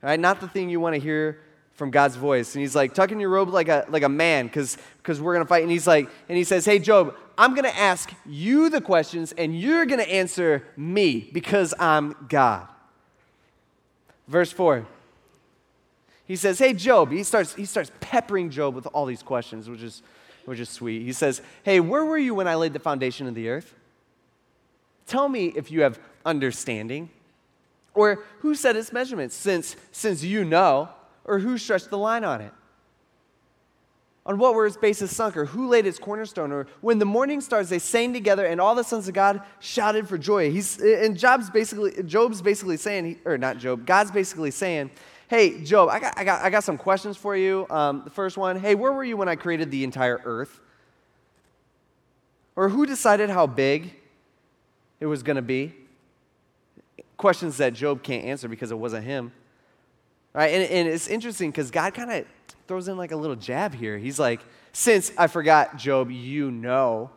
Right? 0.03 0.21
Not 0.21 0.41
the 0.41 0.47
thing 0.47 0.69
you 0.69 0.79
want 0.79 0.95
to 0.95 1.01
hear 1.01 1.41
from 1.73 1.91
God's 1.91 2.17
voice. 2.17 2.55
And 2.55 2.61
he's 2.61 2.77
like, 2.77 2.95
tuck 2.95 3.11
in 3.11 3.19
your 3.19 3.31
robe 3.31 3.49
like 3.49 3.69
a, 3.69 3.87
like 3.89 4.03
a 4.03 4.09
man, 4.09 4.47
because 4.47 4.77
we're 5.07 5.35
going 5.35 5.45
to 5.45 5.49
fight. 5.49 5.63
And 5.63 5.73
he's 5.73 5.87
like, 5.87 6.09
and 6.29 6.39
he 6.39 6.45
says, 6.45 6.65
hey, 6.65 6.79
Job, 6.79 7.17
I'm 7.39 7.55
going 7.55 7.65
to 7.65 7.77
ask 7.77 8.13
you 8.27 8.69
the 8.69 8.81
questions, 8.81 9.33
and 9.33 9.59
you're 9.59 9.87
going 9.87 10.01
to 10.01 10.11
answer 10.11 10.65
me 10.77 11.31
because 11.33 11.73
I'm 11.79 12.15
God. 12.29 12.69
Verse 14.27 14.53
4. 14.53 14.87
He 16.27 16.37
says, 16.37 16.59
Hey, 16.59 16.75
Job. 16.75 17.11
He 17.11 17.23
starts, 17.23 17.55
he 17.55 17.65
starts 17.65 17.91
peppering 18.01 18.51
Job 18.51 18.75
with 18.75 18.87
all 18.89 19.07
these 19.07 19.23
questions, 19.23 19.71
which 19.71 19.83
is, 19.83 20.03
which 20.45 20.61
is 20.61 20.69
sweet. 20.69 21.03
He 21.03 21.15
says, 21.15 21.41
Hey, 21.63 21.81
where 21.81 22.05
were 22.05 22.19
you 22.19 22.35
when 22.35 22.47
I 22.47 22.55
laid 22.57 22.75
the 22.75 22.79
foundation 22.79 23.27
of 23.27 23.35
the 23.35 23.49
earth? 23.49 23.75
Tell 25.07 25.31
me 25.31 25.47
if 25.57 25.71
you 25.71 25.81
have 25.81 25.99
understanding? 26.29 27.11
Or 27.95 28.25
who 28.41 28.55
set 28.55 28.77
its 28.77 28.93
measurements, 28.93 29.35
since, 29.35 29.75
since 29.91 30.23
you 30.23 30.45
know? 30.45 30.91
Or 31.25 31.39
who 31.39 31.59
stretched 31.59 31.91
the 31.91 31.99
line 31.99 32.25
on 32.25 32.41
it? 32.41 32.53
On 34.25 34.39
what 34.39 34.55
were 34.55 34.67
its 34.67 34.77
bases 34.77 35.15
sunk? 35.15 35.37
Or 35.37 35.47
who 35.47 35.69
laid 35.69 35.87
its 35.87 35.99
cornerstone? 35.99 36.53
Or 36.53 36.67
when 36.81 36.99
the 36.99 37.07
morning 37.07 37.41
stars 37.41 37.71
they 37.71 37.79
sang 37.79 38.13
together 38.13 38.45
and 38.45 38.61
all 38.61 38.75
the 38.75 38.85
sons 38.85 39.09
of 39.09 39.15
God 39.15 39.43
shouted 39.59 40.07
for 40.07 40.19
joy. 40.19 40.51
He's, 40.51 40.79
and 40.81 41.19
Job's 41.19 41.51
basically, 41.51 42.03
Job's 42.05 42.43
basically 42.43 42.77
saying, 42.77 43.19
or 43.25 43.39
not 43.39 43.59
Job, 43.59 43.87
God's 43.87 44.11
basically 44.11 44.51
saying, 44.51 44.91
hey, 45.29 45.63
Job, 45.65 45.89
I 45.89 45.99
got, 45.99 46.19
I 46.19 46.25
got, 46.25 46.43
I 46.43 46.51
got 46.51 46.65
some 46.65 46.79
questions 46.79 47.17
for 47.17 47.37
you. 47.37 47.67
Um, 47.71 48.03
the 48.05 48.11
first 48.11 48.37
one, 48.37 48.61
hey, 48.61 48.75
where 48.75 48.93
were 48.93 49.05
you 49.05 49.17
when 49.17 49.29
I 49.29 49.37
created 49.37 49.71
the 49.71 49.83
entire 49.83 50.21
earth? 50.25 50.61
Or 52.55 52.69
who 52.69 52.87
decided 52.87 53.31
how 53.31 53.47
big 53.47 53.95
it 55.01 55.07
was 55.07 55.23
going 55.23 55.37
to 55.37 55.43
be? 55.43 55.75
Questions 57.19 57.59
that 57.59 57.75
Job 57.75 58.03
can't 58.03 58.25
answer 58.25 58.49
because 58.49 58.71
it 58.71 58.79
wasn't 58.79 59.05
him. 59.05 59.33
Right? 60.33 60.55
And, 60.55 60.71
and 60.71 60.89
it's 60.89 61.09
interesting 61.09 61.51
because 61.51 61.71
God 61.71 61.93
kind 61.93 62.11
of 62.11 62.25
throws 62.67 62.89
in 62.89 62.97
like 62.97 63.13
a 63.13 63.17
little 63.17 63.37
jab 63.37 63.75
here. 63.75 63.99
He's 63.99 64.19
like, 64.19 64.41
since 64.73 65.13
I 65.19 65.27
forgot, 65.27 65.77
Job, 65.77 66.11
you 66.11 66.51
know. 66.51 67.11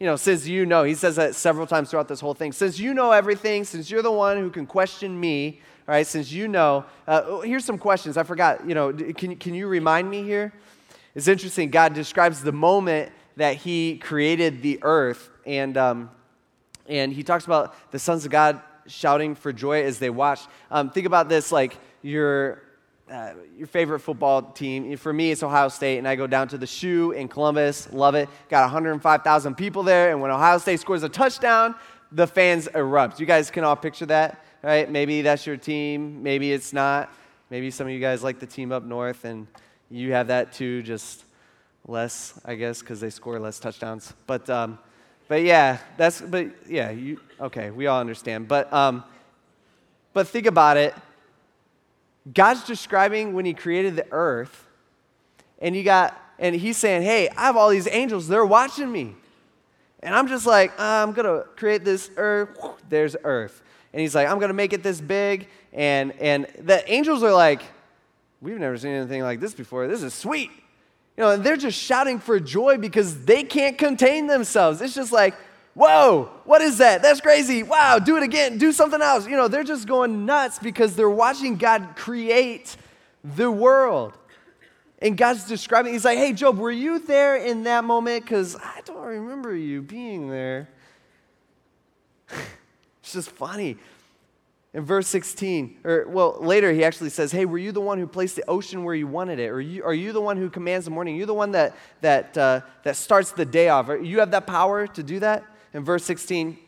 You 0.00 0.06
know, 0.06 0.16
since 0.16 0.46
you 0.46 0.64
know, 0.64 0.84
he 0.84 0.94
says 0.94 1.16
that 1.16 1.34
several 1.34 1.66
times 1.66 1.90
throughout 1.90 2.08
this 2.08 2.20
whole 2.20 2.34
thing. 2.34 2.52
Since 2.52 2.78
you 2.78 2.94
know 2.94 3.10
everything, 3.10 3.64
since 3.64 3.90
you're 3.90 4.02
the 4.02 4.12
one 4.12 4.38
who 4.38 4.48
can 4.48 4.64
question 4.64 5.18
me, 5.18 5.60
all 5.86 5.94
right, 5.94 6.06
since 6.06 6.30
you 6.30 6.48
know, 6.48 6.84
uh, 7.06 7.22
oh, 7.26 7.40
here's 7.40 7.64
some 7.64 7.78
questions. 7.78 8.16
I 8.16 8.22
forgot, 8.22 8.66
you 8.68 8.74
know, 8.74 8.92
can, 8.92 9.36
can 9.36 9.54
you 9.54 9.66
remind 9.66 10.08
me 10.08 10.22
here? 10.22 10.52
It's 11.14 11.28
interesting. 11.28 11.70
God 11.70 11.94
describes 11.94 12.42
the 12.42 12.52
moment 12.52 13.10
that 13.36 13.56
he 13.56 13.98
created 13.98 14.62
the 14.62 14.78
earth, 14.82 15.30
and, 15.44 15.76
um, 15.76 16.10
and 16.86 17.12
he 17.12 17.22
talks 17.22 17.44
about 17.44 17.74
the 17.90 17.98
sons 17.98 18.24
of 18.24 18.30
God 18.30 18.60
shouting 18.88 19.34
for 19.34 19.52
joy 19.52 19.84
as 19.84 19.98
they 19.98 20.10
watched. 20.10 20.48
Um, 20.70 20.90
think 20.90 21.06
about 21.06 21.28
this 21.28 21.52
like 21.52 21.78
your, 22.02 22.62
uh, 23.10 23.34
your 23.56 23.66
favorite 23.66 24.00
football 24.00 24.42
team. 24.42 24.96
For 24.96 25.12
me, 25.12 25.30
it's 25.30 25.42
Ohio 25.42 25.68
State, 25.68 25.98
and 25.98 26.08
I 26.08 26.16
go 26.16 26.26
down 26.26 26.48
to 26.48 26.58
the 26.58 26.66
shoe 26.66 27.12
in 27.12 27.28
Columbus, 27.28 27.92
love 27.92 28.14
it. 28.14 28.28
Got 28.48 28.62
105,000 28.62 29.54
people 29.54 29.82
there, 29.82 30.10
and 30.10 30.20
when 30.20 30.30
Ohio 30.30 30.58
State 30.58 30.80
scores 30.80 31.02
a 31.02 31.08
touchdown, 31.08 31.74
the 32.10 32.26
fans 32.26 32.66
erupt. 32.68 33.20
You 33.20 33.26
guys 33.26 33.50
can 33.50 33.64
all 33.64 33.76
picture 33.76 34.06
that, 34.06 34.44
right? 34.62 34.90
Maybe 34.90 35.22
that's 35.22 35.46
your 35.46 35.56
team, 35.56 36.22
maybe 36.22 36.52
it's 36.52 36.72
not. 36.72 37.12
Maybe 37.50 37.70
some 37.70 37.86
of 37.86 37.92
you 37.92 38.00
guys 38.00 38.22
like 38.22 38.40
the 38.40 38.46
team 38.46 38.72
up 38.72 38.84
north, 38.84 39.24
and 39.24 39.46
you 39.90 40.12
have 40.12 40.28
that 40.28 40.52
too, 40.52 40.82
just 40.82 41.24
less, 41.86 42.38
I 42.44 42.54
guess, 42.54 42.80
because 42.80 43.00
they 43.00 43.10
score 43.10 43.38
less 43.38 43.58
touchdowns. 43.58 44.12
But, 44.26 44.48
um, 44.50 44.78
but 45.28 45.42
yeah, 45.42 45.78
that's, 45.96 46.20
but 46.20 46.48
yeah, 46.68 46.90
you, 46.90 47.20
okay, 47.40 47.70
we 47.70 47.86
all 47.86 48.00
understand. 48.00 48.48
But, 48.48 48.72
um, 48.72 49.04
but 50.14 50.26
think 50.26 50.46
about 50.46 50.78
it. 50.78 50.94
God's 52.32 52.64
describing 52.64 53.34
when 53.34 53.44
He 53.44 53.54
created 53.54 53.94
the 53.94 54.06
earth, 54.10 54.66
and 55.60 55.76
you 55.76 55.84
got, 55.84 56.20
and 56.38 56.54
He's 56.54 56.76
saying, 56.76 57.02
"Hey, 57.02 57.28
I 57.28 57.42
have 57.42 57.56
all 57.56 57.70
these 57.70 57.88
angels. 57.88 58.28
They're 58.28 58.44
watching 58.44 58.90
me," 58.90 59.14
and 60.02 60.14
I'm 60.14 60.28
just 60.28 60.46
like, 60.46 60.72
uh, 60.78 61.04
"I'm 61.06 61.12
gonna 61.12 61.44
create 61.56 61.84
this 61.84 62.10
earth. 62.16 62.58
There's 62.88 63.16
earth," 63.24 63.62
and 63.92 64.00
He's 64.00 64.14
like, 64.14 64.28
"I'm 64.28 64.38
gonna 64.38 64.52
make 64.52 64.72
it 64.72 64.82
this 64.82 65.00
big," 65.00 65.48
and 65.72 66.12
and 66.20 66.46
the 66.58 66.90
angels 66.90 67.22
are 67.22 67.32
like, 67.32 67.62
"We've 68.40 68.58
never 68.58 68.76
seen 68.76 68.92
anything 68.92 69.22
like 69.22 69.40
this 69.40 69.54
before. 69.54 69.86
This 69.86 70.02
is 70.02 70.12
sweet." 70.12 70.50
You 71.18 71.24
know, 71.24 71.30
and 71.32 71.42
they're 71.42 71.56
just 71.56 71.76
shouting 71.76 72.20
for 72.20 72.38
joy 72.38 72.78
because 72.78 73.24
they 73.24 73.42
can't 73.42 73.76
contain 73.76 74.28
themselves. 74.28 74.80
It's 74.80 74.94
just 74.94 75.10
like, 75.10 75.34
Whoa, 75.74 76.30
what 76.44 76.62
is 76.62 76.78
that? 76.78 77.02
That's 77.02 77.20
crazy. 77.20 77.64
Wow, 77.64 77.98
do 77.98 78.16
it 78.16 78.22
again. 78.22 78.56
Do 78.56 78.70
something 78.70 79.02
else. 79.02 79.26
You 79.26 79.36
know, 79.36 79.48
they're 79.48 79.64
just 79.64 79.88
going 79.88 80.26
nuts 80.26 80.60
because 80.60 80.94
they're 80.94 81.10
watching 81.10 81.56
God 81.56 81.94
create 81.96 82.76
the 83.22 83.50
world. 83.50 84.12
And 85.00 85.16
God's 85.16 85.44
describing, 85.44 85.92
He's 85.92 86.04
like, 86.04 86.18
hey, 86.18 86.32
Job, 86.32 86.56
were 86.58 86.70
you 86.70 87.00
there 87.00 87.36
in 87.36 87.64
that 87.64 87.82
moment? 87.82 88.24
Because 88.24 88.54
I 88.56 88.80
don't 88.84 89.04
remember 89.04 89.54
you 89.54 89.82
being 89.82 90.28
there. 90.30 90.68
it's 93.00 93.12
just 93.12 93.30
funny. 93.30 93.76
In 94.74 94.84
verse 94.84 95.08
16, 95.08 95.78
or 95.82 96.06
well, 96.08 96.36
later 96.40 96.72
he 96.72 96.84
actually 96.84 97.10
says, 97.10 97.32
Hey, 97.32 97.46
were 97.46 97.58
you 97.58 97.72
the 97.72 97.80
one 97.80 97.98
who 97.98 98.06
placed 98.06 98.36
the 98.36 98.44
ocean 98.48 98.84
where 98.84 98.94
you 98.94 99.06
wanted 99.06 99.38
it? 99.38 99.48
Or 99.48 99.60
you, 99.60 99.82
are 99.82 99.94
you 99.94 100.12
the 100.12 100.20
one 100.20 100.36
who 100.36 100.50
commands 100.50 100.84
the 100.84 100.90
morning? 100.90 101.14
Are 101.14 101.18
you 101.18 101.26
the 101.26 101.34
one 101.34 101.52
that, 101.52 101.74
that, 102.02 102.36
uh, 102.36 102.60
that 102.82 102.96
starts 102.96 103.32
the 103.32 103.46
day 103.46 103.70
off? 103.70 103.88
You 104.02 104.20
have 104.20 104.30
that 104.32 104.46
power 104.46 104.86
to 104.86 105.02
do 105.02 105.20
that? 105.20 105.44
in 105.74 105.84
verse 105.84 106.04
16, 106.04 106.58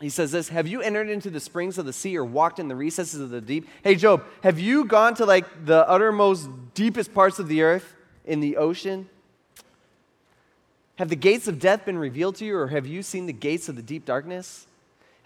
he 0.00 0.08
says 0.08 0.32
this 0.32 0.48
Have 0.48 0.66
you 0.66 0.80
entered 0.80 1.08
into 1.08 1.30
the 1.30 1.40
springs 1.40 1.78
of 1.78 1.86
the 1.86 1.92
sea 1.92 2.16
or 2.16 2.24
walked 2.24 2.58
in 2.58 2.68
the 2.68 2.76
recesses 2.76 3.20
of 3.20 3.30
the 3.30 3.40
deep? 3.40 3.68
Hey, 3.82 3.94
Job, 3.94 4.24
have 4.42 4.58
you 4.58 4.84
gone 4.84 5.14
to 5.14 5.24
like 5.24 5.66
the 5.66 5.88
uttermost, 5.88 6.48
deepest 6.74 7.12
parts 7.12 7.38
of 7.38 7.48
the 7.48 7.62
earth 7.62 7.94
in 8.24 8.40
the 8.40 8.56
ocean? 8.56 9.08
Have 10.96 11.08
the 11.08 11.16
gates 11.16 11.48
of 11.48 11.58
death 11.58 11.84
been 11.86 11.98
revealed 11.98 12.36
to 12.36 12.44
you, 12.44 12.56
or 12.56 12.68
have 12.68 12.86
you 12.86 13.02
seen 13.02 13.26
the 13.26 13.32
gates 13.32 13.68
of 13.68 13.76
the 13.76 13.82
deep 13.82 14.04
darkness? 14.04 14.66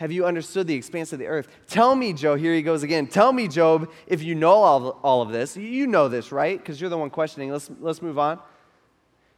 Have 0.04 0.12
you 0.12 0.26
understood 0.26 0.66
the 0.66 0.74
expanse 0.74 1.14
of 1.14 1.18
the 1.18 1.28
earth? 1.28 1.48
Tell 1.66 1.96
me, 1.96 2.12
Job, 2.12 2.38
here 2.38 2.52
he 2.52 2.60
goes 2.60 2.82
again. 2.82 3.06
Tell 3.06 3.32
me, 3.32 3.48
Job, 3.48 3.90
if 4.06 4.22
you 4.22 4.34
know 4.34 4.52
all, 4.52 5.00
all 5.02 5.22
of 5.22 5.30
this. 5.30 5.56
You 5.56 5.86
know 5.86 6.08
this, 6.08 6.30
right? 6.30 6.58
Because 6.58 6.78
you're 6.78 6.90
the 6.90 6.98
one 6.98 7.08
questioning. 7.08 7.50
Let's, 7.50 7.70
let's 7.80 8.02
move 8.02 8.18
on. 8.18 8.38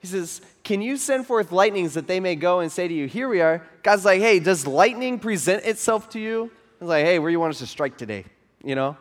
He 0.01 0.09
says, 0.09 0.41
Can 0.65 0.83
you 0.83 0.97
send 0.97 1.25
forth 1.25 1.53
lightnings 1.53 1.95
that 1.95 2.09
they 2.09 2.19
may 2.19 2.35
go 2.35 2.59
and 2.59 2.73
say 2.73 2.89
to 2.89 2.93
you, 2.93 3.07
Here 3.07 3.29
we 3.29 3.41
are? 3.41 3.65
God's 3.85 4.05
like, 4.05 4.21
Hey, 4.21 4.41
does 4.41 4.67
lightning 4.67 5.21
present 5.21 5.65
itself 5.65 6.11
to 6.11 6.19
you? 6.19 6.51
He's 6.81 6.89
like, 6.89 7.05
Hey, 7.05 7.21
where 7.21 7.29
do 7.29 7.33
you 7.33 7.39
want 7.39 7.53
us 7.53 7.61
to 7.61 7.67
strike 7.69 7.97
today? 7.97 8.25
You 8.65 8.75
know? 8.75 8.97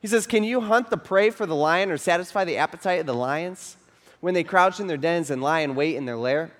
He 0.00 0.08
says, 0.08 0.26
Can 0.26 0.42
you 0.42 0.62
hunt 0.62 0.88
the 0.88 0.96
prey 0.96 1.28
for 1.28 1.44
the 1.44 1.54
lion 1.54 1.90
or 1.90 1.98
satisfy 1.98 2.46
the 2.46 2.56
appetite 2.56 3.00
of 3.00 3.04
the 3.04 3.12
lions 3.12 3.76
when 4.20 4.32
they 4.32 4.42
crouch 4.42 4.80
in 4.80 4.86
their 4.86 4.96
dens 4.96 5.28
and 5.28 5.42
lie 5.42 5.60
in 5.60 5.74
wait 5.74 5.96
in 5.96 6.06
their 6.06 6.16
lair? 6.16 6.50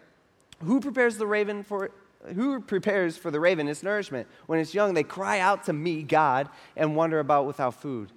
Who 0.64 0.80
prepares 0.80 1.16
the 1.16 1.26
raven 1.26 1.62
for 1.62 1.90
who 2.34 2.60
prepares 2.60 3.16
for 3.16 3.30
the 3.30 3.40
raven 3.40 3.68
its 3.68 3.82
nourishment? 3.82 4.28
When 4.46 4.58
it's 4.58 4.74
young, 4.74 4.94
they 4.94 5.02
cry 5.02 5.40
out 5.40 5.64
to 5.64 5.72
me, 5.72 6.02
God, 6.02 6.48
and 6.76 6.96
wander 6.96 7.18
about 7.18 7.46
without 7.46 7.74
food. 7.80 8.12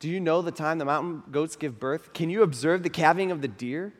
Do 0.00 0.08
you 0.08 0.18
know 0.18 0.42
the 0.42 0.50
time 0.50 0.78
the 0.78 0.84
mountain 0.84 1.22
goats 1.30 1.54
give 1.54 1.78
birth? 1.78 2.12
Can 2.12 2.30
you 2.30 2.42
observe 2.42 2.82
the 2.82 2.90
calving 2.90 3.30
of 3.30 3.40
the 3.40 3.48
deer? 3.48 3.92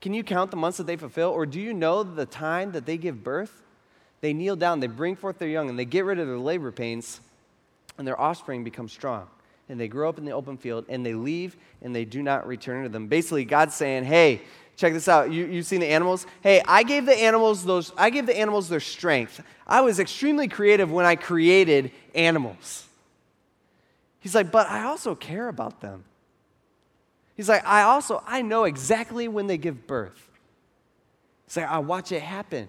Can 0.00 0.14
you 0.14 0.24
count 0.24 0.50
the 0.50 0.56
months 0.56 0.78
that 0.78 0.86
they 0.86 0.96
fulfill? 0.96 1.30
Or 1.30 1.46
do 1.46 1.60
you 1.60 1.74
know 1.74 2.02
the 2.02 2.26
time 2.26 2.72
that 2.72 2.86
they 2.86 2.96
give 2.96 3.22
birth? 3.22 3.62
They 4.22 4.32
kneel 4.32 4.56
down, 4.56 4.80
they 4.80 4.86
bring 4.86 5.16
forth 5.16 5.38
their 5.38 5.48
young, 5.48 5.68
and 5.68 5.78
they 5.78 5.84
get 5.84 6.04
rid 6.04 6.18
of 6.18 6.26
their 6.26 6.38
labor 6.38 6.72
pains, 6.72 7.20
and 7.96 8.06
their 8.06 8.20
offspring 8.20 8.64
become 8.64 8.88
strong. 8.88 9.28
And 9.68 9.78
they 9.78 9.88
grow 9.88 10.08
up 10.08 10.18
in 10.18 10.24
the 10.24 10.32
open 10.32 10.56
field, 10.56 10.84
and 10.88 11.06
they 11.06 11.14
leave, 11.14 11.56
and 11.80 11.94
they 11.94 12.04
do 12.04 12.22
not 12.22 12.46
return 12.46 12.82
to 12.82 12.88
them. 12.88 13.06
Basically, 13.06 13.44
God's 13.44 13.74
saying, 13.74 14.04
hey, 14.04 14.42
check 14.80 14.94
this 14.94 15.08
out. 15.08 15.30
You, 15.30 15.44
you've 15.44 15.66
seen 15.66 15.80
the 15.80 15.88
animals? 15.88 16.26
Hey, 16.40 16.62
I 16.66 16.82
gave 16.82 17.04
the 17.04 17.14
animals 17.14 17.64
those, 17.64 17.92
I 17.96 18.08
gave 18.08 18.24
the 18.24 18.36
animals 18.36 18.68
their 18.68 18.80
strength. 18.80 19.42
I 19.66 19.82
was 19.82 20.00
extremely 20.00 20.48
creative 20.48 20.90
when 20.90 21.04
I 21.04 21.16
created 21.16 21.92
animals. 22.14 22.86
He's 24.20 24.34
like, 24.34 24.50
but 24.50 24.68
I 24.68 24.84
also 24.84 25.14
care 25.14 25.48
about 25.48 25.80
them. 25.80 26.04
He's 27.36 27.48
like, 27.48 27.64
I 27.66 27.82
also, 27.82 28.22
I 28.26 28.42
know 28.42 28.64
exactly 28.64 29.28
when 29.28 29.46
they 29.46 29.58
give 29.58 29.86
birth. 29.86 30.28
He's 31.46 31.58
like, 31.58 31.68
I 31.68 31.78
watch 31.78 32.10
it 32.12 32.22
happen. 32.22 32.68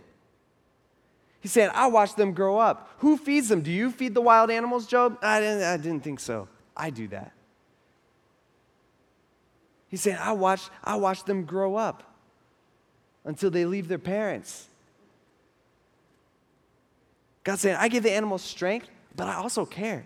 He's 1.40 1.52
saying, 1.52 1.72
I 1.74 1.88
watch 1.88 2.16
them 2.16 2.34
grow 2.34 2.60
up. 2.60 2.90
Who 3.00 3.18
feeds 3.18 3.48
them? 3.48 3.62
Do 3.62 3.72
you 3.72 3.90
feed 3.90 4.14
the 4.14 4.22
wild 4.22 4.52
animals, 4.52 4.86
Job? 4.86 5.18
I 5.22 5.40
didn't, 5.40 5.64
I 5.64 5.78
didn't 5.78 6.02
think 6.02 6.20
so. 6.20 6.48
I 6.76 6.90
do 6.90 7.08
that. 7.10 7.32
He's 9.92 10.02
saying, 10.02 10.18
I 10.20 10.32
watch, 10.32 10.70
I 10.84 10.96
watch 10.96 11.26
them 11.26 11.44
grow 11.44 11.76
up 11.76 12.04
until 13.26 13.52
they 13.52 13.66
leave 13.66 13.90
their 13.90 14.00
parents. 14.00 14.68
God's 17.44 17.62
saying, 17.62 17.76
I 17.78 17.90
give 17.90 18.04
the 18.04 18.12
animals 18.12 18.42
strength, 18.42 18.88
but 19.16 19.28
I 19.28 19.36
also 19.36 19.66
care. 19.66 20.06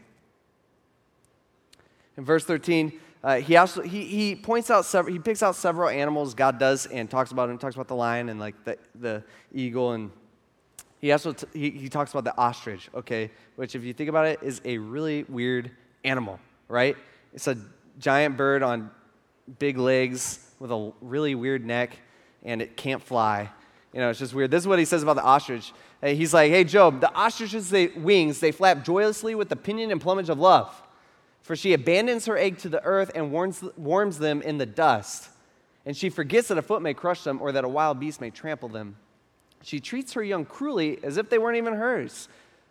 In 2.17 2.26
verse 2.26 2.43
13, 2.45 2.93
uh, 3.24 3.36
he 3.38 3.58
also 3.58 3.82
he, 3.82 4.06
he 4.06 4.36
points 4.36 4.69
out 4.69 4.86
several 4.86 5.13
he 5.13 5.19
picks 5.19 5.41
out 5.41 5.56
several 5.56 5.89
animals 5.89 6.34
God 6.34 6.60
does 6.60 6.86
and 6.86 7.10
talks 7.10 7.32
about 7.32 7.48
them. 7.48 7.58
Talks 7.58 7.76
about 7.76 7.88
the 7.88 7.95
lion 7.95 8.30
and 8.30 8.39
like 8.39 8.63
the, 8.63 8.78
the 8.93 9.24
eagle 9.52 9.93
and 9.93 10.12
he 11.02 11.12
also 11.12 11.34
t- 11.34 11.48
he, 11.54 11.69
he 11.71 11.89
talks 11.89 12.12
about 12.12 12.24
the 12.24 12.38
ostrich. 12.38 12.88
Okay, 12.93 13.32
which 13.56 13.76
if 13.76 13.84
you 13.84 13.93
think 13.93 14.10
about 14.10 14.28
it 14.28 14.39
is 14.43 14.62
a 14.63 14.78
really 14.78 15.24
weird 15.24 15.71
animal, 16.04 16.39
right? 16.67 16.95
It's 17.34 17.48
a 17.48 17.58
giant 18.00 18.38
bird 18.38 18.63
on 18.63 18.91
big 19.60 19.77
legs 19.77 20.39
with 20.60 20.71
a 20.71 20.91
really 21.01 21.36
weird 21.36 21.65
neck 21.65 21.97
and 22.43 22.62
it 22.62 22.77
can't 22.77 23.01
fly. 23.01 23.49
You 23.93 23.99
know, 23.99 24.10
it's 24.10 24.19
just 24.19 24.34
weird. 24.34 24.51
This 24.51 24.63
is 24.63 24.67
what 24.67 24.79
he 24.79 24.86
says 24.86 25.03
about 25.03 25.15
the 25.15 25.23
ostrich. 25.23 25.71
He's 26.01 26.34
like, 26.34 26.51
"Hey 26.51 26.63
Job, 26.63 27.01
the 27.01 27.12
ostrich's 27.15 27.69
they, 27.69 27.88
wings 27.88 28.39
they 28.39 28.51
flap 28.51 28.84
joyously 28.84 29.34
with 29.36 29.49
the 29.49 29.55
pinion 29.55 29.91
and 29.91 29.99
plumage 29.99 30.29
of 30.29 30.38
love." 30.38 30.81
For 31.41 31.55
she 31.55 31.73
abandons 31.73 32.25
her 32.25 32.38
egg 32.38 32.58
to 32.60 32.69
the 32.69 32.84
earth 32.84 33.12
and 33.13 33.31
warms, 33.31 33.63
warms 33.77 34.17
them 34.17 34.41
in 34.41 34.58
the 34.58 34.65
dust. 34.65 35.29
And 35.85 35.96
she 35.96 36.10
forgets 36.10 36.48
that 36.48 36.58
a 36.58 36.62
foot 36.63 36.81
may 36.81 36.96
crush 36.96 37.23
them 37.23 37.39
or 37.39 37.52
that 37.52 37.63
a 37.63 37.69
wild 37.69 38.00
beast 38.00 38.19
may 38.19 38.31
trample 38.31 38.67
them. 38.67 38.98
She 39.62 39.79
treats 39.79 40.13
her 40.13 40.23
young 40.23 40.46
cruelly 40.46 41.00
as 41.04 41.17
if 41.17 41.29
they 41.29 41.37
weren't 41.37 41.58
even 41.58 41.75
hers. 41.75 42.27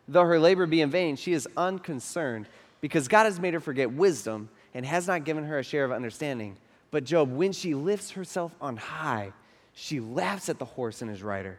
Though 0.08 0.24
her 0.24 0.40
labor 0.40 0.66
be 0.66 0.80
in 0.80 0.90
vain, 0.90 1.14
she 1.16 1.32
is 1.32 1.48
unconcerned 1.56 2.46
because 2.80 3.06
God 3.06 3.24
has 3.24 3.38
made 3.38 3.54
her 3.54 3.60
forget 3.60 3.92
wisdom 3.92 4.48
and 4.74 4.84
has 4.84 5.06
not 5.06 5.24
given 5.24 5.44
her 5.44 5.60
a 5.60 5.62
share 5.62 5.84
of 5.84 5.92
understanding. 5.92 6.56
But 6.94 7.02
Job, 7.02 7.32
when 7.32 7.50
she 7.50 7.74
lifts 7.74 8.12
herself 8.12 8.54
on 8.60 8.76
high, 8.76 9.32
she 9.72 9.98
laughs 9.98 10.48
at 10.48 10.60
the 10.60 10.64
horse 10.64 11.02
and 11.02 11.10
his 11.10 11.24
rider. 11.24 11.58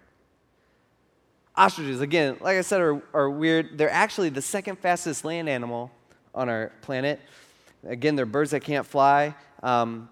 Ostriches, 1.57 1.99
again, 1.99 2.37
like 2.39 2.57
I 2.57 2.61
said, 2.61 2.79
are, 2.79 3.01
are 3.13 3.29
weird. 3.29 3.77
They're 3.77 3.91
actually 3.91 4.29
the 4.29 4.41
second 4.41 4.79
fastest 4.79 5.25
land 5.25 5.49
animal 5.49 5.91
on 6.33 6.47
our 6.47 6.71
planet. 6.81 7.19
Again, 7.85 8.15
they're 8.15 8.25
birds 8.25 8.51
that 8.51 8.61
can't 8.61 8.85
fly. 8.85 9.35
Um, 9.61 10.07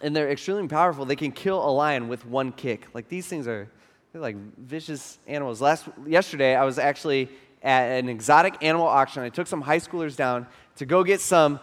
and 0.00 0.14
they're 0.14 0.30
extremely 0.30 0.68
powerful. 0.68 1.04
They 1.04 1.16
can 1.16 1.32
kill 1.32 1.68
a 1.68 1.72
lion 1.72 2.06
with 2.06 2.24
one 2.24 2.52
kick. 2.52 2.86
Like 2.94 3.08
these 3.08 3.26
things 3.26 3.48
are 3.48 3.68
they're 4.12 4.22
like 4.22 4.36
vicious 4.56 5.18
animals. 5.26 5.60
Last 5.60 5.88
yesterday, 6.06 6.54
I 6.54 6.64
was 6.64 6.78
actually 6.78 7.28
at 7.60 7.86
an 7.98 8.08
exotic 8.08 8.62
animal 8.62 8.86
auction. 8.86 9.24
I 9.24 9.30
took 9.30 9.48
some 9.48 9.62
high 9.62 9.80
schoolers 9.80 10.14
down 10.14 10.46
to 10.76 10.86
go 10.86 11.02
get 11.02 11.20
some 11.20 11.58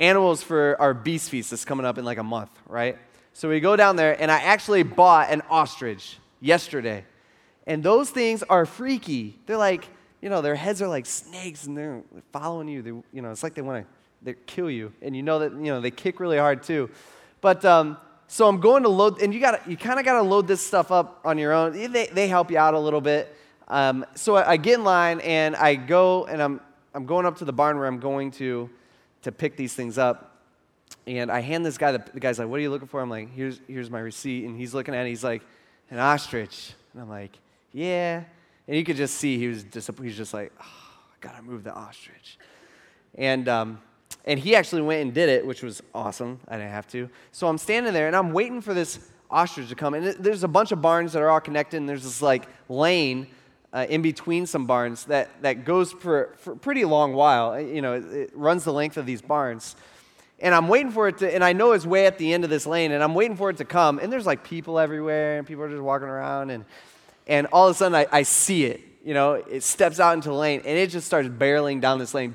animals 0.00 0.42
for 0.42 0.76
our 0.80 0.94
beast 0.94 1.30
feast 1.30 1.50
that's 1.50 1.64
coming 1.64 1.86
up 1.86 1.98
in 1.98 2.04
like 2.04 2.18
a 2.18 2.24
month, 2.24 2.50
right? 2.68 2.98
So 3.32 3.48
we 3.48 3.60
go 3.60 3.76
down 3.76 3.96
there, 3.96 4.20
and 4.20 4.30
I 4.30 4.38
actually 4.38 4.82
bought 4.82 5.30
an 5.30 5.42
ostrich 5.48 6.18
yesterday. 6.40 7.04
And 7.66 7.82
those 7.82 8.10
things 8.10 8.42
are 8.44 8.66
freaky. 8.66 9.38
They're 9.46 9.56
like, 9.56 9.88
you 10.20 10.28
know, 10.28 10.40
their 10.40 10.54
heads 10.54 10.82
are 10.82 10.88
like 10.88 11.06
snakes 11.06 11.66
and 11.66 11.76
they're 11.76 12.02
following 12.32 12.66
you. 12.66 12.82
They, 12.82 12.90
you 12.90 13.22
know, 13.22 13.30
it's 13.30 13.42
like 13.42 13.54
they 13.54 13.62
want 13.62 13.86
to 14.24 14.34
kill 14.46 14.70
you. 14.70 14.92
And 15.02 15.14
you 15.14 15.22
know 15.22 15.38
that, 15.40 15.52
you 15.52 15.70
know, 15.70 15.80
they 15.80 15.90
kick 15.90 16.18
really 16.18 16.38
hard 16.38 16.62
too. 16.62 16.90
But 17.40 17.64
um, 17.64 17.98
so 18.26 18.48
I'm 18.48 18.58
going 18.58 18.82
to 18.82 18.88
load, 18.88 19.20
and 19.22 19.32
you 19.32 19.40
got 19.40 19.68
you 19.68 19.76
kind 19.76 19.98
of 19.98 20.04
got 20.04 20.14
to 20.14 20.22
load 20.22 20.48
this 20.48 20.66
stuff 20.66 20.90
up 20.90 21.20
on 21.24 21.38
your 21.38 21.52
own. 21.52 21.72
They, 21.72 22.06
they 22.06 22.28
help 22.28 22.50
you 22.50 22.58
out 22.58 22.74
a 22.74 22.78
little 22.78 23.00
bit. 23.00 23.34
Um, 23.68 24.04
so 24.14 24.36
I, 24.36 24.52
I, 24.52 24.56
get 24.56 24.78
in 24.78 24.84
line 24.84 25.20
and 25.20 25.54
I 25.54 25.74
go 25.74 26.24
and 26.24 26.42
I'm, 26.42 26.58
I'm 26.94 27.04
going 27.04 27.26
up 27.26 27.36
to 27.38 27.44
the 27.44 27.52
barn 27.52 27.76
where 27.76 27.86
I'm 27.86 28.00
going 28.00 28.30
to, 28.32 28.70
to 29.22 29.32
pick 29.32 29.56
these 29.56 29.74
things 29.74 29.98
up. 29.98 30.36
And 31.06 31.30
I 31.30 31.40
hand 31.40 31.64
this 31.64 31.78
guy, 31.78 31.92
the, 31.92 32.04
the 32.12 32.20
guy's 32.20 32.38
like, 32.38 32.48
What 32.48 32.58
are 32.58 32.62
you 32.62 32.70
looking 32.70 32.88
for? 32.88 33.00
I'm 33.00 33.10
like, 33.10 33.32
here's, 33.34 33.60
here's 33.66 33.90
my 33.90 34.00
receipt. 34.00 34.44
And 34.44 34.56
he's 34.56 34.74
looking 34.74 34.94
at 34.94 35.06
it, 35.06 35.08
he's 35.08 35.24
like, 35.24 35.42
An 35.90 35.98
ostrich. 35.98 36.72
And 36.92 37.02
I'm 37.02 37.08
like, 37.08 37.38
yeah. 37.72 38.24
And 38.66 38.76
you 38.76 38.84
could 38.84 38.96
just 38.96 39.14
see 39.14 39.38
he 39.38 39.48
was 39.48 39.64
disappointed. 39.64 40.10
He's 40.10 40.16
just 40.16 40.34
like, 40.34 40.52
oh, 40.60 40.64
I 40.64 41.14
gotta 41.20 41.42
move 41.42 41.64
the 41.64 41.72
ostrich. 41.72 42.38
And, 43.14 43.48
um, 43.48 43.80
and 44.24 44.38
he 44.38 44.54
actually 44.54 44.82
went 44.82 45.02
and 45.02 45.14
did 45.14 45.28
it, 45.28 45.46
which 45.46 45.62
was 45.62 45.82
awesome. 45.94 46.40
I 46.48 46.56
didn't 46.56 46.72
have 46.72 46.86
to. 46.88 47.08
So 47.32 47.48
I'm 47.48 47.58
standing 47.58 47.92
there 47.92 48.06
and 48.06 48.16
I'm 48.16 48.32
waiting 48.32 48.60
for 48.60 48.74
this 48.74 48.98
ostrich 49.30 49.68
to 49.68 49.74
come. 49.74 49.94
And 49.94 50.06
there's 50.06 50.42
a 50.42 50.48
bunch 50.48 50.72
of 50.72 50.82
barns 50.82 51.12
that 51.12 51.22
are 51.22 51.30
all 51.30 51.40
connected, 51.40 51.78
and 51.78 51.88
there's 51.88 52.04
this 52.04 52.22
like 52.22 52.46
lane 52.68 53.26
uh, 53.72 53.86
in 53.88 54.02
between 54.02 54.46
some 54.46 54.66
barns 54.66 55.04
that, 55.04 55.30
that 55.42 55.64
goes 55.64 55.92
for, 55.92 56.34
for 56.38 56.52
a 56.52 56.56
pretty 56.56 56.84
long 56.84 57.12
while. 57.12 57.60
You 57.60 57.82
know, 57.82 57.94
it, 57.94 58.04
it 58.04 58.30
runs 58.34 58.64
the 58.64 58.72
length 58.72 58.96
of 58.96 59.06
these 59.06 59.22
barns. 59.22 59.76
And 60.40 60.54
I'm 60.54 60.68
waiting 60.68 60.92
for 60.92 61.08
it 61.08 61.18
to, 61.18 61.34
and 61.34 61.42
I 61.42 61.52
know 61.52 61.72
it's 61.72 61.84
way 61.84 62.06
at 62.06 62.18
the 62.18 62.32
end 62.32 62.44
of 62.44 62.50
this 62.50 62.64
lane, 62.64 62.92
and 62.92 63.02
I'm 63.02 63.14
waiting 63.14 63.36
for 63.36 63.50
it 63.50 63.56
to 63.56 63.64
come. 63.64 63.98
And 63.98 64.12
there's 64.12 64.26
like 64.26 64.44
people 64.44 64.78
everywhere, 64.78 65.38
and 65.38 65.46
people 65.46 65.64
are 65.64 65.68
just 65.68 65.82
walking 65.82 66.08
around. 66.08 66.50
And 66.50 66.64
and 67.28 67.46
all 67.52 67.68
of 67.68 67.76
a 67.76 67.78
sudden 67.78 67.94
I, 67.94 68.06
I 68.10 68.22
see 68.22 68.64
it. 68.64 68.80
You 69.04 69.14
know, 69.14 69.34
it 69.34 69.62
steps 69.62 70.00
out 70.00 70.14
into 70.14 70.30
the 70.30 70.34
lane 70.34 70.62
and 70.64 70.76
it 70.76 70.90
just 70.90 71.06
starts 71.06 71.28
barreling 71.28 71.80
down 71.80 71.98
this 71.98 72.14
lane. 72.14 72.34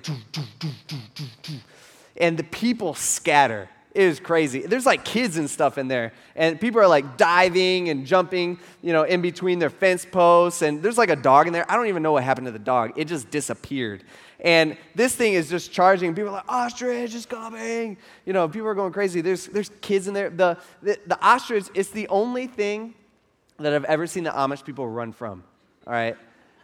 And 2.15 2.37
the 2.37 2.43
people 2.43 2.93
scatter. 2.93 3.69
It 3.93 4.01
is 4.01 4.19
crazy. 4.19 4.61
There's 4.61 4.87
like 4.87 5.05
kids 5.05 5.37
and 5.37 5.47
stuff 5.47 5.77
in 5.77 5.87
there. 5.87 6.13
And 6.35 6.59
people 6.59 6.81
are 6.81 6.87
like 6.87 7.15
diving 7.15 7.89
and 7.89 8.07
jumping, 8.07 8.59
you 8.81 8.91
know, 8.91 9.03
in 9.03 9.21
between 9.21 9.59
their 9.59 9.69
fence 9.69 10.03
posts. 10.03 10.63
And 10.63 10.81
there's 10.81 10.97
like 10.97 11.11
a 11.11 11.15
dog 11.15 11.45
in 11.45 11.53
there. 11.53 11.69
I 11.71 11.75
don't 11.75 11.87
even 11.87 12.01
know 12.01 12.13
what 12.13 12.23
happened 12.23 12.47
to 12.47 12.51
the 12.51 12.57
dog. 12.57 12.93
It 12.95 13.05
just 13.05 13.29
disappeared. 13.29 14.03
And 14.39 14.77
this 14.95 15.13
thing 15.15 15.33
is 15.33 15.47
just 15.47 15.71
charging. 15.71 16.15
People 16.15 16.29
are 16.29 16.37
like, 16.37 16.51
ostrich 16.51 17.13
is 17.13 17.27
coming. 17.27 17.97
You 18.25 18.33
know, 18.33 18.49
people 18.49 18.67
are 18.67 18.73
going 18.73 18.93
crazy. 18.93 19.21
There's, 19.21 19.45
there's 19.45 19.69
kids 19.81 20.07
in 20.07 20.15
there. 20.15 20.31
The, 20.31 20.57
the, 20.81 20.97
the 21.05 21.23
ostrich, 21.23 21.65
it's 21.75 21.91
the 21.91 22.07
only 22.07 22.47
thing 22.47 22.95
that 23.59 23.73
I've 23.73 23.85
ever 23.85 24.07
seen 24.07 24.23
the 24.23 24.31
Amish 24.31 24.65
people 24.65 24.87
run 24.87 25.11
from. 25.11 25.43
All 25.85 25.93
right? 25.93 26.17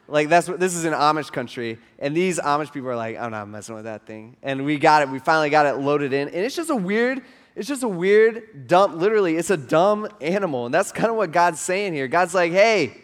Like 0.10 0.30
that's 0.30 0.47
what 0.49 0.60
this 0.60 0.76
is 0.76 0.86
an 0.86 0.93
Amish 0.93 1.32
country, 1.32 1.78
and 1.99 2.16
these 2.16 2.39
Amish 2.39 2.72
people 2.72 2.89
are 2.89 2.95
like, 2.95 3.18
I'm 3.18 3.32
not 3.32 3.47
messing 3.47 3.76
with 3.76 3.86
that 3.86 4.05
thing. 4.05 4.38
And 4.41 4.66
we 4.66 4.78
got 4.78 5.03
it, 5.03 5.10
we 5.10 5.20
finally 5.20 5.49
got 5.49 5.66
it 5.66 5.76
loaded 5.76 6.14
in. 6.14 6.28
And 6.30 6.38
it's 6.38 6.55
just 6.55 6.70
a 6.70 6.76
weird, 6.76 7.22
it's 7.55 7.68
just 7.68 7.84
a 7.84 7.88
weird, 7.88 8.68
dumb, 8.68 8.97
literally, 8.97 9.38
it's 9.38 9.49
a 9.49 9.57
dumb 9.57 10.07
animal. 10.20 10.66
And 10.66 10.74
that's 10.74 10.91
kind 10.91 11.10
of 11.10 11.16
what 11.16 11.32
God's 11.32 11.60
saying 11.62 11.93
here. 11.93 12.07
God's 12.07 12.34
like, 12.34 12.51
hey, 12.51 13.01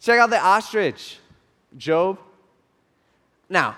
check 0.00 0.18
out 0.18 0.30
the 0.30 0.40
ostrich, 0.40 1.18
Job. 1.76 2.18
Now, 3.50 3.76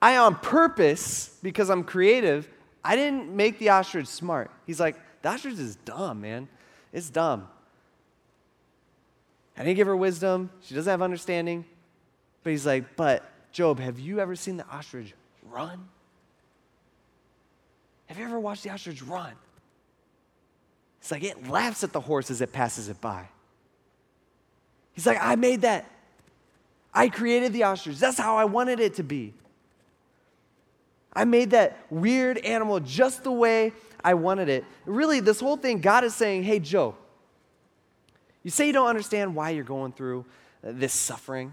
I 0.00 0.16
on 0.16 0.36
purpose, 0.36 1.36
because 1.42 1.70
I'm 1.70 1.84
creative, 1.84 2.48
I 2.84 2.96
didn't 2.96 3.34
make 3.34 3.58
the 3.58 3.70
ostrich 3.70 4.06
smart. 4.06 4.50
He's 4.66 4.80
like, 4.80 4.96
the 5.22 5.30
ostrich 5.30 5.58
is 5.58 5.76
dumb, 5.76 6.20
man. 6.20 6.48
It's 6.92 7.10
dumb. 7.10 7.48
I 9.58 9.64
didn't 9.64 9.76
give 9.76 9.88
her 9.88 9.96
wisdom. 9.96 10.50
She 10.62 10.74
doesn't 10.74 10.90
have 10.90 11.02
understanding. 11.02 11.64
But 12.44 12.50
he's 12.50 12.64
like, 12.64 12.96
But 12.96 13.28
Job, 13.50 13.80
have 13.80 13.98
you 13.98 14.20
ever 14.20 14.36
seen 14.36 14.56
the 14.56 14.66
ostrich 14.68 15.12
run? 15.50 15.88
Have 18.06 18.18
you 18.18 18.24
ever 18.24 18.38
watched 18.38 18.62
the 18.62 18.70
ostrich 18.70 19.02
run? 19.02 19.32
It's 21.00 21.10
like 21.10 21.24
it 21.24 21.48
laughs 21.48 21.82
at 21.82 21.92
the 21.92 22.00
horse 22.00 22.30
as 22.30 22.40
it 22.40 22.52
passes 22.52 22.88
it 22.88 23.00
by. 23.00 23.28
He's 24.92 25.06
like, 25.06 25.18
I 25.20 25.36
made 25.36 25.62
that. 25.62 25.90
I 26.94 27.08
created 27.08 27.52
the 27.52 27.64
ostrich. 27.64 27.98
That's 27.98 28.18
how 28.18 28.36
I 28.36 28.44
wanted 28.44 28.80
it 28.80 28.94
to 28.94 29.02
be. 29.02 29.34
I 31.12 31.24
made 31.24 31.50
that 31.50 31.76
weird 31.90 32.38
animal 32.38 32.80
just 32.80 33.24
the 33.24 33.32
way 33.32 33.72
I 34.04 34.14
wanted 34.14 34.48
it. 34.48 34.64
Really, 34.86 35.20
this 35.20 35.40
whole 35.40 35.56
thing, 35.56 35.80
God 35.80 36.04
is 36.04 36.14
saying, 36.14 36.44
hey, 36.44 36.60
Job, 36.60 36.94
you 38.48 38.50
say 38.50 38.66
you 38.66 38.72
don't 38.72 38.88
understand 38.88 39.34
why 39.34 39.50
you're 39.50 39.62
going 39.62 39.92
through 39.92 40.24
uh, 40.66 40.70
this 40.72 40.94
suffering. 40.94 41.52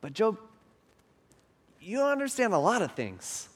But, 0.00 0.14
Job, 0.14 0.38
you 1.82 1.98
don't 1.98 2.10
understand 2.10 2.54
a 2.54 2.58
lot 2.58 2.80
of 2.80 2.92
things. 2.92 3.50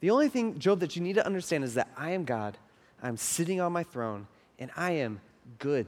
The 0.00 0.10
only 0.10 0.28
thing, 0.30 0.58
Job, 0.58 0.80
that 0.80 0.96
you 0.96 1.02
need 1.02 1.12
to 1.12 1.24
understand 1.24 1.62
is 1.62 1.74
that 1.74 1.88
I 1.96 2.10
am 2.10 2.24
God, 2.24 2.58
I'm 3.00 3.16
sitting 3.16 3.60
on 3.60 3.72
my 3.72 3.84
throne, 3.84 4.26
and 4.58 4.72
I 4.76 4.94
am 4.94 5.20
good. 5.60 5.86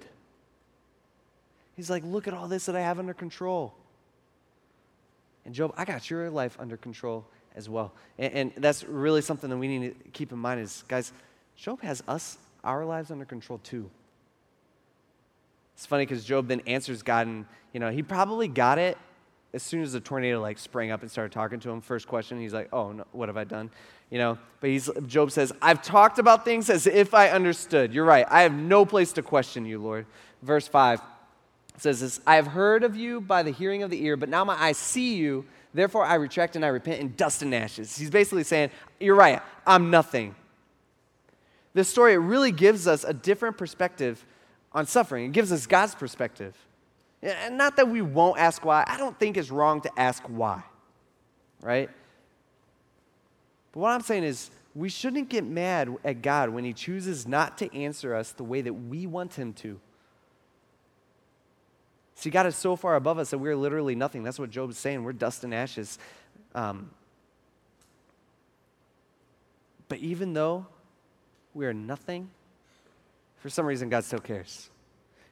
He's 1.74 1.90
like, 1.90 2.04
look 2.04 2.28
at 2.28 2.34
all 2.34 2.46
this 2.46 2.66
that 2.66 2.76
I 2.76 2.80
have 2.82 3.00
under 3.00 3.12
control. 3.12 3.74
And 5.44 5.52
Job, 5.52 5.74
I 5.76 5.84
got 5.84 6.08
your 6.08 6.30
life 6.30 6.56
under 6.60 6.76
control 6.76 7.26
as 7.56 7.68
well. 7.68 7.92
And, 8.18 8.34
and 8.34 8.52
that's 8.58 8.84
really 8.84 9.20
something 9.20 9.50
that 9.50 9.56
we 9.56 9.66
need 9.66 10.00
to 10.00 10.10
keep 10.10 10.30
in 10.30 10.38
mind 10.38 10.60
is, 10.60 10.84
guys, 10.86 11.12
Job 11.56 11.82
has 11.82 12.04
us 12.06 12.38
our 12.64 12.84
lives 12.84 13.10
under 13.10 13.24
control 13.24 13.58
too. 13.62 13.90
It's 15.74 15.86
funny 15.86 16.04
because 16.04 16.24
Job 16.24 16.48
then 16.48 16.60
answers 16.66 17.02
God, 17.02 17.26
and 17.26 17.46
you 17.72 17.80
know 17.80 17.90
he 17.90 18.02
probably 18.02 18.48
got 18.48 18.78
it 18.78 18.96
as 19.54 19.62
soon 19.62 19.82
as 19.82 19.92
the 19.92 20.00
tornado 20.00 20.40
like 20.40 20.58
sprang 20.58 20.90
up 20.90 21.02
and 21.02 21.10
started 21.10 21.32
talking 21.32 21.60
to 21.60 21.70
him. 21.70 21.80
First 21.80 22.06
question, 22.06 22.40
he's 22.40 22.54
like, 22.54 22.68
"Oh, 22.72 22.92
no, 22.92 23.04
what 23.12 23.28
have 23.28 23.36
I 23.36 23.44
done?" 23.44 23.70
You 24.10 24.18
know. 24.18 24.38
But 24.60 24.70
he's 24.70 24.88
Job 25.06 25.30
says, 25.30 25.52
"I've 25.60 25.82
talked 25.82 26.18
about 26.18 26.44
things 26.44 26.70
as 26.70 26.86
if 26.86 27.14
I 27.14 27.30
understood." 27.30 27.92
You're 27.92 28.04
right. 28.04 28.26
I 28.30 28.42
have 28.42 28.52
no 28.52 28.84
place 28.84 29.12
to 29.14 29.22
question 29.22 29.66
you, 29.66 29.78
Lord. 29.80 30.06
Verse 30.42 30.68
five 30.68 31.00
says 31.78 32.00
this: 32.00 32.20
"I 32.26 32.36
have 32.36 32.48
heard 32.48 32.84
of 32.84 32.94
you 32.94 33.20
by 33.20 33.42
the 33.42 33.50
hearing 33.50 33.82
of 33.82 33.90
the 33.90 34.04
ear, 34.04 34.16
but 34.16 34.28
now 34.28 34.44
my 34.44 34.54
eyes 34.54 34.76
see 34.76 35.14
you." 35.14 35.44
Therefore, 35.74 36.04
I 36.04 36.16
retract 36.16 36.54
and 36.54 36.64
I 36.64 36.68
repent 36.68 37.00
in 37.00 37.14
dust 37.16 37.42
and 37.42 37.54
ashes. 37.54 37.96
He's 37.96 38.10
basically 38.10 38.44
saying, 38.44 38.70
You're 39.00 39.14
right, 39.14 39.40
I'm 39.66 39.90
nothing 39.90 40.34
this 41.74 41.88
story, 41.88 42.14
it 42.14 42.18
really 42.18 42.52
gives 42.52 42.86
us 42.86 43.04
a 43.04 43.14
different 43.14 43.56
perspective 43.56 44.24
on 44.72 44.86
suffering. 44.86 45.26
It 45.26 45.32
gives 45.32 45.52
us 45.52 45.66
God's 45.66 45.94
perspective. 45.94 46.56
And 47.22 47.56
not 47.56 47.76
that 47.76 47.88
we 47.88 48.02
won't 48.02 48.38
ask 48.38 48.64
why. 48.64 48.84
I 48.86 48.96
don't 48.96 49.18
think 49.18 49.36
it's 49.36 49.50
wrong 49.50 49.80
to 49.82 50.00
ask 50.00 50.22
why, 50.24 50.62
right? 51.62 51.88
But 53.72 53.80
what 53.80 53.90
I'm 53.92 54.00
saying 54.02 54.24
is, 54.24 54.50
we 54.74 54.88
shouldn't 54.88 55.28
get 55.28 55.44
mad 55.44 55.94
at 56.02 56.22
God 56.22 56.48
when 56.48 56.64
He 56.64 56.72
chooses 56.72 57.28
not 57.28 57.58
to 57.58 57.74
answer 57.76 58.14
us 58.14 58.32
the 58.32 58.44
way 58.44 58.62
that 58.62 58.72
we 58.72 59.06
want 59.06 59.34
Him 59.34 59.52
to. 59.54 59.78
See, 62.14 62.30
God 62.30 62.46
is 62.46 62.56
so 62.56 62.76
far 62.76 62.96
above 62.96 63.18
us 63.18 63.30
that 63.30 63.38
we're 63.38 63.56
literally 63.56 63.94
nothing. 63.94 64.22
That's 64.22 64.38
what 64.38 64.50
Job 64.50 64.70
is 64.70 64.78
saying. 64.78 65.04
We're 65.04 65.12
dust 65.12 65.44
and 65.44 65.52
ashes. 65.52 65.98
Um, 66.54 66.90
but 69.88 69.98
even 69.98 70.32
though 70.32 70.66
we 71.54 71.66
are 71.66 71.74
nothing, 71.74 72.30
for 73.36 73.50
some 73.50 73.66
reason, 73.66 73.88
God 73.88 74.04
still 74.04 74.20
cares. 74.20 74.70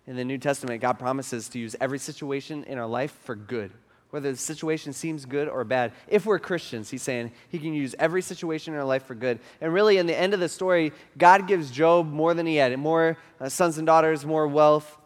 In 0.06 0.16
the 0.16 0.24
New 0.24 0.38
Testament, 0.38 0.80
God 0.80 0.98
promises 0.98 1.48
to 1.50 1.58
use 1.58 1.76
every 1.80 1.98
situation 1.98 2.64
in 2.64 2.78
our 2.78 2.86
life 2.86 3.12
for 3.22 3.36
good, 3.36 3.70
whether 4.10 4.30
the 4.30 4.36
situation 4.36 4.92
seems 4.92 5.24
good 5.24 5.48
or 5.48 5.62
bad. 5.62 5.92
If 6.08 6.26
we're 6.26 6.38
Christians, 6.38 6.90
he's 6.90 7.02
saying 7.02 7.30
he 7.48 7.58
can 7.58 7.74
use 7.74 7.94
every 7.98 8.22
situation 8.22 8.74
in 8.74 8.80
our 8.80 8.86
life 8.86 9.04
for 9.04 9.14
good. 9.14 9.38
And 9.60 9.72
really, 9.72 9.98
in 9.98 10.06
the 10.06 10.18
end 10.18 10.34
of 10.34 10.40
the 10.40 10.48
story, 10.48 10.92
God 11.16 11.46
gives 11.46 11.70
Job 11.70 12.10
more 12.10 12.34
than 12.34 12.46
he 12.46 12.56
had 12.56 12.76
more 12.78 13.16
uh, 13.40 13.48
sons 13.48 13.78
and 13.78 13.86
daughters, 13.86 14.26
more 14.26 14.48
wealth, 14.48 14.98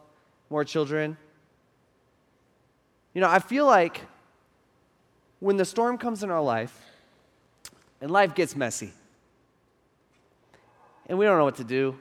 more 0.49 0.65
children. 0.65 1.17
You 3.13 3.21
know, 3.21 3.29
I 3.29 3.39
feel 3.39 3.67
like 3.67 4.01
when 5.41 5.57
the 5.59 5.65
storm 5.65 5.99
comes 5.99 6.23
in 6.23 6.31
our 6.31 6.43
life 6.43 6.75
and 8.01 8.11
life 8.11 8.35
gets 8.35 8.57
messy, 8.57 8.93
and 11.07 11.19
we 11.19 11.25
don't 11.25 11.39
know 11.39 11.45
what 11.45 11.57
to 11.57 11.65
do. 11.65 11.99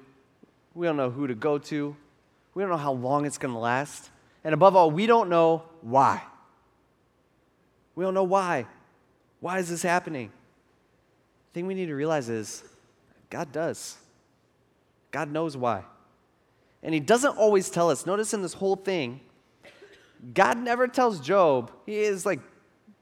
We 0.73 0.87
don't 0.87 0.97
know 0.97 1.09
who 1.09 1.27
to 1.27 1.35
go 1.35 1.57
to. 1.57 1.95
We 2.53 2.63
don't 2.63 2.69
know 2.69 2.77
how 2.77 2.93
long 2.93 3.25
it's 3.25 3.37
going 3.37 3.53
to 3.53 3.59
last. 3.59 4.09
And 4.43 4.53
above 4.53 4.75
all, 4.75 4.91
we 4.91 5.07
don't 5.07 5.29
know 5.29 5.63
why. 5.81 6.23
We 7.95 8.03
don't 8.03 8.13
know 8.13 8.23
why. 8.23 8.65
Why 9.39 9.59
is 9.59 9.69
this 9.69 9.81
happening? 9.81 10.31
The 11.51 11.59
thing 11.59 11.67
we 11.67 11.73
need 11.73 11.87
to 11.87 11.95
realize 11.95 12.29
is 12.29 12.63
God 13.29 13.51
does. 13.51 13.97
God 15.11 15.31
knows 15.31 15.55
why. 15.55 15.83
And 16.81 16.93
He 16.93 16.99
doesn't 16.99 17.37
always 17.37 17.69
tell 17.69 17.89
us. 17.89 18.05
Notice 18.05 18.33
in 18.33 18.41
this 18.41 18.53
whole 18.53 18.75
thing, 18.75 19.19
God 20.33 20.57
never 20.57 20.87
tells 20.87 21.19
Job, 21.19 21.71
He 21.85 21.97
is 21.97 22.25
like 22.25 22.39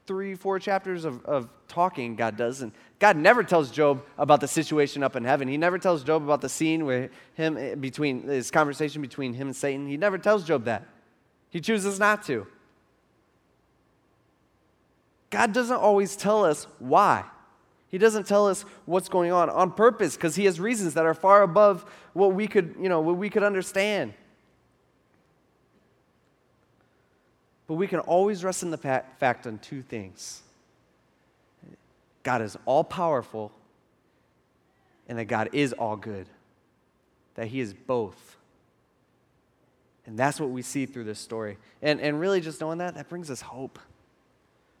three, 0.06 0.34
four 0.34 0.58
chapters 0.58 1.04
of, 1.04 1.24
of 1.24 1.48
talking, 1.72 2.14
God 2.14 2.36
does. 2.36 2.62
And 2.62 2.72
God 2.98 3.16
never 3.16 3.42
tells 3.42 3.70
Job 3.70 4.04
about 4.18 4.40
the 4.40 4.46
situation 4.46 5.02
up 5.02 5.16
in 5.16 5.24
heaven. 5.24 5.48
He 5.48 5.56
never 5.56 5.78
tells 5.78 6.04
Job 6.04 6.22
about 6.22 6.40
the 6.40 6.48
scene 6.48 6.84
where 6.84 7.10
him 7.34 7.56
eh, 7.56 7.74
between 7.74 8.22
his 8.22 8.50
conversation 8.50 9.02
between 9.02 9.34
him 9.34 9.48
and 9.48 9.56
Satan. 9.56 9.88
He 9.88 9.96
never 9.96 10.18
tells 10.18 10.44
Job 10.44 10.64
that. 10.66 10.86
He 11.50 11.60
chooses 11.60 11.98
not 11.98 12.22
to. 12.26 12.46
God 15.30 15.52
doesn't 15.52 15.76
always 15.76 16.14
tell 16.14 16.44
us 16.44 16.66
why. 16.78 17.24
He 17.88 17.98
doesn't 17.98 18.26
tell 18.26 18.46
us 18.46 18.64
what's 18.84 19.08
going 19.08 19.32
on 19.32 19.50
on 19.50 19.72
purpose 19.72 20.14
because 20.14 20.36
he 20.36 20.44
has 20.44 20.60
reasons 20.60 20.94
that 20.94 21.04
are 21.04 21.14
far 21.14 21.42
above 21.42 21.84
what 22.12 22.34
we 22.34 22.46
could, 22.46 22.76
you 22.80 22.88
know, 22.88 23.00
what 23.00 23.16
we 23.16 23.30
could 23.30 23.42
understand. 23.42 24.14
But 27.66 27.74
we 27.74 27.86
can 27.86 28.00
always 28.00 28.44
rest 28.44 28.62
in 28.62 28.70
the 28.70 28.78
fact 28.78 29.46
on 29.46 29.58
two 29.58 29.82
things 29.82 30.42
God 32.22 32.42
is 32.42 32.56
all 32.66 32.84
powerful, 32.84 33.52
and 35.08 35.18
that 35.18 35.24
God 35.24 35.50
is 35.52 35.72
all 35.72 35.96
good, 35.96 36.28
that 37.34 37.48
He 37.48 37.60
is 37.60 37.74
both. 37.74 38.36
And 40.06 40.18
that's 40.18 40.40
what 40.40 40.50
we 40.50 40.62
see 40.62 40.86
through 40.86 41.04
this 41.04 41.18
story. 41.18 41.58
And, 41.80 42.00
and 42.00 42.18
really, 42.18 42.40
just 42.40 42.60
knowing 42.60 42.78
that, 42.78 42.94
that 42.94 43.08
brings 43.08 43.30
us 43.30 43.40
hope. 43.40 43.78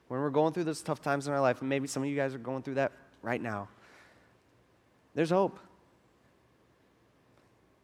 When 0.08 0.20
we're 0.20 0.30
going 0.30 0.52
through 0.52 0.64
those 0.64 0.82
tough 0.82 1.00
times 1.00 1.26
in 1.26 1.32
our 1.32 1.40
life, 1.40 1.60
and 1.60 1.68
maybe 1.68 1.86
some 1.86 2.02
of 2.02 2.08
you 2.08 2.16
guys 2.16 2.34
are 2.34 2.38
going 2.38 2.62
through 2.62 2.74
that 2.74 2.92
right 3.22 3.40
now, 3.40 3.68
there's 5.14 5.30
hope. 5.30 5.58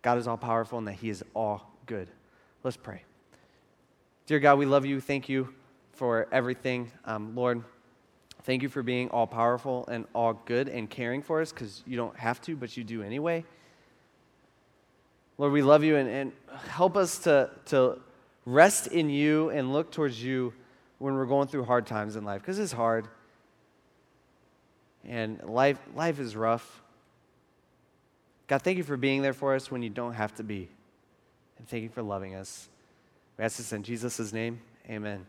God 0.02 0.18
is 0.18 0.26
all 0.26 0.36
powerful 0.36 0.78
and 0.78 0.86
that 0.88 0.94
He 0.94 1.10
is 1.10 1.24
all 1.34 1.70
good. 1.86 2.08
Let's 2.62 2.76
pray. 2.76 3.02
Dear 4.26 4.40
God, 4.40 4.58
we 4.58 4.66
love 4.66 4.84
you. 4.84 5.00
Thank 5.00 5.28
you 5.28 5.54
for 5.92 6.28
everything. 6.30 6.90
Um, 7.04 7.34
Lord, 7.34 7.64
thank 8.48 8.62
you 8.62 8.68
for 8.70 8.82
being 8.82 9.10
all 9.10 9.26
powerful 9.26 9.86
and 9.88 10.06
all 10.14 10.32
good 10.32 10.70
and 10.70 10.88
caring 10.88 11.20
for 11.20 11.42
us 11.42 11.52
because 11.52 11.82
you 11.86 11.98
don't 11.98 12.16
have 12.16 12.40
to, 12.40 12.56
but 12.56 12.78
you 12.78 12.82
do 12.82 13.02
anyway. 13.02 13.44
Lord, 15.36 15.52
we 15.52 15.60
love 15.60 15.84
you 15.84 15.96
and, 15.96 16.08
and 16.08 16.32
help 16.68 16.96
us 16.96 17.18
to, 17.20 17.50
to 17.66 18.00
rest 18.46 18.86
in 18.86 19.10
you 19.10 19.50
and 19.50 19.74
look 19.74 19.92
towards 19.92 20.24
you 20.24 20.54
when 20.96 21.12
we're 21.12 21.26
going 21.26 21.46
through 21.46 21.64
hard 21.64 21.86
times 21.86 22.16
in 22.16 22.24
life 22.24 22.40
because 22.40 22.58
it's 22.58 22.72
hard 22.72 23.06
and 25.04 25.42
life, 25.44 25.78
life 25.94 26.18
is 26.18 26.34
rough. 26.34 26.80
God, 28.46 28.62
thank 28.62 28.78
you 28.78 28.82
for 28.82 28.96
being 28.96 29.20
there 29.20 29.34
for 29.34 29.54
us 29.54 29.70
when 29.70 29.82
you 29.82 29.90
don't 29.90 30.14
have 30.14 30.34
to 30.36 30.42
be. 30.42 30.70
And 31.58 31.68
thank 31.68 31.82
you 31.82 31.90
for 31.90 32.02
loving 32.02 32.34
us. 32.34 32.70
We 33.36 33.44
ask 33.44 33.58
this 33.58 33.74
in 33.74 33.82
Jesus' 33.82 34.32
name. 34.32 34.62
Amen. 34.88 35.26